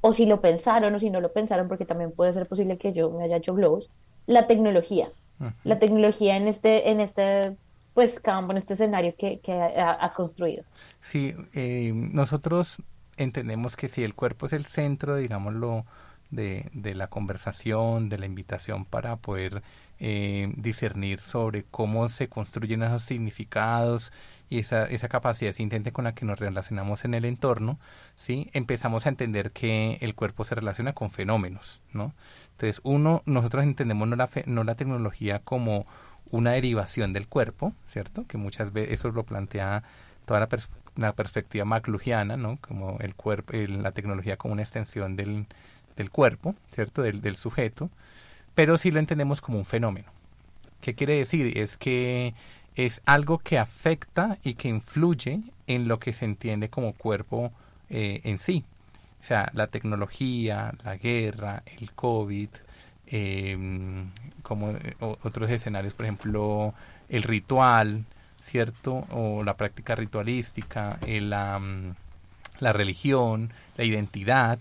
o 0.00 0.12
si 0.12 0.26
lo 0.26 0.40
pensaron 0.40 0.94
o 0.94 1.00
si 1.00 1.10
no 1.10 1.20
lo 1.20 1.32
pensaron, 1.32 1.66
porque 1.66 1.84
también 1.84 2.12
puede 2.12 2.32
ser 2.32 2.46
posible 2.46 2.78
que 2.78 2.92
yo 2.92 3.10
me 3.10 3.24
haya 3.24 3.38
hecho 3.38 3.52
globos, 3.52 3.90
la 4.26 4.46
tecnología, 4.46 5.08
la 5.64 5.80
tecnología 5.80 6.36
en 6.36 6.46
este, 6.46 6.88
en 6.90 7.00
este 7.00 7.56
pues 7.94 8.20
campo, 8.20 8.52
en 8.52 8.58
este 8.58 8.74
escenario 8.74 9.12
que, 9.18 9.40
que 9.40 9.54
ha, 9.54 10.04
ha 10.04 10.10
construido. 10.10 10.62
Sí, 11.00 11.34
eh, 11.52 11.90
nosotros 11.92 12.76
entendemos 13.16 13.76
que 13.76 13.88
si 13.88 14.04
el 14.04 14.14
cuerpo 14.14 14.46
es 14.46 14.52
el 14.52 14.66
centro, 14.66 15.16
digámoslo, 15.16 15.84
de, 16.30 16.68
de 16.72 16.94
la 16.94 17.06
conversación, 17.08 18.08
de 18.08 18.18
la 18.18 18.26
invitación 18.26 18.84
para 18.84 19.16
poder 19.16 19.62
eh, 19.98 20.52
discernir 20.56 21.20
sobre 21.20 21.64
cómo 21.64 22.08
se 22.08 22.28
construyen 22.28 22.82
esos 22.82 23.02
significados 23.04 24.12
y 24.48 24.58
esa, 24.60 24.84
esa 24.84 25.08
capacidad 25.08 25.52
sintente 25.52 25.92
con 25.92 26.04
la 26.04 26.14
que 26.14 26.24
nos 26.24 26.38
relacionamos 26.38 27.04
en 27.04 27.14
el 27.14 27.24
entorno, 27.24 27.78
¿sí? 28.16 28.48
empezamos 28.52 29.06
a 29.06 29.08
entender 29.08 29.50
que 29.50 29.98
el 30.00 30.14
cuerpo 30.14 30.44
se 30.44 30.54
relaciona 30.54 30.92
con 30.92 31.10
fenómenos. 31.10 31.80
¿no? 31.92 32.12
Entonces, 32.52 32.80
uno, 32.84 33.22
nosotros 33.26 33.64
entendemos 33.64 34.06
no 34.06 34.16
la, 34.16 34.28
fe- 34.28 34.44
no 34.46 34.62
la 34.64 34.74
tecnología 34.74 35.40
como 35.40 35.86
una 36.30 36.52
derivación 36.52 37.12
del 37.12 37.28
cuerpo, 37.28 37.72
¿cierto? 37.86 38.26
Que 38.26 38.36
muchas 38.36 38.72
veces 38.72 38.94
eso 38.94 39.10
lo 39.12 39.22
plantea 39.24 39.84
toda 40.26 40.40
la, 40.40 40.48
pers- 40.48 40.68
la 40.96 41.12
perspectiva 41.12 41.64
maclugiana, 41.64 42.36
¿no? 42.36 42.58
Como 42.60 42.98
el 42.98 43.14
cuerpo, 43.14 43.52
la 43.54 43.92
tecnología 43.92 44.36
como 44.36 44.52
una 44.52 44.62
extensión 44.62 45.14
del, 45.14 45.46
del 45.96 46.10
cuerpo, 46.10 46.54
¿cierto? 46.70 47.02
Del, 47.02 47.20
del 47.20 47.36
sujeto, 47.36 47.90
pero 48.54 48.78
sí 48.78 48.90
lo 48.90 49.00
entendemos 49.00 49.40
como 49.40 49.58
un 49.58 49.64
fenómeno. 49.66 50.08
¿Qué 50.80 50.94
quiere 50.94 51.14
decir? 51.14 51.58
Es 51.58 51.76
que 51.76 52.34
es 52.76 53.00
algo 53.06 53.38
que 53.38 53.58
afecta 53.58 54.38
y 54.44 54.54
que 54.54 54.68
influye 54.68 55.40
en 55.66 55.88
lo 55.88 55.98
que 55.98 56.12
se 56.12 56.26
entiende 56.26 56.68
como 56.68 56.92
cuerpo 56.92 57.50
eh, 57.90 58.20
en 58.24 58.38
sí. 58.38 58.64
O 59.20 59.24
sea, 59.24 59.50
la 59.54 59.66
tecnología, 59.68 60.74
la 60.84 60.96
guerra, 60.96 61.62
el 61.80 61.90
COVID, 61.92 62.48
eh, 63.08 64.04
como 64.42 64.70
eh, 64.70 64.96
otros 65.00 65.50
escenarios, 65.50 65.94
por 65.94 66.04
ejemplo, 66.04 66.74
el 67.08 67.22
ritual, 67.22 68.04
¿cierto? 68.40 69.06
O 69.10 69.42
la 69.42 69.56
práctica 69.56 69.94
ritualística, 69.94 70.98
la, 71.06 71.58
mm, 71.58 71.94
la 72.60 72.72
religión, 72.72 73.52
la 73.76 73.84
identidad, 73.84 74.58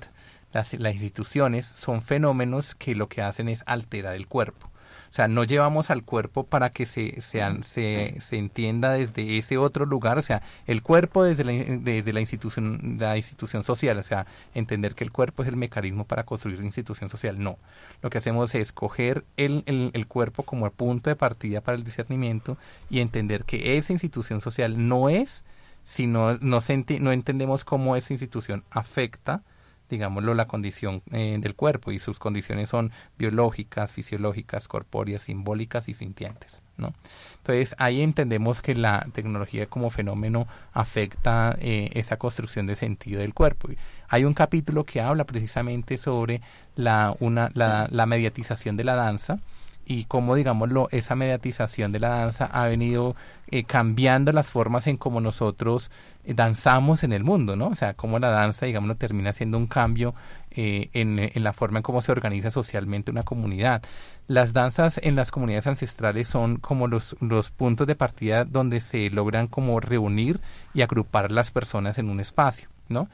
las, 0.55 0.73
las 0.73 0.93
instituciones 0.93 1.65
son 1.65 2.01
fenómenos 2.01 2.75
que 2.75 2.95
lo 2.95 3.09
que 3.09 3.21
hacen 3.21 3.49
es 3.49 3.61
alterar 3.67 4.15
el 4.15 4.25
cuerpo. 4.27 4.71
O 5.11 5.13
sea, 5.15 5.27
no 5.27 5.43
llevamos 5.43 5.89
al 5.89 6.03
cuerpo 6.03 6.45
para 6.45 6.69
que 6.69 6.85
se, 6.85 7.21
se, 7.21 7.41
se, 7.63 8.15
se 8.19 8.37
entienda 8.37 8.91
desde 8.91 9.37
ese 9.37 9.57
otro 9.57 9.85
lugar, 9.85 10.17
o 10.17 10.21
sea, 10.21 10.41
el 10.65 10.81
cuerpo 10.81 11.23
desde 11.23 11.43
la, 11.43 11.51
desde 11.51 12.13
la 12.13 12.21
institución, 12.21 12.97
la 12.99 13.17
institución 13.17 13.63
social, 13.65 13.97
o 13.97 14.03
sea, 14.03 14.27
entender 14.53 14.95
que 14.95 15.03
el 15.03 15.11
cuerpo 15.11 15.43
es 15.43 15.49
el 15.49 15.57
mecanismo 15.57 16.05
para 16.05 16.23
construir 16.23 16.57
una 16.57 16.67
institución 16.67 17.09
social, 17.09 17.41
no. 17.41 17.57
Lo 18.01 18.09
que 18.09 18.17
hacemos 18.17 18.55
es 18.55 18.71
coger 18.71 19.25
el, 19.35 19.63
el, 19.65 19.91
el 19.93 20.07
cuerpo 20.07 20.43
como 20.43 20.65
el 20.65 20.71
punto 20.71 21.09
de 21.09 21.17
partida 21.17 21.59
para 21.61 21.77
el 21.77 21.83
discernimiento 21.83 22.57
y 22.89 22.99
entender 23.01 23.43
que 23.43 23.77
esa 23.77 23.91
institución 23.91 24.39
social 24.39 24.87
no 24.87 25.09
es, 25.09 25.43
si 25.83 26.07
no, 26.07 26.37
no, 26.39 26.59
no 26.59 27.11
entendemos 27.11 27.65
cómo 27.65 27.95
esa 27.95 28.13
institución 28.13 28.63
afecta 28.69 29.43
digámoslo, 29.89 30.33
la 30.33 30.47
condición 30.47 31.01
eh, 31.11 31.37
del 31.39 31.55
cuerpo 31.55 31.91
y 31.91 31.99
sus 31.99 32.19
condiciones 32.19 32.69
son 32.69 32.91
biológicas, 33.17 33.91
fisiológicas, 33.91 34.67
corpóreas, 34.67 35.23
simbólicas 35.23 35.89
y 35.89 35.93
sintientes, 35.93 36.63
¿no? 36.77 36.93
Entonces 37.37 37.75
ahí 37.77 38.01
entendemos 38.01 38.61
que 38.61 38.75
la 38.75 39.07
tecnología 39.13 39.67
como 39.67 39.89
fenómeno 39.89 40.47
afecta 40.73 41.55
eh, 41.59 41.89
esa 41.93 42.17
construcción 42.17 42.67
de 42.67 42.75
sentido 42.75 43.21
del 43.21 43.33
cuerpo. 43.33 43.69
Hay 44.07 44.25
un 44.25 44.33
capítulo 44.33 44.83
que 44.83 45.01
habla 45.01 45.25
precisamente 45.25 45.97
sobre 45.97 46.41
la, 46.75 47.15
una, 47.19 47.51
la, 47.53 47.87
la 47.91 48.05
mediatización 48.05 48.77
de 48.77 48.83
la 48.83 48.95
danza 48.95 49.39
y 49.85 50.05
cómo, 50.05 50.35
digámoslo, 50.35 50.89
esa 50.91 51.15
mediatización 51.15 51.91
de 51.91 51.99
la 51.99 52.09
danza 52.09 52.45
ha 52.45 52.67
venido 52.67 53.15
eh, 53.51 53.63
cambiando 53.63 54.31
las 54.31 54.49
formas 54.49 54.87
en 54.87 54.97
cómo 54.97 55.21
nosotros 55.21 55.91
danzamos 56.27 57.03
en 57.03 57.13
el 57.13 57.23
mundo, 57.23 57.55
¿no? 57.55 57.67
O 57.67 57.75
sea, 57.75 57.93
cómo 57.93 58.19
la 58.19 58.29
danza, 58.29 58.65
digámoslo, 58.65 58.95
termina 58.95 59.33
siendo 59.33 59.57
un 59.57 59.67
cambio 59.67 60.15
eh, 60.51 60.89
en, 60.93 61.19
en 61.19 61.43
la 61.43 61.53
forma 61.53 61.79
en 61.79 61.83
cómo 61.83 62.01
se 62.01 62.11
organiza 62.11 62.51
socialmente 62.51 63.11
una 63.11 63.23
comunidad. 63.23 63.81
Las 64.27 64.53
danzas 64.53 64.99
en 65.03 65.15
las 65.15 65.31
comunidades 65.31 65.67
ancestrales 65.67 66.27
son 66.27 66.57
como 66.57 66.87
los, 66.87 67.15
los 67.19 67.51
puntos 67.51 67.85
de 67.87 67.95
partida 67.95 68.45
donde 68.45 68.81
se 68.81 69.09
logran 69.09 69.47
como 69.47 69.79
reunir 69.79 70.39
y 70.73 70.81
agrupar 70.81 71.31
las 71.31 71.51
personas 71.51 71.97
en 71.97 72.09
un 72.09 72.19
espacio, 72.19 72.69
¿no? 72.89 73.07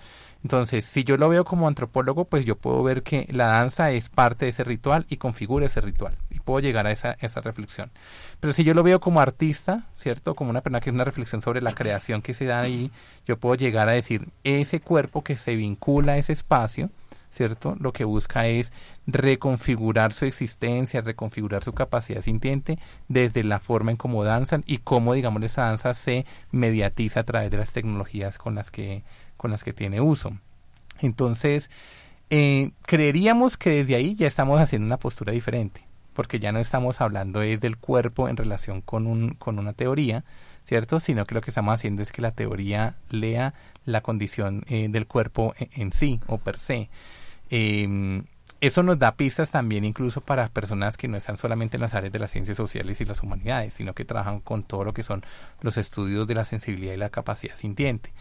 Entonces, 0.44 0.86
si 0.86 1.04
yo 1.04 1.18
lo 1.18 1.30
veo 1.30 1.46
como 1.46 1.68
antropólogo, 1.68 2.26
pues 2.26 2.46
yo 2.46 2.56
puedo 2.56 2.82
ver 2.82 3.04
que 3.04 3.28
la 3.32 3.46
danza 3.46 3.92
es 3.92 4.10
parte 4.10 4.46
de 4.46 4.50
ese 4.52 4.64
ritual 4.64 5.06
y 5.10 5.18
configura 5.18 5.68
ese 5.68 5.82
ritual. 5.82 6.18
Y 6.30 6.40
puedo 6.40 6.60
llegar 6.60 6.88
a 6.88 6.92
esa, 6.92 7.16
esa 7.22 7.42
reflexión. 7.42 7.92
Pero 8.40 8.54
si 8.54 8.64
yo 8.64 8.74
lo 8.74 8.82
veo 8.84 9.00
como 9.00 9.22
artista, 9.22 9.86
¿cierto? 9.96 10.34
Como 10.34 10.50
una 10.50 10.62
persona 10.62 10.80
que 10.80 10.90
es 10.90 10.94
una 10.94 11.04
reflexión 11.04 11.42
sobre 11.42 11.62
la 11.62 11.74
creación 11.74 12.22
que 12.22 12.34
se 12.34 12.46
da 12.46 12.62
ahí, 12.62 12.92
yo 13.26 13.38
puedo 13.38 13.56
llegar 13.56 13.88
a 13.88 13.94
decir, 13.94 14.30
ese 14.44 14.80
cuerpo 14.80 15.24
que 15.24 15.38
se 15.38 15.56
vincula 15.56 16.14
a 16.14 16.18
ese 16.18 16.34
espacio, 16.34 16.90
¿cierto? 17.30 17.76
Lo 17.80 17.94
que 17.94 18.04
busca 18.04 18.48
es 18.48 18.72
reconfigurar 19.08 20.14
su 20.14 20.26
existencia, 20.26 21.02
reconfigurar 21.02 21.64
su 21.64 21.74
capacidad 21.74 22.22
sintiente 22.22 22.78
desde 23.08 23.44
la 23.44 23.60
forma 23.60 23.92
en 23.92 23.98
cómo 23.98 24.24
danzan 24.24 24.64
y 24.68 24.80
cómo, 24.80 25.14
digamos, 25.14 25.42
esa 25.44 25.64
danza 25.64 25.94
se 25.94 26.26
mediatiza 26.52 27.22
a 27.22 27.24
través 27.24 27.50
de 27.52 27.58
las 27.58 27.72
tecnologías 27.72 28.38
con 28.38 28.56
las 28.56 28.70
que, 28.70 29.04
con 29.42 29.50
las 29.50 29.64
que 29.64 29.74
tiene 29.74 30.02
uso. 30.02 30.34
Entonces, 31.00 31.72
eh, 32.30 32.74
creeríamos 32.84 33.58
que 33.58 33.72
desde 33.72 33.96
ahí 33.96 34.14
ya 34.14 34.28
estamos 34.28 34.62
haciendo 34.62 34.86
una 34.86 34.98
postura 34.98 35.34
diferente, 35.34 35.82
porque 36.14 36.38
ya 36.40 36.52
no 36.52 36.60
estamos 36.60 37.02
hablando 37.02 37.42
es 37.42 37.60
del 37.60 37.78
cuerpo 37.78 38.30
en 38.30 38.38
relación 38.38 38.82
con, 38.82 39.08
un, 39.08 39.32
con 39.34 39.58
una 39.58 39.74
teoría, 39.74 40.24
¿cierto? 40.64 41.00
Sino 41.00 41.26
que 41.26 41.34
lo 41.34 41.42
que 41.42 41.50
estamos 41.50 41.74
haciendo 41.74 42.04
es 42.04 42.12
que 42.12 42.22
la 42.22 42.34
teoría 42.34 42.98
lea 43.10 43.56
la 43.84 44.02
condición 44.02 44.64
eh, 44.68 44.90
del 44.92 45.08
cuerpo 45.08 45.56
en, 45.58 45.70
en, 45.74 45.92
sí 45.92 46.20
o 46.28 46.38
per 46.38 46.60
se. 46.60 46.92
Eh, 47.50 48.22
eso 48.60 48.84
nos 48.84 49.00
da 49.00 49.16
pistas 49.16 49.50
también 49.50 49.86
incluso 49.86 50.22
para 50.22 50.48
personas 50.50 50.98
que 50.98 51.08
no 51.08 51.18
están 51.18 51.40
solamente 51.40 51.78
en 51.78 51.82
las 51.82 51.96
áreas 51.96 52.14
de 52.14 52.20
las 52.20 52.30
ciencias 52.30 52.58
sociales 52.58 53.02
y 53.02 53.06
las 53.06 53.24
humanidades, 53.24 53.74
sino 53.74 53.96
que 53.96 54.06
trabajan 54.06 54.40
con 54.40 54.62
todo 54.62 54.84
lo 54.84 54.94
que 54.94 55.02
son 55.02 55.26
los 55.62 55.78
estudios 55.78 56.28
de 56.28 56.36
la 56.36 56.46
sensibilidad 56.46 56.94
y 56.94 56.98
la 56.98 57.10
capacidad 57.10 57.56
sintiente. 57.56 58.14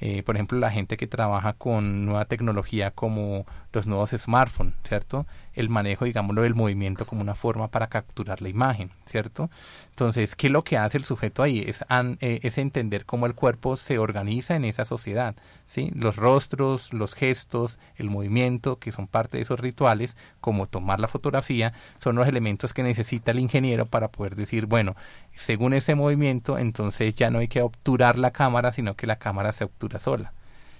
Eh, 0.00 0.22
por 0.22 0.36
ejemplo, 0.36 0.58
la 0.58 0.70
gente 0.70 0.96
que 0.96 1.06
trabaja 1.06 1.54
con 1.54 2.04
nueva 2.04 2.26
tecnología 2.26 2.90
como 2.90 3.46
los 3.72 3.86
nuevos 3.86 4.10
smartphones, 4.10 4.74
¿cierto? 4.84 5.26
El 5.56 5.70
manejo, 5.70 6.04
digámoslo, 6.04 6.42
del 6.42 6.54
movimiento 6.54 7.06
como 7.06 7.22
una 7.22 7.34
forma 7.34 7.68
para 7.68 7.88
capturar 7.88 8.42
la 8.42 8.48
imagen, 8.48 8.90
¿cierto? 9.06 9.50
Entonces, 9.90 10.36
¿qué 10.36 10.46
es 10.46 10.52
lo 10.52 10.62
que 10.62 10.76
hace 10.76 10.98
el 10.98 11.04
sujeto 11.04 11.42
ahí? 11.42 11.64
Es, 11.66 11.84
an, 11.88 12.18
eh, 12.20 12.40
es 12.42 12.58
entender 12.58 13.06
cómo 13.06 13.26
el 13.26 13.34
cuerpo 13.34 13.76
se 13.76 13.98
organiza 13.98 14.54
en 14.54 14.64
esa 14.64 14.84
sociedad, 14.84 15.34
¿sí? 15.64 15.90
Los 15.94 16.16
rostros, 16.16 16.92
los 16.92 17.14
gestos, 17.14 17.78
el 17.96 18.10
movimiento, 18.10 18.78
que 18.78 18.92
son 18.92 19.08
parte 19.08 19.38
de 19.38 19.42
esos 19.42 19.58
rituales, 19.58 20.16
como 20.40 20.66
tomar 20.66 21.00
la 21.00 21.08
fotografía, 21.08 21.72
son 21.98 22.16
los 22.16 22.28
elementos 22.28 22.74
que 22.74 22.82
necesita 22.82 23.30
el 23.30 23.40
ingeniero 23.40 23.86
para 23.86 24.08
poder 24.08 24.36
decir, 24.36 24.66
bueno, 24.66 24.94
según 25.32 25.72
ese 25.72 25.94
movimiento, 25.94 26.58
entonces 26.58 27.16
ya 27.16 27.30
no 27.30 27.38
hay 27.38 27.48
que 27.48 27.62
obturar 27.62 28.18
la 28.18 28.30
cámara, 28.30 28.72
sino 28.72 28.94
que 28.94 29.06
la 29.06 29.16
cámara 29.16 29.52
se 29.52 29.64
obtura 29.64 29.98
sola. 29.98 30.32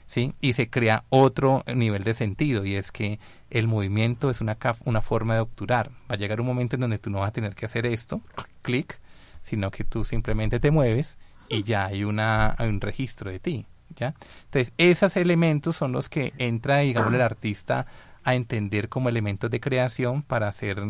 ¿Sí? 0.06 0.34
Y 0.40 0.52
se 0.52 0.70
crea 0.70 1.04
otro 1.08 1.64
nivel 1.66 2.04
de 2.04 2.14
sentido 2.14 2.64
y 2.64 2.76
es 2.76 2.92
que 2.92 3.18
el 3.50 3.66
movimiento 3.66 4.30
es 4.30 4.40
una, 4.40 4.56
una 4.84 5.02
forma 5.02 5.34
de 5.34 5.40
obturar. 5.40 5.90
Va 6.10 6.14
a 6.14 6.16
llegar 6.16 6.40
un 6.40 6.46
momento 6.46 6.76
en 6.76 6.82
donde 6.82 6.98
tú 6.98 7.10
no 7.10 7.20
vas 7.20 7.30
a 7.30 7.32
tener 7.32 7.54
que 7.54 7.66
hacer 7.66 7.86
esto, 7.86 8.20
clic, 8.62 9.00
sino 9.42 9.70
que 9.70 9.84
tú 9.84 10.04
simplemente 10.04 10.60
te 10.60 10.70
mueves 10.70 11.18
y 11.48 11.64
ya 11.64 11.86
hay, 11.86 12.04
una, 12.04 12.54
hay 12.56 12.68
un 12.68 12.80
registro 12.80 13.30
de 13.30 13.40
ti. 13.40 13.66
¿ya? 13.96 14.14
Entonces, 14.44 14.72
esos 14.78 15.16
elementos 15.16 15.76
son 15.76 15.92
los 15.92 16.08
que 16.08 16.32
entra, 16.38 16.78
digamos, 16.78 17.12
el 17.12 17.20
artista 17.20 17.86
a 18.26 18.34
entender 18.34 18.88
como 18.88 19.08
elementos 19.08 19.50
de 19.50 19.60
creación 19.60 20.22
para 20.22 20.48
hacer 20.48 20.82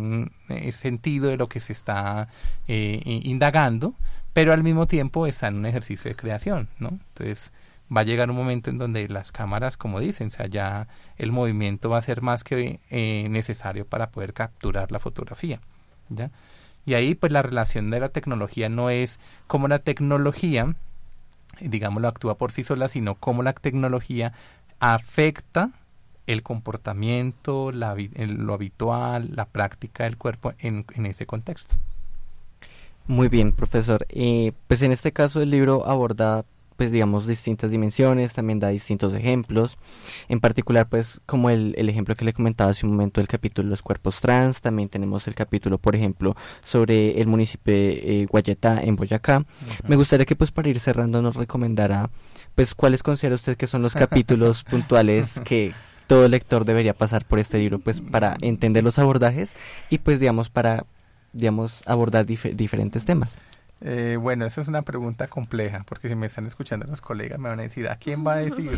eh, 0.48 0.72
sentido 0.72 1.28
de 1.28 1.36
lo 1.36 1.48
que 1.48 1.60
se 1.60 1.74
está 1.74 2.28
eh, 2.66 3.00
indagando, 3.04 3.94
pero 4.32 4.54
al 4.54 4.62
mismo 4.62 4.86
tiempo 4.86 5.26
está 5.26 5.48
en 5.48 5.56
un 5.56 5.66
ejercicio 5.66 6.10
de 6.10 6.16
creación, 6.16 6.70
¿no? 6.78 6.98
Entonces 7.08 7.52
va 7.95 8.01
a 8.01 8.05
llegar 8.05 8.30
un 8.30 8.37
momento 8.37 8.70
en 8.70 8.78
donde 8.78 9.09
las 9.09 9.32
cámaras, 9.32 9.76
como 9.76 10.01
dicen, 10.01 10.28
o 10.28 10.30
sea, 10.30 10.47
ya 10.47 10.89
el 11.16 11.32
movimiento 11.32 11.91
va 11.91 11.99
a 11.99 12.03
ser 12.03 12.22
más 12.22 12.45
que 12.45 12.80
eh, 12.91 13.28
necesario 13.28 13.87
para 13.87 14.11
poder 14.11 14.32
capturar 14.32 14.91
la 14.91 14.99
fotografía, 14.99 15.61
¿ya? 16.09 16.30
Y 16.84 16.95
ahí 16.95 17.14
pues 17.14 17.32
la 17.32 17.43
relación 17.43 17.91
de 17.91 18.01
la 18.01 18.11
tecnología 18.11 18.68
no 18.68 18.91
es 18.91 19.18
como 19.47 19.66
la 19.66 19.80
tecnología, 19.80 20.76
digámoslo, 21.61 22.09
actúa 22.09 22.39
por 22.39 22.53
sí 22.53 22.62
sola, 22.62 22.89
sino 22.89 23.16
cómo 23.16 23.43
la 23.43 23.53
tecnología 23.55 24.32
afecta 24.78 25.70
el 26.26 26.43
comportamiento, 26.43 27.72
la, 27.72 27.97
lo 28.16 28.55
habitual, 28.55 29.30
la 29.34 29.47
práctica 29.47 30.05
del 30.05 30.16
cuerpo 30.16 30.55
en, 30.59 30.84
en 30.95 31.07
ese 31.07 31.26
contexto. 31.26 31.76
Muy 33.09 33.28
bien, 33.28 33.53
profesor. 33.53 34.07
Eh, 34.09 34.53
pues 34.66 34.82
en 34.82 34.93
este 34.93 35.12
caso 35.12 35.41
el 35.41 35.51
libro 35.51 35.87
aborda 35.87 36.45
pues 36.77 36.93
digamos 36.93 37.27
distintas 37.27 37.70
dimensiones, 37.70 38.33
también 38.33 38.61
da 38.61 38.68
distintos 38.68 39.14
ejemplos, 39.14 39.79
en 40.29 40.41
particular 40.41 40.89
pues 40.89 41.20
como 41.27 41.51
el, 41.51 41.74
el, 41.77 41.89
ejemplo 41.89 42.14
que 42.14 42.24
le 42.24 42.33
comentaba 42.33 42.70
hace 42.70 42.87
un 42.87 42.93
momento 42.93 43.20
del 43.20 43.29
capítulo 43.29 43.66
de 43.66 43.70
los 43.70 43.83
cuerpos 43.83 44.20
trans, 44.20 44.61
también 44.61 44.89
tenemos 44.89 45.27
el 45.27 45.35
capítulo 45.35 45.79
por 45.79 45.97
ejemplo 45.97 46.37
sobre 46.62 47.20
el 47.20 47.27
municipio 47.27 47.72
de 47.72 48.22
eh, 48.22 48.27
Guayetá 48.27 48.81
en 48.83 48.97
Boyacá. 48.97 49.39
Uh 49.39 49.43
-huh. 49.43 49.89
Me 49.89 49.97
gustaría 49.97 50.27
que 50.27 50.37
pues 50.37 50.53
para 50.53 50.68
ir 50.68 50.79
cerrando 50.79 51.22
nos 51.22 51.37
recomendara 51.37 52.11
pues 52.55 52.74
cuáles 52.74 53.03
considera 53.03 53.35
usted 53.35 53.57
que 53.57 53.66
son 53.66 53.83
los 53.83 53.95
capítulos 54.05 54.64
puntuales 54.64 55.41
que 55.45 55.72
todo 56.07 56.29
lector 56.29 56.64
debería 56.64 56.95
pasar 56.95 57.24
por 57.24 57.39
este 57.39 57.59
libro 57.59 57.79
pues 57.79 58.01
para 58.01 58.37
entender 58.41 58.85
los 58.85 58.99
abordajes 58.99 59.55
y 59.91 59.99
pues 59.99 60.20
digamos 60.20 60.51
para 60.51 60.85
digamos 61.33 61.83
abordar 61.87 62.27
dif 62.27 62.45
diferentes 62.55 63.05
temas. 63.05 63.39
Eh, 63.83 64.16
bueno, 64.18 64.47
eso 64.47 64.62
es 64.62 64.68
una 64.68 64.83
pregunta 64.83 65.29
compleja, 65.29 65.85
porque 65.87 66.09
si 66.09 66.14
me 66.14 66.27
están 66.27 66.47
escuchando 66.47 66.87
los 66.87 67.03
colegas 67.03 67.39
me 67.39 67.51
van 67.51 67.61
a 67.61 67.62
decir, 67.62 67.89
¿a 67.89 67.97
quién 67.97 68.27
va 68.27 68.35
a 68.35 68.37
decir? 68.45 68.70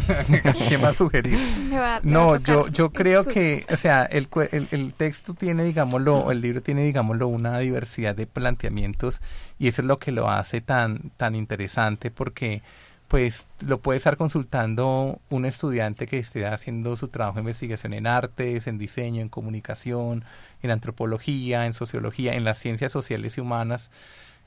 ¿A 0.44 0.52
quién 0.52 0.82
va 0.82 0.88
a 0.88 0.92
sugerir? 0.92 1.38
Va, 1.72 2.00
no, 2.02 2.36
yo, 2.36 2.66
yo 2.68 2.90
creo 2.90 3.24
que, 3.24 3.64
o 3.70 3.76
sea, 3.76 4.02
el, 4.02 4.28
el, 4.50 4.66
el, 4.72 4.94
texto 4.94 5.34
tiene, 5.34 5.62
digámoslo, 5.62 6.32
el 6.32 6.40
libro 6.40 6.62
tiene, 6.62 6.82
digámoslo, 6.82 7.28
una 7.28 7.58
diversidad 7.60 8.16
de 8.16 8.26
planteamientos 8.26 9.20
y 9.58 9.68
eso 9.68 9.82
es 9.82 9.86
lo 9.86 10.00
que 10.00 10.10
lo 10.10 10.28
hace 10.28 10.60
tan, 10.60 11.10
tan 11.16 11.36
interesante 11.36 12.10
porque 12.10 12.62
pues 13.08 13.46
lo 13.66 13.80
puede 13.80 13.96
estar 13.96 14.18
consultando 14.18 15.20
un 15.30 15.46
estudiante 15.46 16.06
que 16.06 16.18
esté 16.18 16.44
haciendo 16.46 16.96
su 16.96 17.08
trabajo 17.08 17.36
de 17.36 17.40
investigación 17.40 17.94
en 17.94 18.06
artes, 18.06 18.66
en 18.66 18.76
diseño, 18.76 19.22
en 19.22 19.30
comunicación, 19.30 20.24
en 20.62 20.70
antropología, 20.70 21.64
en 21.64 21.72
sociología, 21.72 22.34
en 22.34 22.44
las 22.44 22.58
ciencias 22.58 22.92
sociales 22.92 23.38
y 23.38 23.40
humanas. 23.40 23.90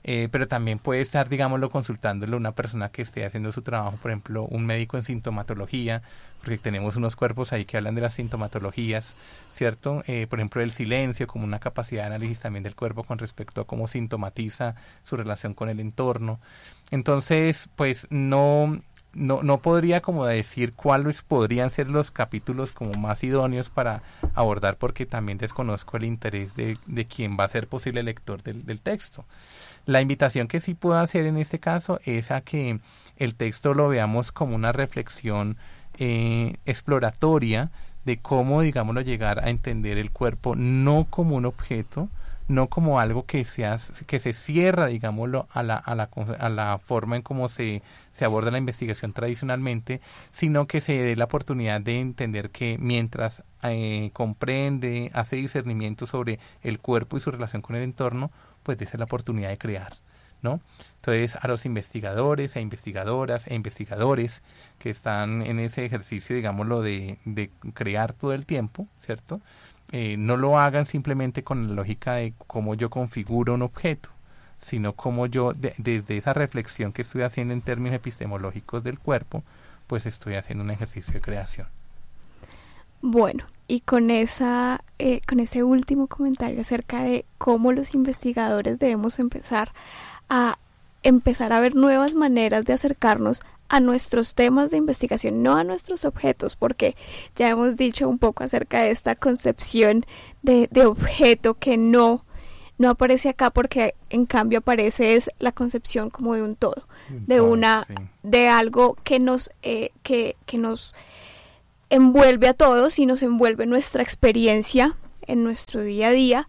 Eh, 0.03 0.29
pero 0.31 0.47
también 0.47 0.79
puede 0.79 1.01
estar, 1.01 1.29
digámoslo, 1.29 1.69
consultándolo 1.69 2.37
una 2.37 2.53
persona 2.53 2.89
que 2.89 3.03
esté 3.03 3.23
haciendo 3.23 3.51
su 3.51 3.61
trabajo, 3.61 3.97
por 4.01 4.11
ejemplo, 4.11 4.43
un 4.45 4.65
médico 4.65 4.97
en 4.97 5.03
sintomatología, 5.03 6.01
porque 6.39 6.57
tenemos 6.57 6.95
unos 6.95 7.15
cuerpos 7.15 7.53
ahí 7.53 7.65
que 7.65 7.77
hablan 7.77 7.93
de 7.93 8.01
las 8.01 8.15
sintomatologías, 8.15 9.15
¿cierto? 9.53 10.03
Eh, 10.07 10.25
por 10.27 10.39
ejemplo, 10.39 10.61
el 10.61 10.71
silencio 10.71 11.27
como 11.27 11.45
una 11.45 11.59
capacidad 11.59 12.03
de 12.03 12.07
análisis 12.07 12.39
también 12.39 12.63
del 12.63 12.75
cuerpo 12.75 13.03
con 13.03 13.19
respecto 13.19 13.61
a 13.61 13.67
cómo 13.67 13.87
sintomatiza 13.87 14.75
su 15.03 15.17
relación 15.17 15.53
con 15.53 15.69
el 15.69 15.79
entorno. 15.79 16.39
Entonces, 16.89 17.69
pues 17.75 18.07
no, 18.09 18.81
no, 19.13 19.43
no 19.43 19.61
podría 19.61 20.01
como 20.01 20.25
decir 20.25 20.73
cuáles 20.73 21.21
podrían 21.21 21.69
ser 21.69 21.89
los 21.89 22.11
capítulos 22.11 22.71
como 22.71 22.93
más 22.93 23.23
idóneos 23.23 23.69
para 23.69 24.01
abordar 24.33 24.77
porque 24.77 25.05
también 25.05 25.37
desconozco 25.37 25.97
el 25.97 26.05
interés 26.05 26.55
de, 26.55 26.77
de 26.87 27.05
quien 27.05 27.37
va 27.39 27.43
a 27.43 27.49
ser 27.49 27.67
posible 27.67 28.01
lector 28.03 28.41
del, 28.41 28.65
del 28.65 28.81
texto. 28.81 29.25
La 29.85 30.01
invitación 30.01 30.47
que 30.47 30.59
sí 30.59 30.73
puedo 30.73 30.99
hacer 30.99 31.25
en 31.25 31.37
este 31.37 31.59
caso 31.59 31.99
es 32.05 32.31
a 32.31 32.41
que 32.41 32.79
el 33.17 33.35
texto 33.35 33.73
lo 33.73 33.89
veamos 33.89 34.31
como 34.31 34.55
una 34.55 34.71
reflexión 34.71 35.57
eh, 35.97 36.55
exploratoria 36.65 37.71
de 38.05 38.17
cómo, 38.17 38.61
digámoslo, 38.61 39.01
llegar 39.01 39.43
a 39.43 39.49
entender 39.49 39.97
el 39.97 40.11
cuerpo 40.11 40.55
no 40.55 41.07
como 41.09 41.35
un 41.35 41.45
objeto, 41.45 42.09
no 42.47 42.67
como 42.67 42.99
algo 42.99 43.25
que 43.25 43.45
se, 43.45 43.65
hace, 43.65 44.05
que 44.05 44.19
se 44.19 44.33
cierra, 44.33 44.87
digámoslo, 44.87 45.47
a 45.51 45.63
la, 45.63 45.75
a 45.75 45.95
la, 45.95 46.09
a 46.39 46.49
la 46.49 46.79
forma 46.79 47.15
en 47.15 47.21
cómo 47.21 47.49
se, 47.49 47.81
se 48.11 48.25
aborda 48.25 48.51
la 48.51 48.57
investigación 48.57 49.13
tradicionalmente, 49.13 50.01
sino 50.31 50.67
que 50.67 50.81
se 50.81 50.93
dé 50.93 51.15
la 51.15 51.25
oportunidad 51.25 51.81
de 51.81 51.99
entender 51.99 52.49
que 52.49 52.77
mientras 52.79 53.43
eh, 53.63 54.11
comprende, 54.13 55.11
hace 55.13 55.37
discernimiento 55.37 56.05
sobre 56.07 56.39
el 56.61 56.79
cuerpo 56.79 57.17
y 57.17 57.21
su 57.21 57.31
relación 57.31 57.61
con 57.61 57.75
el 57.75 57.83
entorno, 57.83 58.31
pues 58.63 58.81
esa 58.81 58.93
es 58.93 58.99
la 58.99 59.05
oportunidad 59.05 59.49
de 59.49 59.57
crear, 59.57 59.93
¿no? 60.41 60.61
Entonces, 60.95 61.35
a 61.35 61.47
los 61.47 61.65
investigadores, 61.65 62.55
e 62.55 62.61
investigadoras, 62.61 63.47
e 63.47 63.55
investigadores 63.55 64.41
que 64.79 64.89
están 64.89 65.41
en 65.41 65.59
ese 65.59 65.85
ejercicio, 65.85 66.35
digámoslo, 66.35 66.81
de, 66.81 67.17
de 67.25 67.49
crear 67.73 68.13
todo 68.13 68.33
el 68.33 68.45
tiempo, 68.45 68.87
¿cierto? 68.99 69.41
Eh, 69.91 70.15
no 70.17 70.37
lo 70.37 70.57
hagan 70.57 70.85
simplemente 70.85 71.43
con 71.43 71.67
la 71.67 71.73
lógica 71.75 72.15
de 72.15 72.33
cómo 72.47 72.75
yo 72.75 72.89
configuro 72.89 73.53
un 73.53 73.61
objeto, 73.61 74.09
sino 74.57 74.93
cómo 74.93 75.25
yo, 75.25 75.51
de, 75.53 75.73
desde 75.77 76.17
esa 76.17 76.33
reflexión 76.33 76.93
que 76.93 77.01
estoy 77.01 77.23
haciendo 77.23 77.53
en 77.53 77.61
términos 77.61 77.97
epistemológicos 77.97 78.83
del 78.83 78.99
cuerpo, 78.99 79.43
pues 79.87 80.05
estoy 80.05 80.35
haciendo 80.35 80.63
un 80.63 80.71
ejercicio 80.71 81.13
de 81.13 81.21
creación. 81.21 81.67
Bueno, 83.01 83.45
y 83.71 83.79
con 83.79 84.11
esa 84.11 84.83
eh, 84.99 85.21
con 85.25 85.39
ese 85.39 85.63
último 85.63 86.07
comentario 86.07 86.59
acerca 86.59 87.03
de 87.03 87.23
cómo 87.37 87.71
los 87.71 87.95
investigadores 87.95 88.77
debemos 88.79 89.17
empezar 89.17 89.71
a 90.27 90.59
empezar 91.03 91.53
a 91.53 91.61
ver 91.61 91.73
nuevas 91.73 92.13
maneras 92.13 92.65
de 92.65 92.73
acercarnos 92.73 93.41
a 93.69 93.79
nuestros 93.79 94.35
temas 94.35 94.71
de 94.71 94.77
investigación, 94.77 95.41
no 95.41 95.55
a 95.55 95.63
nuestros 95.63 96.03
objetos, 96.03 96.57
porque 96.57 96.97
ya 97.37 97.47
hemos 97.47 97.77
dicho 97.77 98.09
un 98.09 98.19
poco 98.19 98.43
acerca 98.43 98.81
de 98.81 98.91
esta 98.91 99.15
concepción 99.15 100.03
de, 100.41 100.67
de 100.69 100.85
objeto 100.85 101.53
que 101.53 101.77
no, 101.77 102.25
no 102.77 102.89
aparece 102.89 103.29
acá 103.29 103.51
porque 103.51 103.95
en 104.09 104.25
cambio 104.25 104.59
aparece 104.59 105.15
es 105.15 105.29
la 105.39 105.53
concepción 105.53 106.09
como 106.09 106.35
de 106.35 106.43
un 106.43 106.57
todo, 106.57 106.89
de 107.07 107.39
una, 107.39 107.85
de 108.21 108.49
algo 108.49 108.97
que 109.05 109.19
nos, 109.19 109.49
eh, 109.61 109.91
que, 110.03 110.35
que 110.45 110.57
nos 110.57 110.93
envuelve 111.91 112.47
a 112.47 112.53
todos 112.53 112.97
y 112.97 113.05
nos 113.05 113.21
envuelve 113.21 113.65
nuestra 113.67 114.01
experiencia 114.01 114.95
en 115.27 115.43
nuestro 115.43 115.81
día 115.81 116.07
a 116.07 116.11
día. 116.11 116.47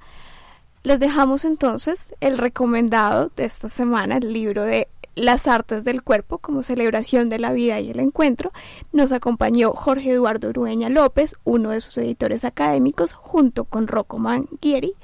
Les 0.85 1.01
dejamos 1.01 1.45
entonces 1.45 2.15
el 2.21 2.39
recomendado 2.39 3.31
de 3.37 3.45
esta 3.45 3.69
semana, 3.69 4.19
el 4.19 4.33
libro 4.33 4.63
de 4.63 4.89
Las 5.17 5.49
artes 5.49 5.85
del 5.85 6.03
cuerpo 6.03 6.39
como 6.39 6.63
celebración 6.63 7.29
de 7.29 7.41
la 7.41 7.53
vida 7.53 7.81
y 7.81 7.91
el 7.91 7.99
encuentro. 7.99 8.53
Nos 8.93 9.11
acompañó 9.11 9.73
Jorge 9.73 10.13
Eduardo 10.13 10.49
Urueña 10.49 10.89
López, 10.89 11.35
uno 11.43 11.71
de 11.71 11.81
sus 11.81 11.99
editores 11.99 12.45
académicos, 12.45 13.13
junto 13.13 13.65
con 13.65 13.89
Rocco 13.89 14.19
Manguieri. 14.19 14.95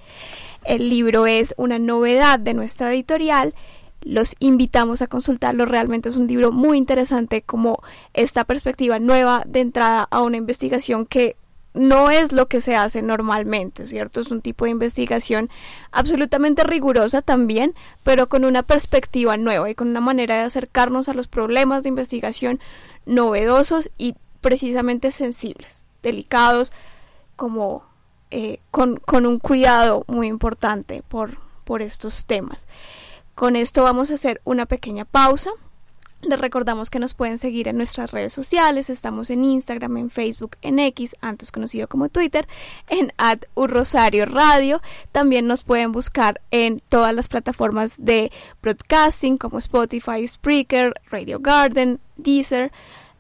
El 0.65 0.89
libro 0.89 1.27
es 1.27 1.53
una 1.57 1.81
novedad 1.81 2.39
de 2.39 2.55
nuestra 2.55 2.93
editorial. 2.93 3.55
Los 4.09 4.37
invitamos 4.39 5.03
a 5.03 5.07
consultarlo. 5.07 5.67
Realmente 5.67 6.09
es 6.09 6.17
un 6.17 6.27
libro 6.27 6.51
muy 6.51 6.79
interesante 6.79 7.43
como 7.43 7.83
esta 8.15 8.45
perspectiva 8.45 8.99
nueva 8.99 9.43
de 9.47 9.61
entrada 9.61 10.09
a 10.11 10.23
una 10.23 10.39
investigación 10.39 11.05
que 11.05 11.37
no 11.75 12.09
es 12.09 12.33
lo 12.33 12.47
que 12.49 12.63
se 12.63 12.75
hace 12.75 13.03
normalmente, 13.03 13.87
¿cierto? 13.87 14.23
Es 14.23 14.31
un 14.31 14.41
tipo 14.41 14.65
de 14.65 14.71
investigación 14.71 15.51
absolutamente 15.93 16.65
rigurosa 16.65 17.21
también, 17.21 17.75
pero 18.03 18.31
con 18.31 18.47
una 18.47 18.63
perspectiva 18.63 19.37
nueva 19.37 19.69
y 19.69 19.75
con 19.75 19.89
una 19.89 20.01
manera 20.01 20.37
de 20.37 20.45
acercarnos 20.45 21.11
a 21.11 21.15
los 21.15 21.29
problemas 21.29 21.83
de 21.83 21.91
investigación 21.91 22.61
novedosos 23.05 23.91
y 23.99 24.15
precisamente 24.41 25.11
sensibles, 25.11 25.85
delicados, 26.03 26.73
como 27.37 27.83
eh, 28.31 28.61
con, 28.71 28.97
con 28.97 29.27
un 29.27 29.39
cuidado 29.39 30.05
muy 30.07 30.29
importante 30.29 31.03
por, 31.07 31.37
por 31.65 31.83
estos 31.83 32.25
temas. 32.25 32.67
Con 33.39 33.55
esto 33.55 33.85
vamos 33.85 34.11
a 34.11 34.15
hacer 34.15 34.41
una 34.43 34.67
pequeña 34.67 35.05
pausa. 35.05 35.51
Les 36.23 36.41
recordamos 36.41 36.91
que 36.91 36.99
nos 36.99 37.15
pueden 37.15 37.39
seguir 37.39 37.69
en 37.69 37.77
nuestras 37.77 38.11
redes 38.11 38.33
sociales. 38.33 38.91
Estamos 38.91 39.31
en 39.31 39.45
Instagram, 39.45 39.97
en 39.97 40.11
Facebook, 40.11 40.57
en 40.61 40.81
X, 40.81 41.15
antes 41.21 41.53
conocido 41.53 41.87
como 41.87 42.09
Twitter, 42.09 42.49
en 42.89 43.13
at 43.17 43.45
Rosario 43.55 44.27
Radio. 44.27 44.83
También 45.13 45.47
nos 45.47 45.63
pueden 45.63 45.93
buscar 45.93 46.41
en 46.51 46.83
todas 46.89 47.15
las 47.15 47.29
plataformas 47.29 48.05
de 48.05 48.33
broadcasting 48.61 49.39
como 49.39 49.59
Spotify, 49.59 50.27
Spreaker, 50.27 51.01
Radio 51.09 51.39
Garden, 51.39 52.01
Deezer, 52.17 52.73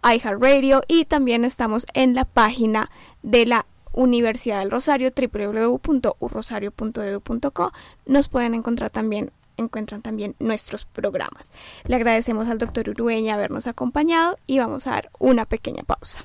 iHeartRadio 0.02 0.82
y 0.88 1.04
también 1.04 1.44
estamos 1.44 1.86
en 1.94 2.16
la 2.16 2.24
página 2.24 2.90
de 3.22 3.46
la 3.46 3.66
Universidad 3.92 4.58
del 4.58 4.72
Rosario, 4.72 5.12
www.urrosario.edu.co. 5.14 7.72
Nos 8.04 8.28
pueden 8.28 8.54
encontrar 8.54 8.90
también 8.90 9.30
encuentran 9.58 10.02
también 10.02 10.34
nuestros 10.38 10.84
programas. 10.86 11.52
Le 11.84 11.96
agradecemos 11.96 12.48
al 12.48 12.58
doctor 12.58 12.88
Urueña 12.88 13.34
habernos 13.34 13.66
acompañado 13.66 14.38
y 14.46 14.58
vamos 14.58 14.86
a 14.86 14.92
dar 14.92 15.10
una 15.18 15.44
pequeña 15.44 15.82
pausa. 15.82 16.24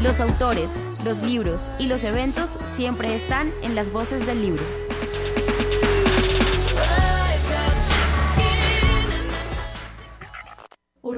Los 0.00 0.20
autores, 0.20 0.70
los 1.04 1.22
libros 1.22 1.72
y 1.78 1.86
los 1.86 2.04
eventos 2.04 2.58
siempre 2.64 3.16
están 3.16 3.52
en 3.62 3.74
las 3.74 3.90
voces 3.90 4.26
del 4.26 4.42
libro. 4.42 4.62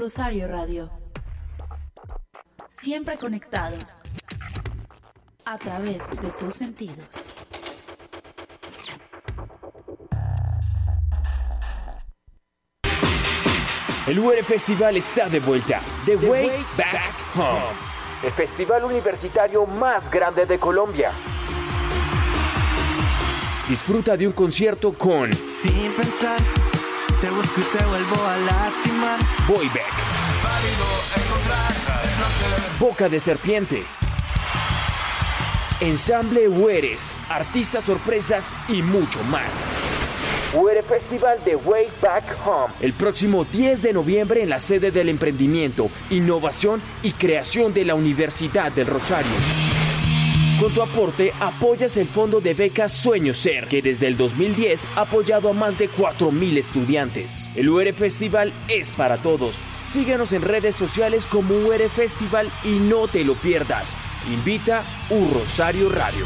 Rosario 0.07 0.47
Radio. 0.47 1.06
Siempre 2.87 3.19
conectados 3.19 3.99
a 5.45 5.59
través 5.59 6.09
de 6.09 6.31
tus 6.39 6.55
sentidos. 6.55 7.05
El 14.07 14.21
UR 14.21 14.37
Festival 14.45 14.97
está 14.99 15.29
de 15.29 15.41
vuelta. 15.41 15.81
The, 16.05 16.15
Way, 16.15 16.65
Back, 16.79 17.13
Home. 17.35 17.59
El 18.23 18.31
festival 18.31 18.85
universitario 18.85 19.67
más 19.67 20.09
grande 20.09 20.47
de 20.47 20.57
Colombia. 20.61 21.11
Disfruta 23.69 24.17
de 24.17 24.29
un 24.29 24.33
concierto 24.33 24.93
con 24.93 25.33
Sin 25.33 25.93
pensar, 25.95 26.39
te 27.21 27.31
busco 27.31 27.61
y 27.61 27.77
te 27.77 27.85
vuelvo 27.85 28.25
a 28.25 28.37
lastimar. 28.37 29.19
Boybeck, 29.49 30.16
Boca 32.79 33.09
de 33.09 33.21
Serpiente, 33.21 33.83
Ensamble 35.81 36.49
Hueres, 36.49 37.15
artistas 37.29 37.85
sorpresas 37.85 38.55
y 38.69 38.83
mucho 38.83 39.23
más. 39.25 39.65
UR 40.55 40.83
Festival 40.83 41.39
de 41.45 41.57
Way 41.57 41.89
Back 42.01 42.37
Home. 42.47 42.73
El 42.81 42.93
próximo 42.93 43.45
10 43.45 43.83
de 43.83 43.93
noviembre 43.93 44.43
en 44.43 44.49
la 44.49 44.61
sede 44.61 44.91
del 44.91 45.09
emprendimiento, 45.09 45.91
innovación 46.11 46.81
y 47.03 47.13
creación 47.13 47.75
de 47.75 47.85
la 47.85 47.95
Universidad 47.95 48.73
del 48.73 48.87
Rosario. 48.87 49.33
Con 50.61 50.73
tu 50.73 50.81
aporte 50.81 51.35
apoyas 51.39 51.99
el 51.99 52.07
fondo 52.07 52.41
de 52.41 52.55
becas 52.55 52.91
Sueño 52.91 53.35
Ser, 53.35 53.69
que 53.69 53.83
desde 53.83 54.07
el 54.07 54.17
2010 54.17 54.87
ha 54.97 55.03
apoyado 55.03 55.51
a 55.51 55.53
más 55.53 55.77
de 55.77 55.91
4.000 55.91 56.57
estudiantes. 56.57 57.51
El 57.55 57.69
UR 57.69 57.93
Festival 57.93 58.55
es 58.69 58.91
para 58.91 59.19
todos. 59.19 59.61
Síguenos 59.85 60.33
en 60.33 60.41
redes 60.41 60.75
sociales 60.75 61.27
como 61.27 61.55
UR 61.55 61.91
Festival 61.91 62.51
y 62.65 62.79
no 62.79 63.07
te 63.07 63.23
lo 63.23 63.35
pierdas. 63.35 63.93
Invita 64.33 64.83
U 65.11 65.29
Rosario 65.35 65.91
Radio. 65.91 66.25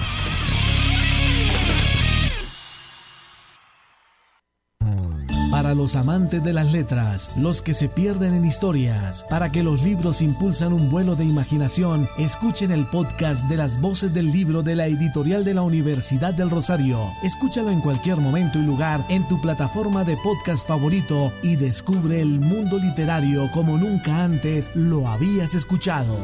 Para 5.70 5.82
los 5.82 5.94
amantes 5.94 6.42
de 6.42 6.52
las 6.52 6.72
letras, 6.72 7.30
los 7.36 7.62
que 7.62 7.74
se 7.74 7.88
pierden 7.88 8.34
en 8.34 8.44
historias, 8.44 9.24
para 9.30 9.52
que 9.52 9.62
los 9.62 9.84
libros 9.84 10.20
impulsan 10.20 10.72
un 10.72 10.90
vuelo 10.90 11.14
de 11.14 11.24
imaginación, 11.24 12.08
escuchen 12.18 12.72
el 12.72 12.86
podcast 12.86 13.48
de 13.48 13.56
las 13.56 13.80
voces 13.80 14.12
del 14.12 14.32
libro 14.32 14.64
de 14.64 14.74
la 14.74 14.88
editorial 14.88 15.44
de 15.44 15.54
la 15.54 15.62
Universidad 15.62 16.34
del 16.34 16.50
Rosario. 16.50 16.98
Escúchalo 17.22 17.70
en 17.70 17.82
cualquier 17.82 18.16
momento 18.16 18.58
y 18.58 18.62
lugar 18.62 19.06
en 19.10 19.28
tu 19.28 19.40
plataforma 19.40 20.02
de 20.02 20.16
podcast 20.16 20.66
favorito 20.66 21.32
y 21.40 21.54
descubre 21.54 22.20
el 22.20 22.40
mundo 22.40 22.76
literario 22.76 23.48
como 23.52 23.78
nunca 23.78 24.24
antes 24.24 24.72
lo 24.74 25.06
habías 25.06 25.54
escuchado. 25.54 26.18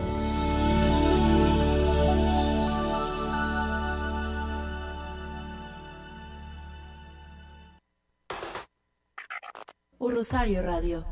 Rosario 10.11 10.63
Radio. 10.63 11.05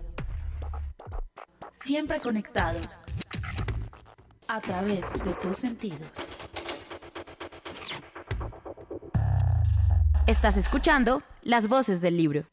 Siempre 1.72 2.20
conectados 2.20 3.00
a 4.48 4.60
través 4.60 5.12
de 5.24 5.34
tus 5.34 5.56
sentidos. 5.56 6.08
Estás 10.26 10.56
escuchando 10.56 11.22
las 11.42 11.68
voces 11.68 12.00
del 12.00 12.16
libro. 12.16 12.44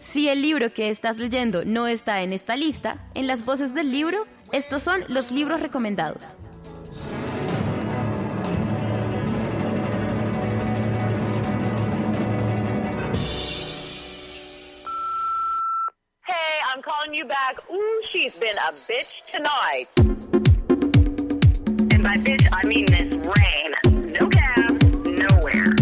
Si 0.00 0.28
el 0.28 0.40
libro 0.40 0.72
que 0.72 0.88
estás 0.88 1.18
leyendo 1.18 1.64
no 1.64 1.86
está 1.86 2.22
en 2.22 2.32
esta 2.32 2.56
lista, 2.56 3.10
en 3.14 3.26
las 3.26 3.44
voces 3.44 3.74
del 3.74 3.90
libro, 3.90 4.26
estos 4.52 4.82
son 4.82 5.02
los 5.08 5.30
libros 5.30 5.60
recomendados. 5.60 6.34
You 17.18 17.24
back. 17.24 17.58
Ooh, 17.72 18.02
she's 18.04 18.38
been 18.38 18.54
a 18.54 18.70
bitch 18.70 19.32
tonight. 19.32 19.86
And 21.92 22.00
by 22.00 22.14
bitch, 22.14 22.46
I 22.52 22.64
mean 22.64 22.86
this 22.86 23.26
rain. 23.26 23.74
No 24.12 24.28
cab, 24.28 24.70
nowhere. 25.04 25.74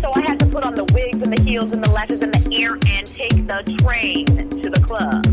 So 0.00 0.12
I 0.12 0.20
had 0.26 0.40
to 0.40 0.46
put 0.46 0.64
on 0.64 0.74
the 0.74 0.90
wigs 0.92 1.22
and 1.22 1.36
the 1.36 1.40
heels 1.44 1.72
and 1.72 1.84
the 1.84 1.90
lashes 1.92 2.22
and 2.24 2.34
the 2.34 2.52
ear 2.52 2.72
and 2.72 3.06
take 3.06 3.46
the 3.46 3.62
train 3.80 4.26
to 4.26 4.70
the 4.70 4.80
club. 4.84 5.24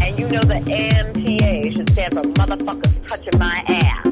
And 0.00 0.20
you 0.20 0.28
know 0.28 0.42
the 0.42 0.60
MTA 0.70 1.74
should 1.74 1.90
stand 1.90 2.14
for 2.14 2.22
motherfuckers 2.22 3.08
touching 3.08 3.38
my 3.40 3.64
ass. 3.66 4.07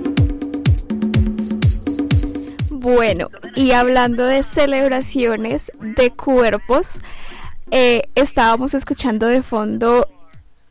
Bueno, 2.95 3.31
y 3.57 3.73
hablando 3.73 4.25
de 4.27 4.45
celebraciones 4.45 5.73
de 5.81 6.13
cuerpos, 6.13 7.01
eh, 7.73 8.05
estábamos 8.15 8.75
escuchando 8.75 9.27
de 9.27 9.43
fondo 9.43 10.07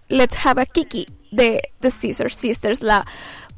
Let's 0.08 0.38
Have 0.46 0.62
a 0.62 0.66
Kiki 0.66 1.08
de 1.32 1.62
The 1.82 1.92
Scissor 1.92 2.34
Sisters, 2.34 2.82
la 2.82 3.06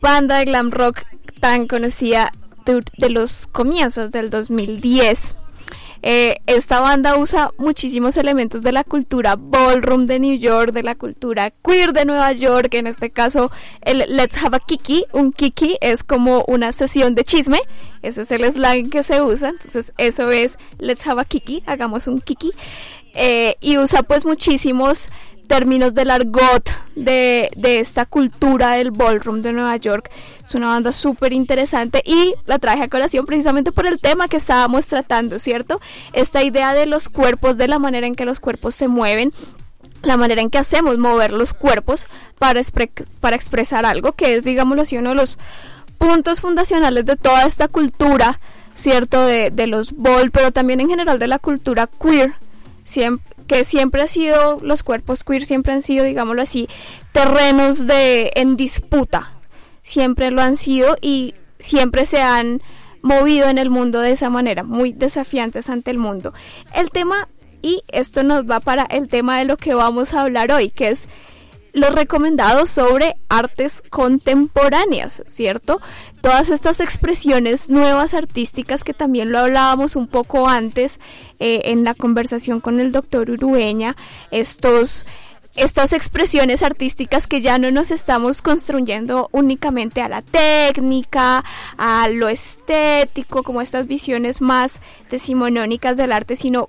banda 0.01 0.39
de 0.39 0.45
glam 0.45 0.72
rock 0.72 1.03
tan 1.39 1.68
conocida 1.68 2.32
de, 2.66 2.84
de 2.97 3.10
los 3.12 3.45
comienzos 3.45 4.12
del 4.12 4.32
2010. 4.32 5.36
Eh, 6.02 6.38
esta 6.45 6.80
banda 6.80 7.18
usa 7.18 7.52
muchísimos 7.58 8.18
elementos 8.18 8.62
de 8.62 8.72
la 8.72 8.84
cultura 8.84 9.36
ballroom 9.38 10.06
de 10.06 10.20
New 10.20 10.38
York, 10.38 10.72
de 10.72 10.84
la 10.84 10.95
cultura 10.95 11.52
queer 11.64 11.93
de 11.93 12.06
Nueva 12.06 12.32
York, 12.34 12.74
en 12.74 12.88
este 12.88 13.10
caso 13.10 13.52
el 13.82 14.06
Let's 14.08 14.38
Have 14.38 14.58
a 14.58 14.60
Kiki. 14.60 15.06
Un 15.12 15.32
Kiki 15.32 15.78
es 15.82 16.04
como 16.04 16.43
una 16.48 16.72
sesión 16.72 17.16
de 17.16 17.24
chisme, 17.24 17.60
ese 18.02 18.22
es 18.22 18.32
el 18.32 18.52
slang 18.52 18.89
que 18.89 19.04
se 19.04 19.22
usa, 19.22 19.50
entonces 19.50 19.93
eso 19.98 20.30
es 20.30 20.58
Let's 20.80 21.06
Have 21.08 21.22
a 21.22 21.26
Kiki, 21.26 21.64
hagamos 21.66 22.08
un 22.08 22.22
Kiki. 22.22 22.52
Eh, 23.20 23.56
y 23.62 23.80
usa 23.80 24.04
pues 24.04 24.26
muchísimos 24.26 25.10
términos 25.48 25.93
del 25.93 26.12
argot 26.12 26.70
de, 26.95 27.50
de 27.56 27.80
esta 27.80 28.06
cultura 28.06 28.72
del 28.74 28.91
ballroom 28.91 29.41
de 29.41 29.54
Nueva 29.54 29.76
York. 29.78 30.12
Es 30.45 30.56
una 30.56 30.68
banda 30.68 30.91
súper 30.91 31.34
interesante 31.34 32.02
y 32.06 32.34
la 32.45 32.60
traje 32.60 32.84
a 32.84 32.88
colación 32.88 33.26
precisamente 33.26 33.72
por 33.72 33.86
el 33.88 34.00
tema 34.00 34.28
que 34.28 34.38
estábamos 34.38 34.86
tratando, 34.86 35.39
¿cierto? 35.39 35.80
Esta 36.14 36.43
idea 36.43 36.74
de 36.74 36.86
los 36.86 37.10
cuerpos, 37.10 37.58
de 37.58 37.68
la 37.68 37.80
manera 37.80 38.08
en 38.08 38.16
que 38.16 38.26
los 38.26 38.39
cuerpos 38.39 38.76
se 38.76 38.88
mueven, 38.88 39.34
la 40.04 40.16
manera 40.18 40.41
en 40.41 40.50
que 40.50 40.58
hacemos 40.60 40.98
mover 40.98 41.34
los 41.34 41.54
cuerpos 41.54 42.08
para, 42.38 42.60
expre- 42.60 42.91
para 43.20 43.36
expresar 43.36 43.86
algo, 43.86 44.12
que 44.12 44.36
es, 44.36 44.43
digámoslo 44.43 44.84
así, 44.84 44.98
uno 44.98 45.10
de 45.10 45.16
los 45.16 45.38
puntos 45.98 46.41
fundacionales 46.41 47.06
de 47.06 47.16
toda 47.16 47.45
esta 47.45 47.68
cultura, 47.68 48.39
¿cierto? 48.76 49.26
De, 49.26 49.50
de 49.50 49.66
los 49.68 49.93
ball, 49.93 50.30
pero 50.32 50.52
también 50.52 50.80
en 50.80 50.89
general 50.89 51.18
de 51.18 51.28
la 51.28 51.39
cultura 51.39 51.88
queer, 51.88 52.36
siem- 52.86 53.20
que 53.48 53.64
siempre 53.64 54.02
ha 54.02 54.08
sido, 54.08 54.60
los 54.62 54.84
cuerpos 54.84 55.24
queer 55.24 55.45
siempre 55.45 55.74
han 55.74 55.82
sido, 55.82 56.06
digámoslo 56.06 56.41
así, 56.41 56.68
terrenos 57.12 57.88
de, 57.88 58.32
en 58.36 58.58
disputa, 58.58 59.34
siempre 59.82 60.32
lo 60.32 60.41
han 60.41 60.58
sido 60.58 60.98
y 61.02 61.34
siempre 61.60 62.06
se 62.06 62.22
han 62.22 62.62
movido 63.02 63.48
en 63.48 63.58
el 63.58 63.70
mundo 63.70 64.02
de 64.02 64.12
esa 64.12 64.30
manera, 64.30 64.64
muy 64.64 64.91
desafiantes 64.91 65.70
ante 65.70 65.91
el 65.91 65.98
mundo. 65.98 66.34
El 66.74 66.89
tema, 66.89 67.30
y 67.62 67.84
esto 67.88 68.24
nos 68.24 68.50
va 68.50 68.60
para 68.60 68.84
el 68.84 69.08
tema 69.08 69.39
de 69.39 69.45
lo 69.45 69.58
que 69.58 69.74
vamos 69.74 70.14
a 70.14 70.22
hablar 70.22 70.52
hoy, 70.52 70.70
que 70.70 70.89
es 70.89 71.08
los 71.78 71.94
recomendados 71.94 72.70
sobre 72.70 73.16
artes 73.30 73.84
contemporáneas, 73.90 75.24
¿cierto? 75.28 75.80
Todas 76.22 76.50
estas 76.50 76.80
expresiones 76.80 77.70
nuevas 77.70 78.14
artísticas 78.14 78.84
que 78.84 78.94
también 78.94 79.32
lo 79.32 79.40
hablábamos 79.40 79.96
un 79.96 80.08
poco 80.08 80.48
antes 80.48 81.00
eh, 81.40 81.62
en 81.66 81.84
la 81.84 81.94
conversación 81.94 82.60
con 82.60 82.80
el 82.80 82.92
doctor 82.92 83.30
Urueña, 83.30 83.96
estos 84.32 85.06
estas 85.56 85.92
expresiones 85.92 86.62
artísticas 86.62 87.26
que 87.26 87.42
ya 87.42 87.58
no 87.58 87.72
nos 87.72 87.90
estamos 87.90 88.44
construyendo 88.44 89.28
únicamente 89.32 90.02
a 90.02 90.08
la 90.08 90.22
técnica, 90.22 91.44
a 91.78 92.08
lo 92.10 92.30
estético, 92.30 93.42
como 93.42 93.62
estas 93.62 93.88
visiones 93.88 94.40
más 94.40 94.82
decimonónicas 95.10 95.98
del 95.98 96.12
arte, 96.12 96.36
sino 96.36 96.68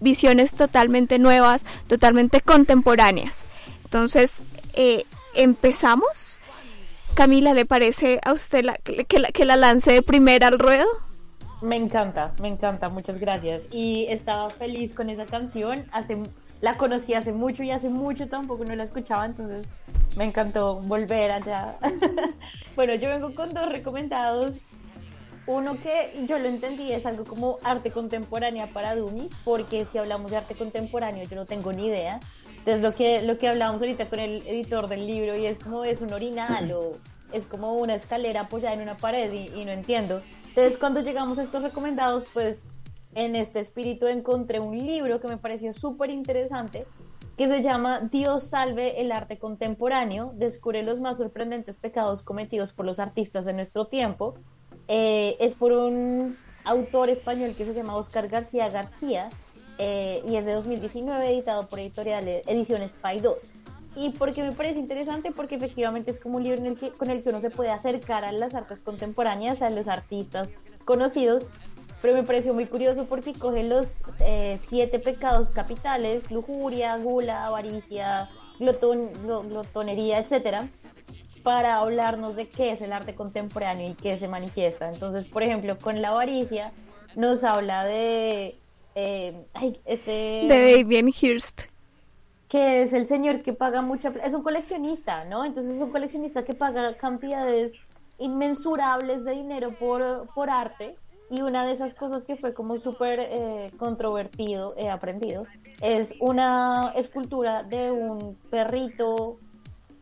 visiones 0.00 0.54
totalmente 0.54 1.18
nuevas, 1.18 1.62
totalmente 1.88 2.42
contemporáneas. 2.42 3.46
Entonces, 3.90 4.44
eh, 4.74 5.04
empezamos. 5.34 6.38
Camila, 7.14 7.54
¿le 7.54 7.66
parece 7.66 8.20
a 8.24 8.32
usted 8.32 8.62
la- 8.62 8.76
que, 8.76 9.04
que 9.04 9.18
la, 9.18 9.32
que 9.32 9.44
la 9.44 9.56
lance 9.56 9.90
de 9.92 10.00
primera 10.00 10.46
al 10.46 10.60
ruedo? 10.60 10.86
Me 11.60 11.74
encanta, 11.74 12.32
me 12.40 12.46
encanta, 12.46 12.88
muchas 12.88 13.18
gracias. 13.18 13.64
Y 13.72 14.06
estaba 14.08 14.48
feliz 14.50 14.94
con 14.94 15.10
esa 15.10 15.26
canción. 15.26 15.84
Hace, 15.90 16.18
la 16.60 16.74
conocí 16.74 17.14
hace 17.14 17.32
mucho 17.32 17.64
y 17.64 17.72
hace 17.72 17.88
mucho 17.88 18.28
tampoco 18.28 18.64
no 18.64 18.76
la 18.76 18.84
escuchaba, 18.84 19.26
entonces 19.26 19.66
me 20.16 20.24
encantó 20.24 20.76
volver 20.76 21.32
allá. 21.32 21.74
bueno, 22.76 22.94
yo 22.94 23.08
vengo 23.10 23.34
con 23.34 23.52
dos 23.52 23.68
recomendados. 23.68 24.52
Uno 25.46 25.80
que 25.80 26.24
yo 26.28 26.38
lo 26.38 26.46
entendí 26.48 26.92
es 26.92 27.04
algo 27.06 27.24
como 27.24 27.58
arte 27.64 27.90
contemporánea 27.90 28.68
para 28.68 28.94
Dumi, 28.94 29.28
porque 29.44 29.84
si 29.84 29.98
hablamos 29.98 30.30
de 30.30 30.36
arte 30.36 30.54
contemporáneo 30.54 31.24
yo 31.28 31.34
no 31.34 31.44
tengo 31.44 31.72
ni 31.72 31.86
idea. 31.88 32.20
Entonces 32.60 32.82
lo 32.82 32.94
que, 32.94 33.22
lo 33.22 33.38
que 33.38 33.48
hablábamos 33.48 33.80
ahorita 33.80 34.06
con 34.08 34.18
el 34.18 34.46
editor 34.46 34.88
del 34.88 35.06
libro 35.06 35.36
y 35.36 35.46
es 35.46 35.58
como 35.58 35.84
es 35.84 36.00
un 36.00 36.12
orinal 36.12 36.70
o 36.72 36.98
es 37.32 37.46
como 37.46 37.74
una 37.74 37.94
escalera 37.94 38.42
apoyada 38.42 38.74
en 38.74 38.82
una 38.82 38.96
pared 38.96 39.32
y, 39.32 39.48
y 39.60 39.64
no 39.64 39.72
entiendo. 39.72 40.20
Entonces 40.48 40.78
cuando 40.78 41.00
llegamos 41.00 41.38
a 41.38 41.42
estos 41.42 41.62
recomendados, 41.62 42.24
pues 42.32 42.70
en 43.14 43.34
este 43.34 43.60
espíritu 43.60 44.06
encontré 44.06 44.60
un 44.60 44.76
libro 44.76 45.20
que 45.20 45.28
me 45.28 45.36
pareció 45.36 45.74
súper 45.74 46.10
interesante 46.10 46.86
que 47.40 47.48
se 47.48 47.62
llama 47.62 48.00
Dios 48.00 48.48
salve 48.48 49.00
el 49.00 49.10
arte 49.10 49.38
contemporáneo, 49.38 50.34
descubre 50.34 50.82
los 50.82 51.00
más 51.00 51.16
sorprendentes 51.16 51.78
pecados 51.78 52.22
cometidos 52.22 52.74
por 52.74 52.84
los 52.84 52.98
artistas 52.98 53.46
de 53.46 53.54
nuestro 53.54 53.86
tiempo. 53.86 54.34
Eh, 54.88 55.38
es 55.40 55.54
por 55.54 55.72
un 55.72 56.36
autor 56.64 57.08
español 57.08 57.54
que 57.56 57.64
se 57.64 57.72
llama 57.72 57.96
Oscar 57.96 58.28
García 58.28 58.68
García 58.68 59.30
eh, 59.82 60.22
y 60.26 60.36
es 60.36 60.44
de 60.44 60.52
2019 60.52 61.32
editado 61.32 61.66
por 61.66 61.80
editorial 61.80 62.28
Ediciones 62.28 62.92
Pay 63.00 63.20
2. 63.20 63.52
¿Y 63.96 64.10
por 64.10 64.34
qué 64.34 64.42
me 64.42 64.52
parece 64.52 64.78
interesante? 64.78 65.32
Porque 65.34 65.54
efectivamente 65.54 66.10
es 66.10 66.20
como 66.20 66.36
un 66.36 66.44
libro 66.44 66.60
en 66.60 66.66
el 66.66 66.78
que, 66.78 66.90
con 66.90 67.10
el 67.10 67.22
que 67.22 67.30
uno 67.30 67.40
se 67.40 67.48
puede 67.48 67.70
acercar 67.70 68.26
a 68.26 68.30
las 68.30 68.54
artes 68.54 68.80
contemporáneas, 68.80 69.62
a 69.62 69.70
los 69.70 69.88
artistas 69.88 70.50
conocidos, 70.84 71.46
pero 72.02 72.12
me 72.12 72.22
pareció 72.22 72.52
muy 72.52 72.66
curioso 72.66 73.06
porque 73.06 73.32
coge 73.32 73.64
los 73.64 74.02
eh, 74.20 74.60
siete 74.62 74.98
pecados 74.98 75.48
capitales, 75.48 76.30
lujuria, 76.30 76.98
gula, 76.98 77.46
avaricia, 77.46 78.28
glotonería, 78.58 80.18
etcétera, 80.18 80.68
para 81.42 81.78
hablarnos 81.78 82.36
de 82.36 82.50
qué 82.50 82.72
es 82.72 82.82
el 82.82 82.92
arte 82.92 83.14
contemporáneo 83.14 83.88
y 83.88 83.94
qué 83.94 84.18
se 84.18 84.28
manifiesta. 84.28 84.92
Entonces, 84.92 85.26
por 85.26 85.42
ejemplo, 85.42 85.78
con 85.78 86.02
la 86.02 86.10
avaricia 86.10 86.70
nos 87.16 87.44
habla 87.44 87.84
de 87.84 88.60
eh, 88.94 89.44
ay, 89.54 89.80
este 89.84 90.10
De 90.10 90.76
Damien 90.82 91.08
Hirst. 91.08 91.62
que 92.48 92.82
es 92.82 92.92
el 92.92 93.06
señor 93.06 93.42
que 93.42 93.52
paga 93.52 93.82
mucha 93.82 94.12
es 94.24 94.34
un 94.34 94.42
coleccionista, 94.42 95.24
¿no? 95.24 95.44
Entonces 95.44 95.76
es 95.76 95.80
un 95.80 95.90
coleccionista 95.90 96.44
que 96.44 96.54
paga 96.54 96.96
cantidades 96.96 97.72
inmensurables 98.18 99.24
de 99.24 99.32
dinero 99.32 99.72
por, 99.78 100.28
por 100.34 100.50
arte 100.50 100.96
y 101.30 101.42
una 101.42 101.64
de 101.64 101.72
esas 101.72 101.94
cosas 101.94 102.24
que 102.24 102.34
fue 102.36 102.52
como 102.54 102.78
súper 102.78 103.20
eh, 103.20 103.70
controvertido, 103.78 104.74
he 104.76 104.90
aprendido, 104.90 105.46
es 105.80 106.12
una 106.20 106.92
escultura 106.96 107.62
de 107.62 107.92
un 107.92 108.36
perrito, 108.50 109.38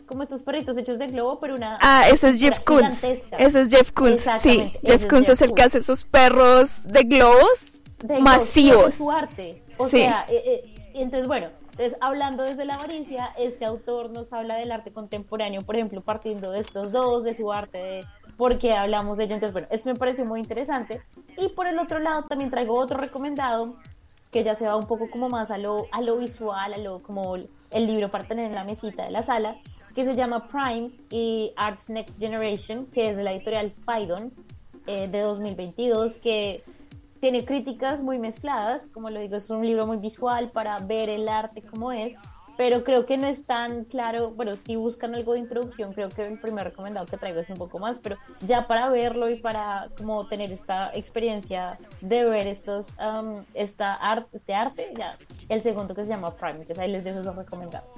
como 0.07 0.23
estos 0.23 0.43
perritos 0.43 0.77
hechos 0.79 0.99
de 0.99 1.09
globo, 1.09 1.39
pero 1.39 1.55
una 1.55 1.79
Ah, 1.83 2.09
ese 2.09 2.31
es 2.31 2.41
Jeff 2.41 2.61
Koons. 2.61 3.05
Ese 3.05 3.61
es 3.61 3.69
Jeff 3.69 3.93
Koons, 3.93 4.27
sí. 4.39 4.73
Jeff 4.83 5.05
Koons 5.07 5.29
es 5.29 5.43
el 5.43 5.53
que 5.53 5.63
hace 5.63 5.79
esos 5.79 6.05
perros 6.05 6.81
de 6.85 7.03
globos 7.05 7.75
de 8.05 8.21
masivos. 8.21 8.95
su 8.97 9.11
arte. 9.11 9.63
O 9.77 9.87
Sí. 9.87 9.99
sea, 9.99 10.25
eh, 10.29 10.43
eh, 10.65 10.91
entonces, 10.95 11.27
bueno, 11.29 11.49
entonces 11.73 11.97
hablando 12.01 12.43
desde 12.43 12.65
la 12.65 12.75
avaricia, 12.75 13.31
este 13.39 13.65
autor 13.65 14.11
nos 14.11 14.33
habla 14.33 14.57
del 14.57 14.73
arte 14.73 14.93
contemporáneo, 14.93 15.63
por 15.63 15.77
ejemplo, 15.77 16.01
partiendo 16.01 16.51
de 16.51 16.61
estos 16.61 16.93
dos, 16.93 17.25
de 17.25 17.35
su 17.35 17.53
arte, 17.53 17.79
de 17.79 18.05
por 18.37 18.59
qué 18.59 18.75
hablamos 18.75 19.17
de 19.19 19.25
ello. 19.25 19.35
Entonces, 19.35 19.53
bueno, 19.53 19.69
eso 19.71 19.89
me 19.91 19.97
pareció 19.97 20.25
muy 20.25 20.41
interesante. 20.41 21.01
Y 21.37 21.49
por 21.51 21.67
el 21.67 21.79
otro 21.79 21.99
lado, 21.99 22.23
también 22.25 22.51
traigo 22.51 22.75
otro 22.79 22.99
recomendado 22.99 23.77
que 24.33 24.45
ya 24.45 24.55
se 24.55 24.67
va 24.67 24.77
un 24.77 24.87
poco 24.87 25.09
como 25.11 25.29
más 25.29 25.51
a 25.51 25.59
lo, 25.59 25.87
a 25.91 26.01
lo 26.03 26.19
visual, 26.19 26.75
a 26.75 26.79
lo 26.79 27.01
como 27.01 27.37
el 27.37 27.87
libro 27.87 28.11
para 28.11 28.25
tener 28.25 28.47
en 28.47 28.55
la 28.55 28.65
mesita 28.65 29.05
de 29.05 29.11
la 29.11 29.23
sala, 29.23 29.57
que 29.95 30.05
se 30.05 30.15
llama 30.15 30.47
Prime 30.49 30.91
y 31.11 31.53
Arts 31.57 31.89
Next 31.91 32.19
Generation, 32.21 32.87
que 32.87 33.11
es 33.11 33.17
de 33.17 33.23
la 33.23 33.33
editorial 33.33 33.73
Phaidon 33.85 34.33
eh, 34.87 35.09
de 35.09 35.21
2022, 35.21 36.19
que 36.19 36.63
tiene 37.21 37.45
críticas 37.45 38.03
muy 38.03 38.19
mezcladas, 38.19 38.91
como 38.93 39.11
lo 39.11 39.21
digo, 39.21 39.37
es 39.37 39.51
un 39.51 39.67
libro 39.67 39.87
muy 39.87 39.99
visual 39.99 40.51
para 40.51 40.79
ver 40.79 41.09
el 41.09 41.29
arte 41.29 41.63
como 41.63 41.93
es, 41.93 42.15
pero 42.59 42.83
creo 42.83 43.07
que 43.07 43.17
no 43.17 43.29
es 43.29 43.45
tan 43.45 43.85
claro, 43.85 44.33
bueno, 44.33 44.57
si 44.57 44.75
buscan 44.75 45.15
algo 45.15 45.35
de 45.35 45.39
introducción, 45.39 45.93
creo 45.93 46.09
que 46.09 46.27
el 46.27 46.41
primer 46.41 46.65
recomendado 46.65 47.07
que 47.07 47.17
traigo 47.17 47.39
es 47.39 47.49
un 47.51 47.57
poco 47.57 47.79
más, 47.79 47.99
pero 48.03 48.17
ya 48.41 48.67
para 48.67 48.89
verlo 48.89 49.31
y 49.31 49.37
para 49.37 49.89
como 49.97 50.27
tener 50.27 50.51
esta 50.51 50.91
experiencia 50.93 51.79
de 52.01 52.25
ver 52.25 52.49
estos, 52.49 52.89
um, 52.99 53.45
esta 53.55 53.95
art, 53.95 54.27
este 54.33 54.55
arte, 54.55 54.93
ya, 54.99 55.17
el 55.49 55.63
segundo 55.63 55.95
que 55.95 56.03
se 56.03 56.09
llama 56.09 56.35
Prime, 56.35 56.63
entonces 56.63 56.79
ahí 56.81 56.91
les 56.91 57.05
dejo 57.05 57.21
esos 57.21 57.37
recomendados. 57.37 57.89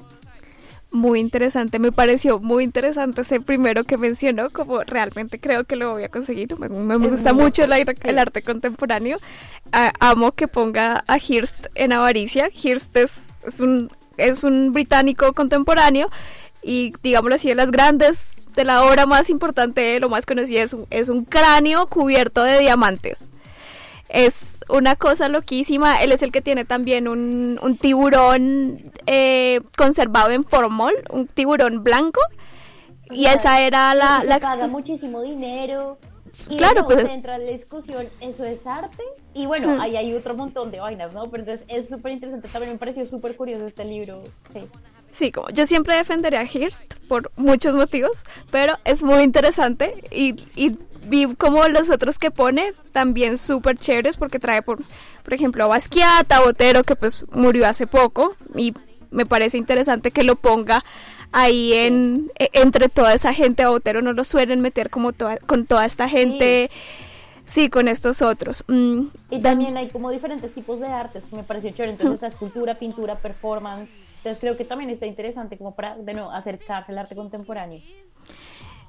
Muy 0.93 1.21
interesante, 1.21 1.79
me 1.79 1.93
pareció 1.93 2.41
muy 2.41 2.65
interesante 2.65 3.21
ese 3.21 3.41
primero 3.41 3.85
que 3.85 3.97
mencionó, 3.97 4.51
como 4.51 4.83
realmente 4.83 5.39
creo 5.39 5.63
que 5.65 5.77
lo 5.77 5.93
voy 5.93 6.03
a 6.03 6.09
conseguir. 6.09 6.59
Me, 6.59 6.97
gusta 6.97 7.33
muy 7.33 7.45
mucho 7.45 7.63
el, 7.65 8.19
arte 8.19 8.43
contemporáneo. 8.43 9.19
Ah, 9.73 9.93
amo 10.01 10.33
que 10.33 10.49
ponga 10.49 11.05
a 11.07 11.19
Hearst 11.19 11.67
en 11.77 11.93
avaricia. 11.93 12.51
Hearst 12.53 12.97
es, 12.97 13.39
es, 13.47 13.61
un, 13.61 13.89
es 14.17 14.43
un 14.43 14.73
británico 14.73 15.33
contemporáneo 15.33 16.11
y 16.63 16.93
digámoslo 17.03 17.37
así, 17.37 17.49
de 17.49 17.55
las 17.55 17.71
grandes, 17.71 18.49
de 18.55 18.65
la 18.65 18.85
obra 18.85 19.07
más 19.07 19.31
importante, 19.31 19.99
lo 20.01 20.09
más 20.09 20.27
conocida 20.27 20.63
es 20.63 20.73
un, 20.75 20.87
es 20.91 21.09
un 21.09 21.25
cráneo 21.25 21.87
cubierto 21.87 22.43
de 22.43 22.59
diamantes. 22.59 23.31
Es 24.13 24.61
una 24.69 24.97
cosa 24.97 25.29
loquísima. 25.29 26.03
Él 26.03 26.11
es 26.13 26.23
el 26.23 26.33
que 26.33 26.41
tiene 26.41 26.65
también 26.65 27.07
un, 27.09 27.59
un 27.63 27.77
tiburón 27.79 28.93
eh, 29.07 29.61
conservado 29.77 30.31
en 30.31 30.45
formol, 30.45 30.93
un 31.11 31.27
tiburón 31.29 31.85
blanco. 31.85 32.21
Y 33.11 33.27
esa 33.27 33.61
era 33.61 33.95
la... 33.95 34.21
se 34.23 34.27
la 34.29 34.39
paga 34.41 34.67
muchísimo 34.69 35.21
dinero 35.23 35.99
Y 36.49 36.57
Claro, 36.59 36.87
claro, 36.87 36.87
pues- 36.87 37.05
entra 37.13 37.37
en 37.37 37.47
la 37.47 37.53
discusión, 37.53 38.09
¿eso 38.21 38.45
es 38.45 38.67
arte? 38.67 39.03
Y 39.35 39.47
bueno, 39.47 39.69
Hmm. 39.77 39.81
ahí 39.81 39.97
hay 39.97 40.13
otro 40.15 40.35
montón 40.35 40.71
de 40.71 40.79
vainas, 40.81 41.13
¿no? 41.13 41.25
Pero 41.31 41.43
entonces 41.43 41.67
es 41.69 41.89
súper 41.89 42.13
interesante, 42.13 42.49
también 42.49 42.73
me 42.73 42.79
pareció 42.79 43.05
súper 43.07 43.35
curioso 43.37 43.67
este 43.67 43.85
libro, 43.85 44.23
sí. 44.53 44.61
Sí, 45.11 45.33
como 45.33 45.51
yo 45.51 45.67
siempre 45.67 45.97
defenderé 45.97 46.37
a 46.37 46.45
Hearst 46.47 46.95
por 47.09 47.33
muchos 47.37 47.75
motivos, 47.75 48.23
pero 48.53 48.75
es 48.85 49.03
muy 49.03 49.23
interesante 49.25 50.05
y, 50.13 50.37
y 50.55 50.77
vi 51.11 51.35
como 51.35 51.67
los 51.69 51.91
otros 51.91 52.19
que 52.19 52.31
pone 52.31 52.73
también 52.93 53.37
súper 53.37 53.77
chéveres 53.77 54.17
porque 54.17 54.39
trae 54.39 54.63
por, 54.63 54.79
por 55.25 55.35
ejemplo 55.35 55.65
a 55.65 55.67
Basquiat, 55.69 56.31
a 56.33 56.41
Botero 56.41 56.85
que 56.85 56.97
pues 56.97 57.25
murió 57.33 57.67
hace 57.67 57.87
poco 57.87 58.37
y 58.57 58.73
me 59.11 59.27
parece 59.27 59.59
interesante 59.59 60.11
que 60.13 60.23
lo 60.23 60.37
ponga 60.37 60.85
ahí 61.33 61.73
en 61.75 62.31
e- 62.39 62.51
entre 62.55 62.89
toda 62.89 63.13
esa 63.15 63.35
gente 63.35 63.63
a 63.63 63.71
Botero 63.71 64.03
no 64.03 64.13
lo 64.13 64.25
suelen 64.25 64.61
meter 64.61 64.89
como 64.91 65.13
toda, 65.13 65.37
con 65.39 65.67
toda 65.67 65.85
esta 65.85 66.09
gente 66.09 66.71
sí, 67.47 67.69
con 67.69 67.89
estos 67.89 68.23
otros 68.23 68.63
Mm, 68.69 69.07
Y 69.31 69.41
también 69.41 69.77
hay 69.77 69.89
como 69.89 70.11
diferentes 70.11 70.55
tipos 70.55 70.79
de 70.81 70.87
artes 70.87 71.25
que 71.29 71.35
me 71.37 71.43
pareció 71.43 71.71
chévere. 71.73 71.93
Entonces 71.93 72.15
está 72.15 72.27
escultura, 72.29 72.75
pintura, 72.75 73.17
performance. 73.17 73.91
Entonces 74.19 74.39
creo 74.41 74.57
que 74.57 74.65
también 74.65 74.91
está 74.91 75.07
interesante 75.07 75.59
como 75.59 75.75
para, 75.75 75.97
de 75.97 76.15
nuevo, 76.15 76.31
acercarse 76.31 76.93
al 76.93 76.99
arte 76.99 77.17
contemporáneo. 77.17 77.81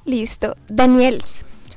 listo 0.05 0.55
Daniel 0.67 1.23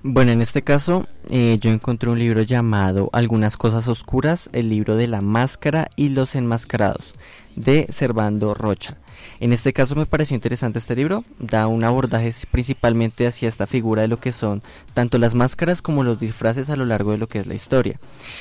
Bueno, 0.06 0.32
en 0.32 0.42
este 0.42 0.60
caso 0.60 1.06
eh, 1.30 1.56
yo 1.58 1.70
encontré 1.70 2.10
un 2.10 2.18
libro 2.18 2.42
llamado 2.42 3.08
Algunas 3.14 3.56
cosas 3.56 3.88
oscuras, 3.88 4.50
el 4.52 4.68
libro 4.68 4.96
de 4.96 5.06
la 5.06 5.22
máscara 5.22 5.88
y 5.96 6.10
los 6.10 6.34
enmascarados, 6.34 7.14
de 7.56 7.86
Servando 7.88 8.52
Rocha. 8.52 8.98
En 9.40 9.54
este 9.54 9.72
caso 9.72 9.96
me 9.96 10.04
pareció 10.04 10.34
interesante 10.34 10.78
este 10.78 10.94
libro, 10.94 11.24
da 11.38 11.68
un 11.68 11.84
abordaje 11.84 12.30
principalmente 12.50 13.26
hacia 13.26 13.48
esta 13.48 13.66
figura 13.66 14.02
de 14.02 14.08
lo 14.08 14.20
que 14.20 14.32
son 14.32 14.62
tanto 14.92 15.16
las 15.16 15.34
máscaras 15.34 15.80
como 15.80 16.04
los 16.04 16.18
disfraces 16.18 16.68
a 16.68 16.76
lo 16.76 16.84
largo 16.84 17.12
de 17.12 17.18
lo 17.18 17.26
que 17.26 17.38
es 17.38 17.46
la 17.46 17.54
historia. 17.54 17.98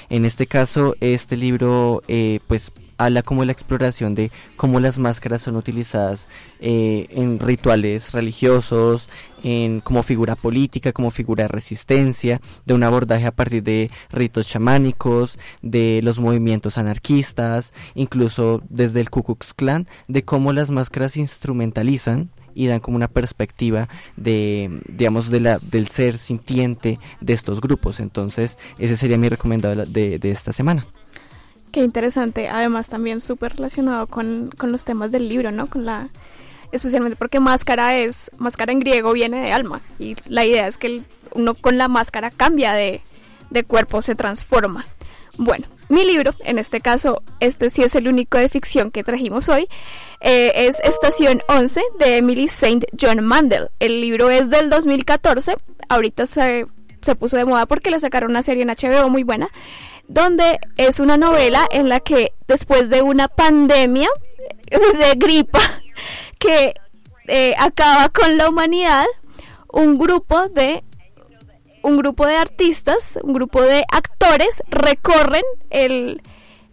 En 0.09 0.25
este 0.25 0.47
caso, 0.47 0.97
este 0.99 1.37
libro 1.37 2.01
eh, 2.09 2.41
pues 2.47 2.73
habla 2.97 3.23
como 3.23 3.43
la 3.45 3.51
exploración 3.51 4.15
de 4.15 4.31
cómo 4.55 4.79
las 4.79 4.99
máscaras 4.99 5.41
son 5.41 5.55
utilizadas 5.55 6.27
eh, 6.59 7.07
en 7.11 7.39
rituales 7.39 8.11
religiosos, 8.11 9.09
en 9.43 9.81
como 9.81 10.03
figura 10.03 10.35
política, 10.35 10.93
como 10.93 11.11
figura 11.11 11.43
de 11.43 11.47
resistencia, 11.49 12.39
de 12.65 12.73
un 12.73 12.83
abordaje 12.83 13.25
a 13.25 13.31
partir 13.35 13.63
de 13.63 13.91
ritos 14.11 14.47
chamánicos, 14.47 15.37
de 15.61 15.99
los 16.03 16.19
movimientos 16.19 16.77
anarquistas, 16.77 17.73
incluso 17.95 18.61
desde 18.69 19.01
el 19.01 19.09
Ku 19.09 19.23
Klux 19.23 19.53
Klan, 19.53 19.87
de 20.07 20.23
cómo 20.23 20.53
las 20.53 20.69
máscaras 20.69 21.17
instrumentalizan 21.17 22.29
y 22.55 22.67
dan 22.67 22.79
como 22.79 22.95
una 22.97 23.07
perspectiva 23.07 23.89
de 24.15 24.79
digamos 24.87 25.29
de 25.31 25.39
la 25.39 25.57
del 25.57 25.87
ser 25.87 26.17
sintiente 26.19 26.99
de 27.19 27.33
estos 27.33 27.59
grupos. 27.61 27.99
Entonces 27.99 28.57
ese 28.77 28.95
sería 28.95 29.17
mi 29.17 29.27
recomendado 29.27 29.85
de- 29.85 30.19
de 30.19 30.31
esta 30.31 30.51
semana 30.53 30.85
Qué 31.73 31.79
interesante, 31.79 32.49
además 32.49 32.87
también 32.87 33.19
súper 33.19 33.55
relacionado 33.55 34.05
con, 34.05 34.51
con 34.55 34.71
los 34.71 34.85
temas 34.85 35.11
del 35.11 35.27
libro, 35.27 35.51
¿no? 35.51 35.65
Con 35.65 35.87
la 35.87 36.09
especialmente 36.71 37.15
porque 37.15 37.39
máscara 37.39 37.97
es 37.97 38.29
máscara 38.37 38.71
en 38.71 38.79
griego 38.79 39.11
viene 39.11 39.41
de 39.41 39.51
alma 39.51 39.81
y 39.97 40.15
la 40.27 40.45
idea 40.45 40.67
es 40.67 40.77
que 40.77 41.01
uno 41.31 41.55
con 41.55 41.79
la 41.79 41.87
máscara 41.87 42.29
cambia 42.29 42.73
de, 42.73 43.01
de 43.49 43.63
cuerpo, 43.63 44.03
se 44.03 44.13
transforma. 44.13 44.85
Bueno, 45.37 45.65
mi 45.89 46.05
libro, 46.05 46.35
en 46.43 46.59
este 46.59 46.79
caso, 46.79 47.23
este 47.39 47.71
sí 47.71 47.81
es 47.81 47.95
el 47.95 48.07
único 48.07 48.37
de 48.37 48.49
ficción 48.49 48.91
que 48.91 49.03
trajimos 49.03 49.49
hoy, 49.49 49.67
eh, 50.21 50.51
es 50.67 50.79
Estación 50.81 51.41
11 51.47 51.81
de 51.97 52.17
Emily 52.17 52.47
Saint 52.49 52.85
John 53.01 53.23
Mandel. 53.23 53.69
El 53.79 53.99
libro 53.99 54.29
es 54.29 54.51
del 54.51 54.69
2014, 54.69 55.55
ahorita 55.89 56.27
se, 56.27 56.67
se 57.01 57.15
puso 57.15 57.35
de 57.35 57.45
moda 57.45 57.65
porque 57.65 57.89
le 57.89 57.99
sacaron 57.99 58.29
una 58.29 58.43
serie 58.43 58.61
en 58.61 58.69
HBO 58.69 59.09
muy 59.09 59.23
buena, 59.23 59.49
donde 60.13 60.59
es 60.77 60.99
una 60.99 61.17
novela 61.17 61.67
en 61.71 61.89
la 61.89 61.99
que 61.99 62.33
después 62.47 62.89
de 62.89 63.01
una 63.01 63.27
pandemia 63.27 64.09
de 64.69 65.13
gripa 65.15 65.59
que 66.37 66.75
eh, 67.27 67.55
acaba 67.57 68.09
con 68.09 68.37
la 68.37 68.47
humanidad, 68.47 69.05
un 69.69 69.97
grupo 69.97 70.49
de 70.49 70.83
un 71.81 71.97
grupo 71.97 72.27
de 72.27 72.37
artistas, 72.37 73.19
un 73.23 73.33
grupo 73.33 73.61
de 73.61 73.83
actores 73.91 74.63
recorren 74.69 75.43
el 75.71 76.21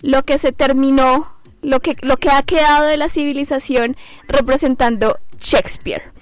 lo 0.03 0.23
que 0.23 0.39
se 0.39 0.53
terminó, 0.53 1.27
lo 1.63 1.81
que 1.81 1.97
lo 2.03 2.19
que 2.19 2.29
ha 2.29 2.43
quedado 2.43 2.85
de 2.85 2.99
la 2.99 3.09
civilización 3.09 3.97
representando 4.29 5.19
Shakespeare. 5.39 6.13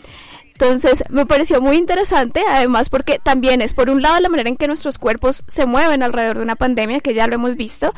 Entonces 0.61 1.05
me 1.09 1.25
pareció 1.25 1.61
muy 1.61 1.77
interesante, 1.77 2.43
además 2.51 2.91
porque 2.91 3.21
también 3.21 3.63
es 3.63 3.75
por 3.75 3.91
un 3.91 4.03
lado 4.03 4.19
la 4.19 4.29
manera 4.29 4.49
en 4.49 4.57
que 4.57 4.67
nuestros 4.67 4.99
cuerpos 4.99 5.45
se 5.47 5.67
mueven 5.67 6.03
alrededor 6.03 6.39
de 6.39 6.43
una 6.43 6.57
pandemia, 6.57 6.99
que 6.99 7.15
ya 7.15 7.29
lo 7.29 7.37
hemos 7.37 7.55
visto, 7.55 7.95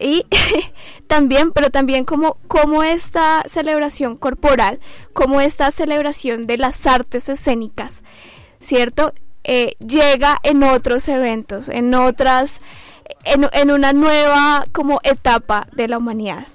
y 0.00 0.26
también, 1.06 1.52
pero 1.52 1.70
también 1.70 2.04
como, 2.04 2.36
como 2.48 2.82
esta 2.82 3.44
celebración 3.46 4.16
corporal, 4.16 4.80
como 5.12 5.40
esta 5.40 5.70
celebración 5.70 6.48
de 6.48 6.58
las 6.58 6.84
artes 6.88 7.28
escénicas, 7.28 8.02
¿cierto? 8.58 9.14
Eh, 9.44 9.76
llega 9.78 10.38
en 10.42 10.64
otros 10.64 11.06
eventos, 11.06 11.68
en 11.68 11.94
otras, 11.94 12.60
en, 13.22 13.48
en 13.52 13.70
una 13.70 13.92
nueva 13.92 14.64
como 14.72 14.98
etapa 15.04 15.68
de 15.70 15.86
la 15.86 15.98
humanidad. 15.98 16.48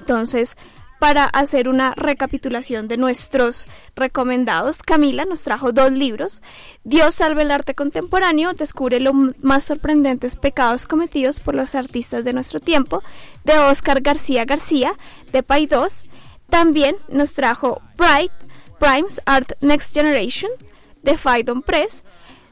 Entonces, 0.00 0.56
para 0.98 1.24
hacer 1.24 1.68
una 1.68 1.92
recapitulación 1.94 2.88
de 2.88 2.96
nuestros 2.96 3.66
recomendados, 3.94 4.82
Camila 4.82 5.24
nos 5.24 5.42
trajo 5.42 5.72
dos 5.72 5.92
libros. 5.92 6.42
Dios 6.84 7.16
salve 7.16 7.42
el 7.42 7.50
arte 7.50 7.74
contemporáneo, 7.74 8.54
descubre 8.54 9.00
los 9.00 9.14
más 9.42 9.64
sorprendentes 9.64 10.36
pecados 10.36 10.86
cometidos 10.86 11.40
por 11.40 11.54
los 11.54 11.74
artistas 11.74 12.24
de 12.24 12.32
nuestro 12.32 12.58
tiempo, 12.58 13.02
de 13.44 13.58
Oscar 13.58 14.00
García 14.00 14.44
García, 14.44 14.94
de 15.32 15.42
Paidós. 15.42 16.04
También 16.48 16.96
nos 17.08 17.34
trajo 17.34 17.82
Bright, 17.96 18.32
Primes 18.78 19.20
Art 19.26 19.52
Next 19.60 19.94
Generation, 19.94 20.50
de 21.02 21.18
Phaidon 21.18 21.62
Press. 21.62 22.02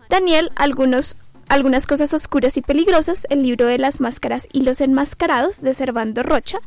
Daniel, 0.08 0.52
algunos 0.56 1.16
algunas 1.48 1.86
cosas 1.86 2.14
oscuras 2.14 2.56
y 2.56 2.62
peligrosas, 2.62 3.26
el 3.30 3.42
libro 3.42 3.66
de 3.66 3.78
las 3.78 4.00
máscaras 4.00 4.48
y 4.52 4.62
los 4.62 4.80
enmascarados 4.80 5.62
de 5.62 5.74
Servando 5.74 6.22
Rocha 6.22 6.58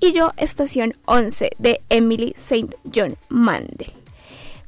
y 0.00 0.12
yo 0.12 0.32
Estación 0.36 0.94
11 1.06 1.50
de 1.58 1.80
Emily 1.88 2.34
St. 2.36 2.76
John 2.94 3.16
Mandel. 3.28 3.92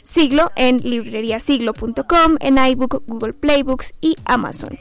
Siglo 0.07 0.51
en 0.55 0.77
libreriasiglo.com, 0.77 2.37
en 2.39 2.57
iBook, 2.57 3.03
Google 3.07 3.33
Playbooks 3.33 3.93
y 3.99 4.15
Amazon. 4.25 4.79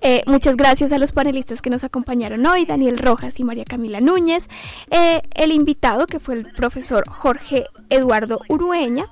Eh, 0.00 0.22
muchas 0.26 0.56
gracias 0.56 0.92
a 0.92 0.98
los 0.98 1.12
panelistas 1.12 1.62
que 1.62 1.70
nos 1.70 1.84
acompañaron 1.84 2.44
hoy, 2.46 2.64
Daniel 2.64 2.98
Rojas 2.98 3.38
y 3.40 3.44
María 3.44 3.64
Camila 3.64 4.00
Núñez, 4.00 4.48
eh, 4.90 5.20
el 5.34 5.52
invitado 5.52 6.06
que 6.06 6.20
fue 6.20 6.34
el 6.34 6.52
profesor 6.52 7.08
Jorge 7.08 7.64
Eduardo 7.90 8.40
Urueña. 8.48 9.04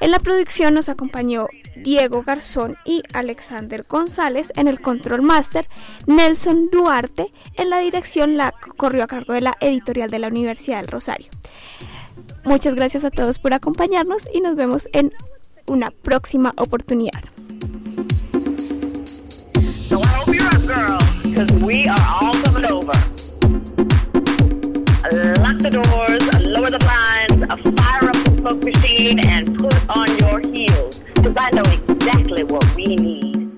En 0.00 0.10
la 0.10 0.18
producción 0.18 0.74
nos 0.74 0.88
acompañó 0.88 1.48
Diego 1.82 2.22
Garzón 2.22 2.76
y 2.84 3.02
Alexander 3.12 3.84
González 3.88 4.52
en 4.56 4.68
el 4.68 4.80
Control 4.80 5.22
Master, 5.22 5.68
Nelson 6.06 6.70
Duarte 6.70 7.32
en 7.56 7.70
la 7.70 7.78
dirección 7.78 8.36
la 8.36 8.54
corrió 8.76 9.04
a 9.04 9.06
cargo 9.06 9.32
de 9.32 9.40
la 9.40 9.56
editorial 9.60 10.10
de 10.10 10.18
la 10.18 10.28
Universidad 10.28 10.78
del 10.80 10.88
Rosario. 10.88 11.28
Muchas 12.44 12.74
gracias 12.74 13.04
a 13.04 13.10
todos 13.10 13.38
por 13.38 13.52
acompañarnos 13.52 14.24
y 14.32 14.40
nos 14.40 14.56
vemos 14.56 14.88
en 14.92 15.12
una 15.66 15.90
próxima 15.90 16.52
oportunidad. 16.56 17.22
Lower 26.48 26.70
the 26.70 26.78
blinds, 26.78 27.80
fire 27.80 28.08
up 28.08 28.14
the 28.24 28.36
smoke 28.38 28.64
machine, 28.64 29.20
and 29.20 29.58
put 29.58 29.74
on 29.90 30.08
your 30.18 30.40
heels, 30.40 31.04
Exactly 31.28 32.42
what 32.44 32.64
we 32.74 32.96
need. 32.96 33.52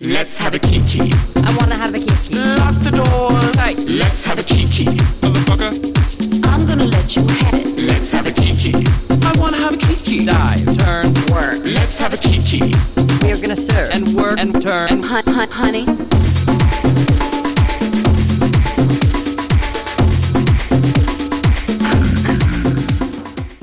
Let's 0.00 0.38
have 0.38 0.54
a 0.54 0.58
kiki. 0.58 1.12
I 1.36 1.54
wanna 1.60 1.74
have 1.74 1.94
a 1.94 1.98
kiki. 1.98 2.36
Lock 2.38 2.76
the 2.80 2.90
doors. 2.90 3.60
Hey. 3.60 3.74
Let's 3.98 4.24
have 4.24 4.38
a 4.38 4.42
kiki. 4.42 4.86
Motherfucker. 5.20 6.46
I'm 6.46 6.66
gonna 6.66 6.86
let 6.86 7.14
you 7.14 7.26
have 7.26 7.52
it. 7.52 7.66
Let's 7.86 8.10
have 8.12 8.26
a 8.26 8.32
kiki. 8.32 8.72
I 9.10 9.32
wanna 9.38 9.58
have 9.58 9.74
a 9.74 9.76
kiki. 9.76 10.24
Dive, 10.24 10.64
turn, 10.78 11.12
work. 11.28 11.60
Let's 11.66 11.98
have 11.98 12.14
a 12.14 12.16
kiki. 12.16 12.72
We're 13.20 13.36
gonna 13.36 13.56
serve 13.56 13.90
and 13.92 14.14
work 14.14 14.38
and 14.38 14.62
turn 14.62 14.88
and 14.88 15.04
hunt, 15.04 15.28
hunt, 15.28 15.52
honey. 15.52 15.84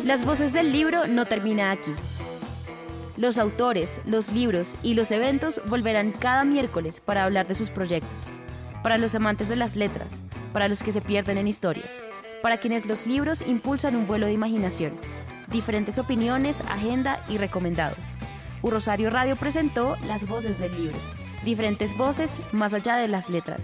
Las 0.06 0.24
voces 0.24 0.54
del 0.54 0.72
libro 0.72 1.08
no 1.08 1.26
termina 1.26 1.72
aquí. 1.72 1.92
Los 3.18 3.38
autores, 3.38 4.02
los 4.06 4.34
libros 4.34 4.78
y 4.84 4.94
los 4.94 5.10
eventos 5.12 5.62
volverán 5.68 6.12
cada 6.12 6.44
miércoles 6.44 7.00
para 7.00 7.24
hablar 7.24 7.48
de 7.48 7.56
sus 7.56 7.70
proyectos. 7.70 8.12
Para 8.84 8.98
los 8.98 9.16
amantes 9.16 9.48
de 9.48 9.56
las 9.56 9.78
letras, 9.78 10.22
para 10.52 10.68
los 10.68 10.84
que 10.84 10.92
se 10.92 11.00
pierden 11.00 11.38
en 11.38 11.48
historias, 11.48 11.90
para 12.42 12.58
quienes 12.60 12.86
los 12.86 13.08
libros 13.08 13.42
impulsan 13.48 13.96
un 13.96 14.06
vuelo 14.06 14.26
de 14.26 14.34
imaginación. 14.34 14.92
Diferentes 15.48 15.98
opiniones, 15.98 16.60
agenda 16.70 17.24
y 17.30 17.38
recomendados. 17.38 18.04
U 18.62 18.70
Rosario 18.70 19.10
Radio 19.10 19.38
presentó 19.38 19.96
Las 20.08 20.28
voces 20.28 20.60
del 20.60 20.76
libro. 20.76 20.98
Diferentes 21.46 21.96
voces 21.96 22.32
más 22.52 22.74
allá 22.74 22.98
de 22.98 23.08
las 23.08 23.30
letras. 23.30 23.62